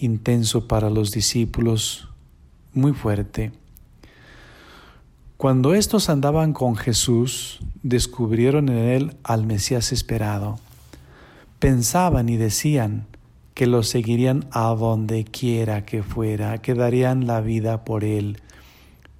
intenso 0.00 0.66
para 0.66 0.90
los 0.90 1.12
discípulos, 1.12 2.08
muy 2.74 2.92
fuerte. 2.92 3.52
Cuando 5.36 5.74
estos 5.74 6.08
andaban 6.08 6.52
con 6.52 6.74
Jesús, 6.74 7.60
descubrieron 7.84 8.68
en 8.68 8.78
él 8.78 9.16
al 9.22 9.46
Mesías 9.46 9.92
esperado. 9.92 10.58
Pensaban 11.60 12.28
y 12.28 12.36
decían 12.36 13.06
que 13.54 13.68
lo 13.68 13.84
seguirían 13.84 14.46
a 14.50 14.74
donde 14.74 15.22
quiera 15.22 15.84
que 15.84 16.02
fuera, 16.02 16.58
que 16.58 16.74
darían 16.74 17.28
la 17.28 17.40
vida 17.40 17.84
por 17.84 18.02
él. 18.02 18.40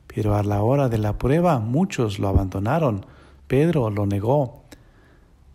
Pero 0.09 0.35
a 0.35 0.43
la 0.43 0.63
hora 0.63 0.89
de 0.89 0.99
la 0.99 1.17
prueba 1.17 1.61
muchos 1.61 2.19
lo 2.19 2.27
abandonaron. 2.27 3.07
Pedro 3.47 3.89
lo 3.91 4.07
negó. 4.07 4.62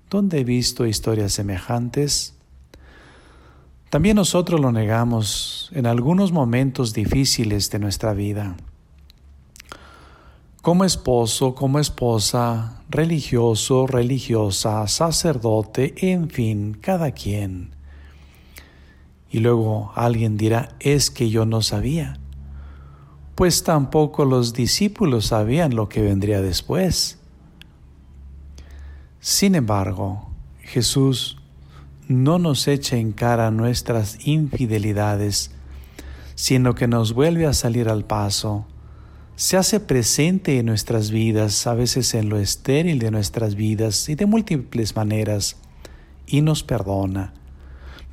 ¿Dónde 0.10 0.40
he 0.40 0.44
visto 0.44 0.86
historias 0.86 1.34
semejantes? 1.34 2.34
También 3.90 4.16
nosotros 4.16 4.60
lo 4.60 4.72
negamos 4.72 5.70
en 5.74 5.86
algunos 5.86 6.32
momentos 6.32 6.94
difíciles 6.94 7.70
de 7.72 7.80
nuestra 7.80 8.14
vida 8.14 8.58
como 10.68 10.84
esposo, 10.84 11.56
como 11.56 11.80
esposa, 11.80 12.82
religioso, 12.90 13.88
religiosa, 13.88 14.86
sacerdote, 14.90 16.12
en 16.12 16.30
fin, 16.30 16.78
cada 16.82 17.12
quien. 17.12 17.70
Y 19.32 19.40
luego 19.40 19.94
alguien 19.96 20.36
dirá, 20.36 20.76
es 20.82 21.10
que 21.10 21.30
yo 21.30 21.46
no 21.46 21.62
sabía. 21.62 22.20
Pues 23.36 23.64
tampoco 23.64 24.26
los 24.26 24.52
discípulos 24.52 25.28
sabían 25.28 25.74
lo 25.74 25.88
que 25.88 26.02
vendría 26.02 26.42
después. 26.42 27.17
Sin 29.30 29.56
embargo, 29.56 30.30
Jesús 30.62 31.38
no 32.08 32.40
nos 32.40 32.66
echa 32.70 32.96
en 32.96 33.12
cara 33.12 33.52
nuestras 33.52 34.26
infidelidades, 34.26 35.52
sino 36.36 36.76
que 36.76 36.88
nos 36.88 37.12
vuelve 37.12 37.46
a 37.46 37.52
salir 37.52 37.90
al 37.90 38.06
paso 38.06 38.66
se 39.36 39.58
hace 39.58 39.82
presente 39.82 40.60
en 40.60 40.68
nuestras 40.68 41.12
vidas, 41.12 41.68
a 41.68 41.74
veces 41.74 42.14
en 42.14 42.30
lo 42.30 42.40
estéril 42.40 43.00
de 43.00 43.12
nuestras 43.12 43.56
vidas 43.56 44.08
y 44.08 44.16
de 44.16 44.28
múltiples 44.28 44.96
maneras, 44.96 45.58
y 46.26 46.40
nos 46.40 46.64
perdona, 46.64 47.34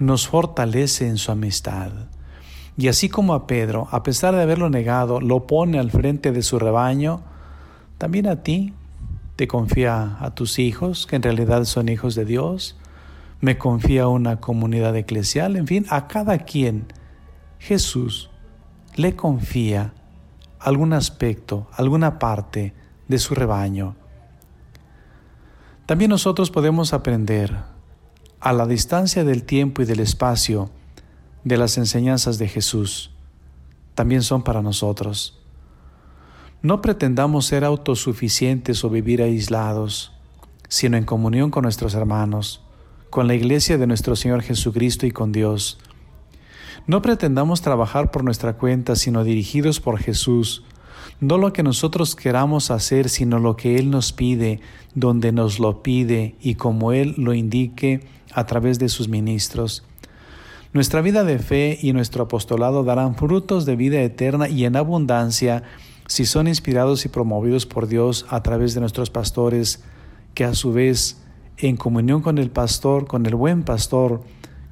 nos 0.00 0.26
fortalece 0.26 1.06
en 1.06 1.18
su 1.18 1.30
amistad. 1.30 1.92
Y 2.76 2.88
así 2.88 3.08
como 3.08 3.34
a 3.34 3.46
Pedro, 3.46 3.86
a 3.92 4.02
pesar 4.02 4.34
de 4.34 4.42
haberlo 4.42 4.68
negado, 4.68 5.20
lo 5.20 5.46
pone 5.46 5.78
al 5.78 5.92
frente 5.92 6.32
de 6.32 6.42
su 6.42 6.58
rebaño, 6.58 7.22
también 7.98 8.26
a 8.26 8.42
ti 8.42 8.72
te 9.36 9.48
confía 9.48 10.16
a 10.20 10.34
tus 10.34 10.58
hijos, 10.58 11.06
que 11.06 11.16
en 11.16 11.22
realidad 11.22 11.64
son 11.64 11.88
hijos 11.88 12.14
de 12.14 12.24
Dios, 12.24 12.76
me 13.40 13.58
confía 13.58 14.08
una 14.08 14.40
comunidad 14.40 14.96
eclesial, 14.96 15.56
en 15.56 15.66
fin, 15.66 15.86
a 15.90 16.06
cada 16.06 16.38
quien 16.38 16.86
Jesús 17.58 18.30
le 18.96 19.16
confía 19.16 19.92
algún 20.60 20.92
aspecto, 20.92 21.68
alguna 21.72 22.18
parte 22.18 22.74
de 23.08 23.18
su 23.18 23.34
rebaño. 23.34 23.96
También 25.86 26.10
nosotros 26.10 26.50
podemos 26.50 26.94
aprender 26.94 27.54
a 28.40 28.52
la 28.52 28.66
distancia 28.66 29.24
del 29.24 29.44
tiempo 29.44 29.82
y 29.82 29.84
del 29.84 30.00
espacio 30.00 30.70
de 31.44 31.58
las 31.58 31.76
enseñanzas 31.76 32.38
de 32.38 32.48
Jesús. 32.48 33.10
También 33.94 34.22
son 34.22 34.42
para 34.42 34.62
nosotros. 34.62 35.43
No 36.64 36.82
pretendamos 36.82 37.46
ser 37.46 37.62
autosuficientes 37.64 38.82
o 38.82 38.90
vivir 38.90 39.22
aislados, 39.22 40.10
sino 40.68 40.96
en 40.96 41.04
comunión 41.04 41.52
con 41.52 41.62
nuestros 41.62 41.94
hermanos, 41.94 42.60
con 43.10 43.28
la 43.28 43.36
iglesia 43.36 43.78
de 43.78 43.86
nuestro 43.86 44.16
Señor 44.16 44.42
Jesucristo 44.42 45.06
y 45.06 45.12
con 45.12 45.30
Dios 45.30 45.78
no 46.86 47.00
pretendamos 47.00 47.62
trabajar 47.62 48.10
por 48.10 48.24
nuestra 48.24 48.54
cuenta, 48.54 48.94
sino 48.94 49.24
dirigidos 49.24 49.80
por 49.80 49.98
Jesús. 49.98 50.64
No 51.18 51.38
lo 51.38 51.54
que 51.54 51.62
nosotros 51.62 52.14
queramos 52.14 52.70
hacer, 52.70 53.08
sino 53.08 53.38
lo 53.38 53.56
que 53.56 53.76
Él 53.76 53.90
nos 53.90 54.12
pide, 54.12 54.60
donde 54.94 55.32
nos 55.32 55.58
lo 55.58 55.82
pide 55.82 56.34
y 56.42 56.56
como 56.56 56.92
Él 56.92 57.14
lo 57.16 57.32
indique 57.32 58.06
a 58.34 58.44
través 58.44 58.78
de 58.78 58.90
sus 58.90 59.08
ministros. 59.08 59.82
Nuestra 60.74 61.00
vida 61.00 61.24
de 61.24 61.38
fe 61.38 61.78
y 61.80 61.94
nuestro 61.94 62.24
apostolado 62.24 62.84
darán 62.84 63.14
frutos 63.14 63.64
de 63.64 63.76
vida 63.76 64.02
eterna 64.02 64.48
y 64.48 64.66
en 64.66 64.76
abundancia 64.76 65.62
si 66.06 66.26
son 66.26 66.48
inspirados 66.48 67.04
y 67.04 67.08
promovidos 67.08 67.66
por 67.66 67.86
Dios 67.86 68.26
a 68.28 68.42
través 68.42 68.74
de 68.74 68.80
nuestros 68.80 69.10
pastores, 69.10 69.82
que 70.34 70.44
a 70.44 70.54
su 70.54 70.72
vez, 70.72 71.22
en 71.56 71.76
comunión 71.76 72.20
con 72.20 72.38
el 72.38 72.50
pastor, 72.50 73.06
con 73.06 73.26
el 73.26 73.34
buen 73.34 73.62
pastor, 73.62 74.22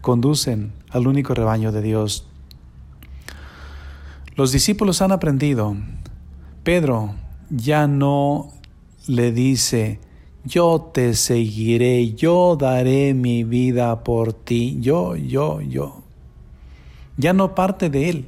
conducen 0.00 0.72
al 0.90 1.06
único 1.06 1.34
rebaño 1.34 1.72
de 1.72 1.82
Dios. 1.82 2.26
Los 4.34 4.52
discípulos 4.52 5.00
han 5.02 5.12
aprendido. 5.12 5.76
Pedro 6.64 7.14
ya 7.50 7.86
no 7.86 8.50
le 9.06 9.32
dice, 9.32 10.00
yo 10.44 10.90
te 10.92 11.14
seguiré, 11.14 12.14
yo 12.14 12.56
daré 12.56 13.14
mi 13.14 13.44
vida 13.44 14.02
por 14.04 14.32
ti, 14.32 14.78
yo, 14.80 15.16
yo, 15.16 15.60
yo. 15.60 16.02
Ya 17.16 17.32
no 17.32 17.54
parte 17.54 17.90
de 17.90 18.08
él, 18.08 18.26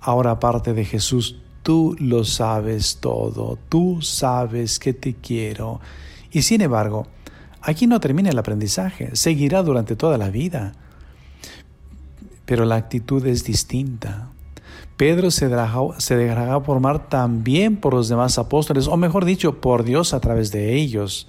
ahora 0.00 0.40
parte 0.40 0.72
de 0.72 0.84
Jesús. 0.84 1.40
Tú 1.64 1.96
lo 1.98 2.22
sabes 2.22 2.98
todo, 3.00 3.58
tú 3.68 4.00
sabes 4.00 4.78
que 4.78 4.92
te 4.92 5.14
quiero. 5.14 5.80
Y 6.30 6.42
sin 6.42 6.60
embargo, 6.60 7.08
aquí 7.60 7.88
no 7.88 7.98
termina 7.98 8.30
el 8.30 8.38
aprendizaje, 8.38 9.16
seguirá 9.16 9.64
durante 9.64 9.96
toda 9.96 10.16
la 10.18 10.30
vida 10.30 10.74
pero 12.44 12.64
la 12.64 12.76
actitud 12.76 13.24
es 13.26 13.44
distinta. 13.44 14.28
Pedro 14.96 15.30
se 15.30 15.48
dejará, 15.48 16.60
formar 16.60 17.08
también 17.08 17.76
por 17.76 17.94
los 17.94 18.08
demás 18.08 18.38
apóstoles, 18.38 18.86
o 18.86 18.96
mejor 18.96 19.24
dicho, 19.24 19.60
por 19.60 19.82
Dios 19.84 20.14
a 20.14 20.20
través 20.20 20.52
de 20.52 20.74
ellos. 20.74 21.26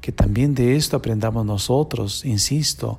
Que 0.00 0.12
también 0.12 0.54
de 0.54 0.76
esto 0.76 0.96
aprendamos 0.96 1.44
nosotros, 1.44 2.24
insisto. 2.24 2.98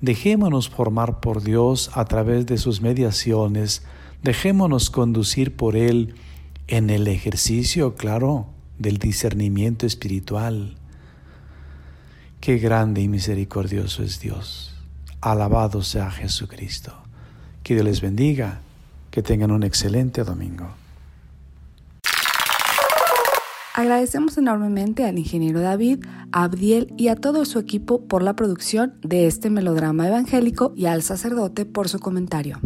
Dejémonos 0.00 0.68
formar 0.68 1.20
por 1.20 1.42
Dios 1.42 1.90
a 1.94 2.04
través 2.04 2.46
de 2.46 2.58
sus 2.58 2.80
mediaciones, 2.80 3.82
dejémonos 4.22 4.90
conducir 4.90 5.56
por 5.56 5.76
Él 5.76 6.14
en 6.68 6.90
el 6.90 7.08
ejercicio, 7.08 7.94
claro, 7.94 8.46
del 8.78 8.98
discernimiento 8.98 9.86
espiritual. 9.86 10.76
Qué 12.40 12.58
grande 12.58 13.02
y 13.02 13.08
misericordioso 13.08 14.02
es 14.02 14.20
Dios. 14.20 14.74
Alabado 15.20 15.82
sea 15.82 16.10
Jesucristo. 16.10 16.92
Que 17.62 17.74
Dios 17.74 17.84
les 17.84 18.00
bendiga. 18.00 18.60
Que 19.10 19.22
tengan 19.22 19.50
un 19.50 19.62
excelente 19.62 20.24
domingo. 20.24 20.68
Agradecemos 23.74 24.36
enormemente 24.36 25.04
al 25.04 25.18
ingeniero 25.18 25.60
David, 25.60 26.04
a 26.30 26.44
Abdiel 26.44 26.92
y 26.98 27.08
a 27.08 27.16
todo 27.16 27.44
su 27.44 27.58
equipo 27.58 28.02
por 28.06 28.22
la 28.22 28.36
producción 28.36 28.94
de 29.02 29.26
este 29.26 29.48
melodrama 29.48 30.08
evangélico 30.08 30.72
y 30.76 30.86
al 30.86 31.02
sacerdote 31.02 31.64
por 31.64 31.88
su 31.88 31.98
comentario. 31.98 32.60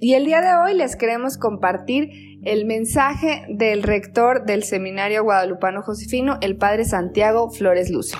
Y 0.00 0.14
el 0.14 0.26
día 0.26 0.40
de 0.40 0.54
hoy 0.54 0.78
les 0.78 0.94
queremos 0.94 1.36
compartir 1.38 2.38
el 2.44 2.66
mensaje 2.66 3.44
del 3.48 3.82
rector 3.82 4.44
del 4.44 4.62
Seminario 4.62 5.24
Guadalupano 5.24 5.82
Josefino, 5.82 6.38
el 6.40 6.56
padre 6.56 6.84
Santiago 6.84 7.50
Flores 7.50 7.90
Lucio. 7.90 8.18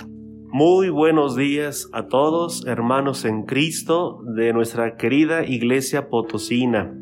Muy 0.51 0.89
buenos 0.89 1.37
días 1.37 1.89
a 1.93 2.09
todos, 2.09 2.67
hermanos 2.67 3.25
en 3.25 3.45
Cristo 3.45 4.23
de 4.25 4.53
nuestra 4.53 4.97
querida 4.97 5.45
iglesia 5.45 6.09
potosina. 6.09 6.93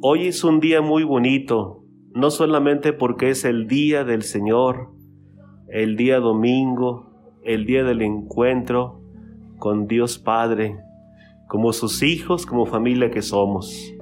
Hoy 0.00 0.28
es 0.28 0.44
un 0.44 0.60
día 0.60 0.82
muy 0.82 1.02
bonito, 1.02 1.82
no 2.14 2.30
solamente 2.30 2.92
porque 2.92 3.30
es 3.30 3.44
el 3.44 3.66
día 3.66 4.04
del 4.04 4.22
Señor, 4.22 4.92
el 5.68 5.96
día 5.96 6.20
domingo, 6.20 7.10
el 7.42 7.66
día 7.66 7.82
del 7.82 8.02
encuentro 8.02 9.00
con 9.58 9.88
Dios 9.88 10.20
Padre, 10.20 10.76
como 11.50 11.72
sus 11.72 12.04
hijos, 12.04 12.46
como 12.46 12.64
familia 12.64 13.10
que 13.10 13.22
somos. 13.22 13.92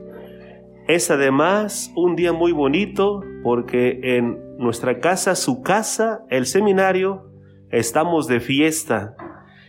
Es 0.87 1.11
además 1.11 1.91
un 1.97 2.15
día 2.15 2.35
muy 2.35 2.53
bonito 2.53 3.23
porque 3.43 4.01
en 4.03 4.59
nuestra 4.59 5.01
casa, 5.01 5.35
su 5.35 5.63
casa, 5.63 6.21
el 6.29 6.45
seminario, 6.45 7.33
estamos 7.71 8.29
de 8.29 8.41
fiesta, 8.41 9.17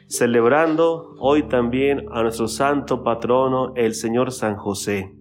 celebrando 0.07 1.15
hoy 1.19 1.47
también 1.47 2.05
a 2.11 2.21
nuestro 2.21 2.49
santo 2.49 3.01
patrono, 3.01 3.71
el 3.75 3.93
Señor 3.93 4.33
San 4.33 4.57
José. 4.57 5.15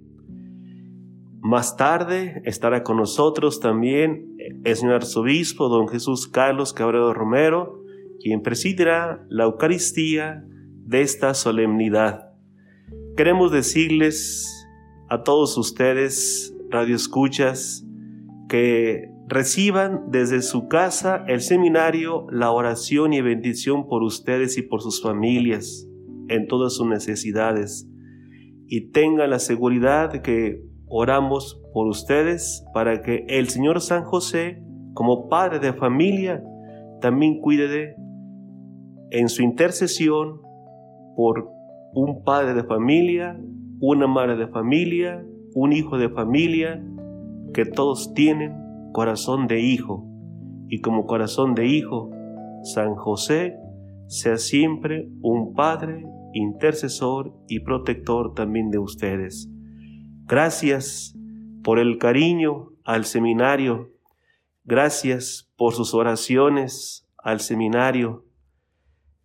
Más 1.41 1.77
tarde 1.77 2.43
estará 2.45 2.83
con 2.83 2.97
nosotros 2.97 3.61
también 3.61 4.37
el 4.65 4.75
señor 4.75 4.97
arzobispo 4.97 5.69
don 5.69 5.87
Jesús 5.87 6.27
Carlos 6.27 6.73
Cabrero 6.73 7.15
Romero, 7.15 7.85
quien 8.21 8.43
presidirá 8.43 9.25
la 9.29 9.45
Eucaristía 9.45 10.43
de 10.85 11.03
esta 11.03 11.35
solemnidad. 11.35 12.28
Queremos 13.19 13.51
decirles 13.51 14.47
a 15.09 15.25
todos 15.25 15.59
ustedes, 15.59 16.55
radioescuchas, 16.71 17.85
que 18.49 19.11
reciban 19.27 20.13
desde 20.13 20.41
su 20.41 20.69
casa 20.69 21.25
el 21.27 21.41
seminario 21.41 22.29
la 22.31 22.53
oración 22.53 23.13
y 23.13 23.21
bendición 23.21 23.89
por 23.89 24.05
ustedes 24.05 24.57
y 24.57 24.63
por 24.63 24.83
sus 24.83 25.03
familias 25.03 25.85
en 26.29 26.47
todas 26.47 26.75
sus 26.75 26.87
necesidades. 26.87 27.89
Y 28.69 28.93
tengan 28.93 29.31
la 29.31 29.41
seguridad 29.41 30.13
de 30.13 30.23
que 30.23 30.63
oramos 30.87 31.61
por 31.73 31.89
ustedes 31.89 32.65
para 32.73 33.03
que 33.03 33.25
el 33.27 33.49
Señor 33.49 33.81
San 33.81 34.05
José, 34.05 34.63
como 34.95 35.29
padre 35.29 35.59
de 35.59 35.73
familia, 35.73 36.45
también 37.01 37.41
cuide 37.41 37.67
de, 37.67 37.97
en 39.11 39.29
su 39.29 39.43
intercesión 39.43 40.41
por 41.17 41.58
un 41.95 42.23
padre 42.25 42.55
de 42.55 42.65
familia, 42.65 43.41
una 43.81 44.07
madre 44.07 44.37
de 44.37 44.49
familia, 44.49 45.25
un 45.55 45.73
hijo 45.73 45.99
de 45.99 46.09
familia, 46.09 46.85
que 47.55 47.65
todos 47.65 48.15
tienen 48.15 48.53
corazón 48.93 49.47
de 49.47 49.61
hijo. 49.61 50.05
Y 50.69 50.81
como 50.81 51.07
corazón 51.07 51.55
de 51.55 51.67
hijo, 51.67 52.11
San 52.63 52.95
José 52.95 53.57
sea 54.07 54.37
siempre 54.37 55.09
un 55.23 55.55
padre, 55.55 56.05
intercesor 56.35 57.35
y 57.49 57.61
protector 57.61 58.35
también 58.35 58.71
de 58.71 58.79
ustedes. 58.79 59.49
Gracias 60.27 61.17
por 61.63 61.79
el 61.79 61.99
cariño 61.99 62.71
al 62.85 63.05
seminario. 63.05 63.93
Gracias 64.65 65.51
por 65.57 65.73
sus 65.73 65.95
oraciones 65.95 67.09
al 67.17 67.41
seminario. 67.41 68.25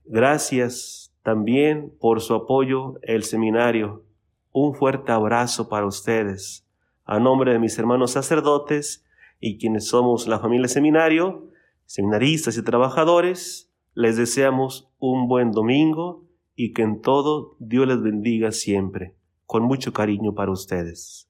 Gracias 0.05 1.02
también 1.23 1.93
por 1.99 2.21
su 2.21 2.35
apoyo 2.35 2.99
el 3.01 3.23
seminario. 3.23 4.05
Un 4.51 4.75
fuerte 4.75 5.11
abrazo 5.11 5.69
para 5.69 5.87
ustedes. 5.87 6.67
A 7.05 7.19
nombre 7.19 7.53
de 7.53 7.59
mis 7.59 7.77
hermanos 7.79 8.11
sacerdotes 8.11 9.05
y 9.39 9.57
quienes 9.57 9.87
somos 9.87 10.27
la 10.27 10.39
familia 10.39 10.67
seminario, 10.67 11.49
seminaristas 11.85 12.57
y 12.57 12.63
trabajadores, 12.63 13.71
les 13.95 14.17
deseamos 14.17 14.91
un 14.99 15.27
buen 15.27 15.51
domingo 15.51 16.27
y 16.55 16.73
que 16.73 16.83
en 16.83 17.01
todo 17.01 17.55
Dios 17.59 17.87
les 17.87 18.01
bendiga 18.01 18.51
siempre. 18.51 19.15
Con 19.45 19.63
mucho 19.63 19.93
cariño 19.93 20.33
para 20.33 20.51
ustedes. 20.51 21.29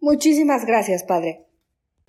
Muchísimas 0.00 0.64
gracias, 0.66 1.02
Padre. 1.04 1.46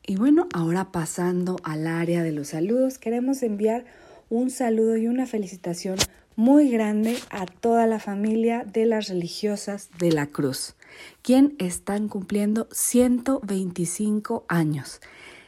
Y 0.05 0.15
bueno, 0.15 0.47
ahora 0.53 0.91
pasando 0.91 1.57
al 1.63 1.87
área 1.87 2.23
de 2.23 2.31
los 2.31 2.49
saludos, 2.49 2.97
queremos 2.97 3.43
enviar 3.43 3.85
un 4.29 4.49
saludo 4.49 4.97
y 4.97 5.07
una 5.07 5.25
felicitación 5.25 5.97
muy 6.37 6.69
grande 6.69 7.17
a 7.31 7.47
toda 7.47 7.87
la 7.87 7.99
familia 7.99 8.63
de 8.63 8.85
las 8.85 9.07
religiosas 9.07 9.89
de 9.97 10.11
la 10.11 10.27
Cruz, 10.27 10.75
quien 11.23 11.55
están 11.57 12.07
cumpliendo 12.07 12.67
125 12.71 14.45
años. 14.47 15.01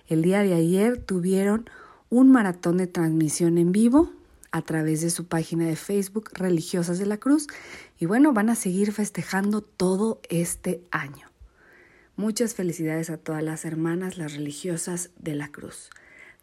El 0.08 0.24
día 0.24 0.42
de 0.42 0.56
ayer 0.56 0.98
tuvieron 0.98 1.70
un 2.10 2.32
maratón 2.32 2.78
de 2.78 2.88
transmisión 2.88 3.60
en 3.60 3.72
vivo 3.72 4.12
a 4.52 4.64
través 4.64 5.02
de 5.02 5.12
su 5.12 5.28
página 5.28 5.68
de 5.68 5.76
Facebook 5.76 6.32
Religiosas 6.34 6.98
de 6.98 7.06
la 7.06 7.18
Cruz 7.18 7.46
y 8.00 8.08
bueno, 8.08 8.34
van 8.34 8.50
a 8.50 8.56
seguir 8.56 8.92
festejando 8.92 9.62
todo 9.62 10.20
este 10.28 10.82
año. 10.90 11.28
Muchas 12.16 12.56
felicidades 12.56 13.12
a 13.12 13.18
todas 13.18 13.44
las 13.44 13.64
hermanas, 13.64 14.18
las 14.18 14.34
religiosas 14.34 15.12
de 15.20 15.36
la 15.36 15.52
Cruz, 15.52 15.92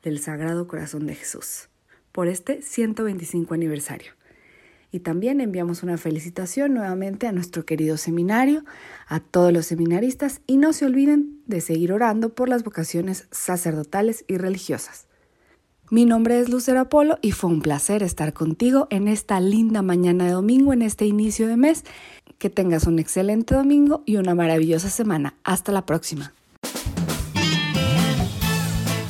del 0.04 0.20
Sagrado 0.20 0.68
Corazón 0.68 1.04
de 1.08 1.16
Jesús, 1.16 1.68
por 2.12 2.28
este 2.28 2.62
125 2.62 3.52
aniversario. 3.52 4.15
Y 4.92 5.00
también 5.00 5.40
enviamos 5.40 5.82
una 5.82 5.98
felicitación 5.98 6.74
nuevamente 6.74 7.26
a 7.26 7.32
nuestro 7.32 7.64
querido 7.64 7.96
seminario, 7.96 8.64
a 9.08 9.20
todos 9.20 9.52
los 9.52 9.66
seminaristas 9.66 10.40
y 10.46 10.56
no 10.56 10.72
se 10.72 10.86
olviden 10.86 11.40
de 11.46 11.60
seguir 11.60 11.92
orando 11.92 12.34
por 12.34 12.48
las 12.48 12.64
vocaciones 12.64 13.26
sacerdotales 13.30 14.24
y 14.28 14.38
religiosas. 14.38 15.06
Mi 15.88 16.04
nombre 16.04 16.40
es 16.40 16.48
Lucero 16.48 16.80
Apolo 16.80 17.18
y 17.22 17.30
fue 17.30 17.48
un 17.48 17.62
placer 17.62 18.02
estar 18.02 18.32
contigo 18.32 18.88
en 18.90 19.06
esta 19.06 19.38
linda 19.40 19.82
mañana 19.82 20.24
de 20.24 20.32
domingo, 20.32 20.72
en 20.72 20.82
este 20.82 21.06
inicio 21.06 21.46
de 21.46 21.56
mes. 21.56 21.84
Que 22.38 22.50
tengas 22.50 22.86
un 22.86 22.98
excelente 22.98 23.54
domingo 23.54 24.02
y 24.04 24.16
una 24.16 24.34
maravillosa 24.34 24.90
semana. 24.90 25.34
Hasta 25.44 25.70
la 25.70 25.86
próxima. 25.86 26.35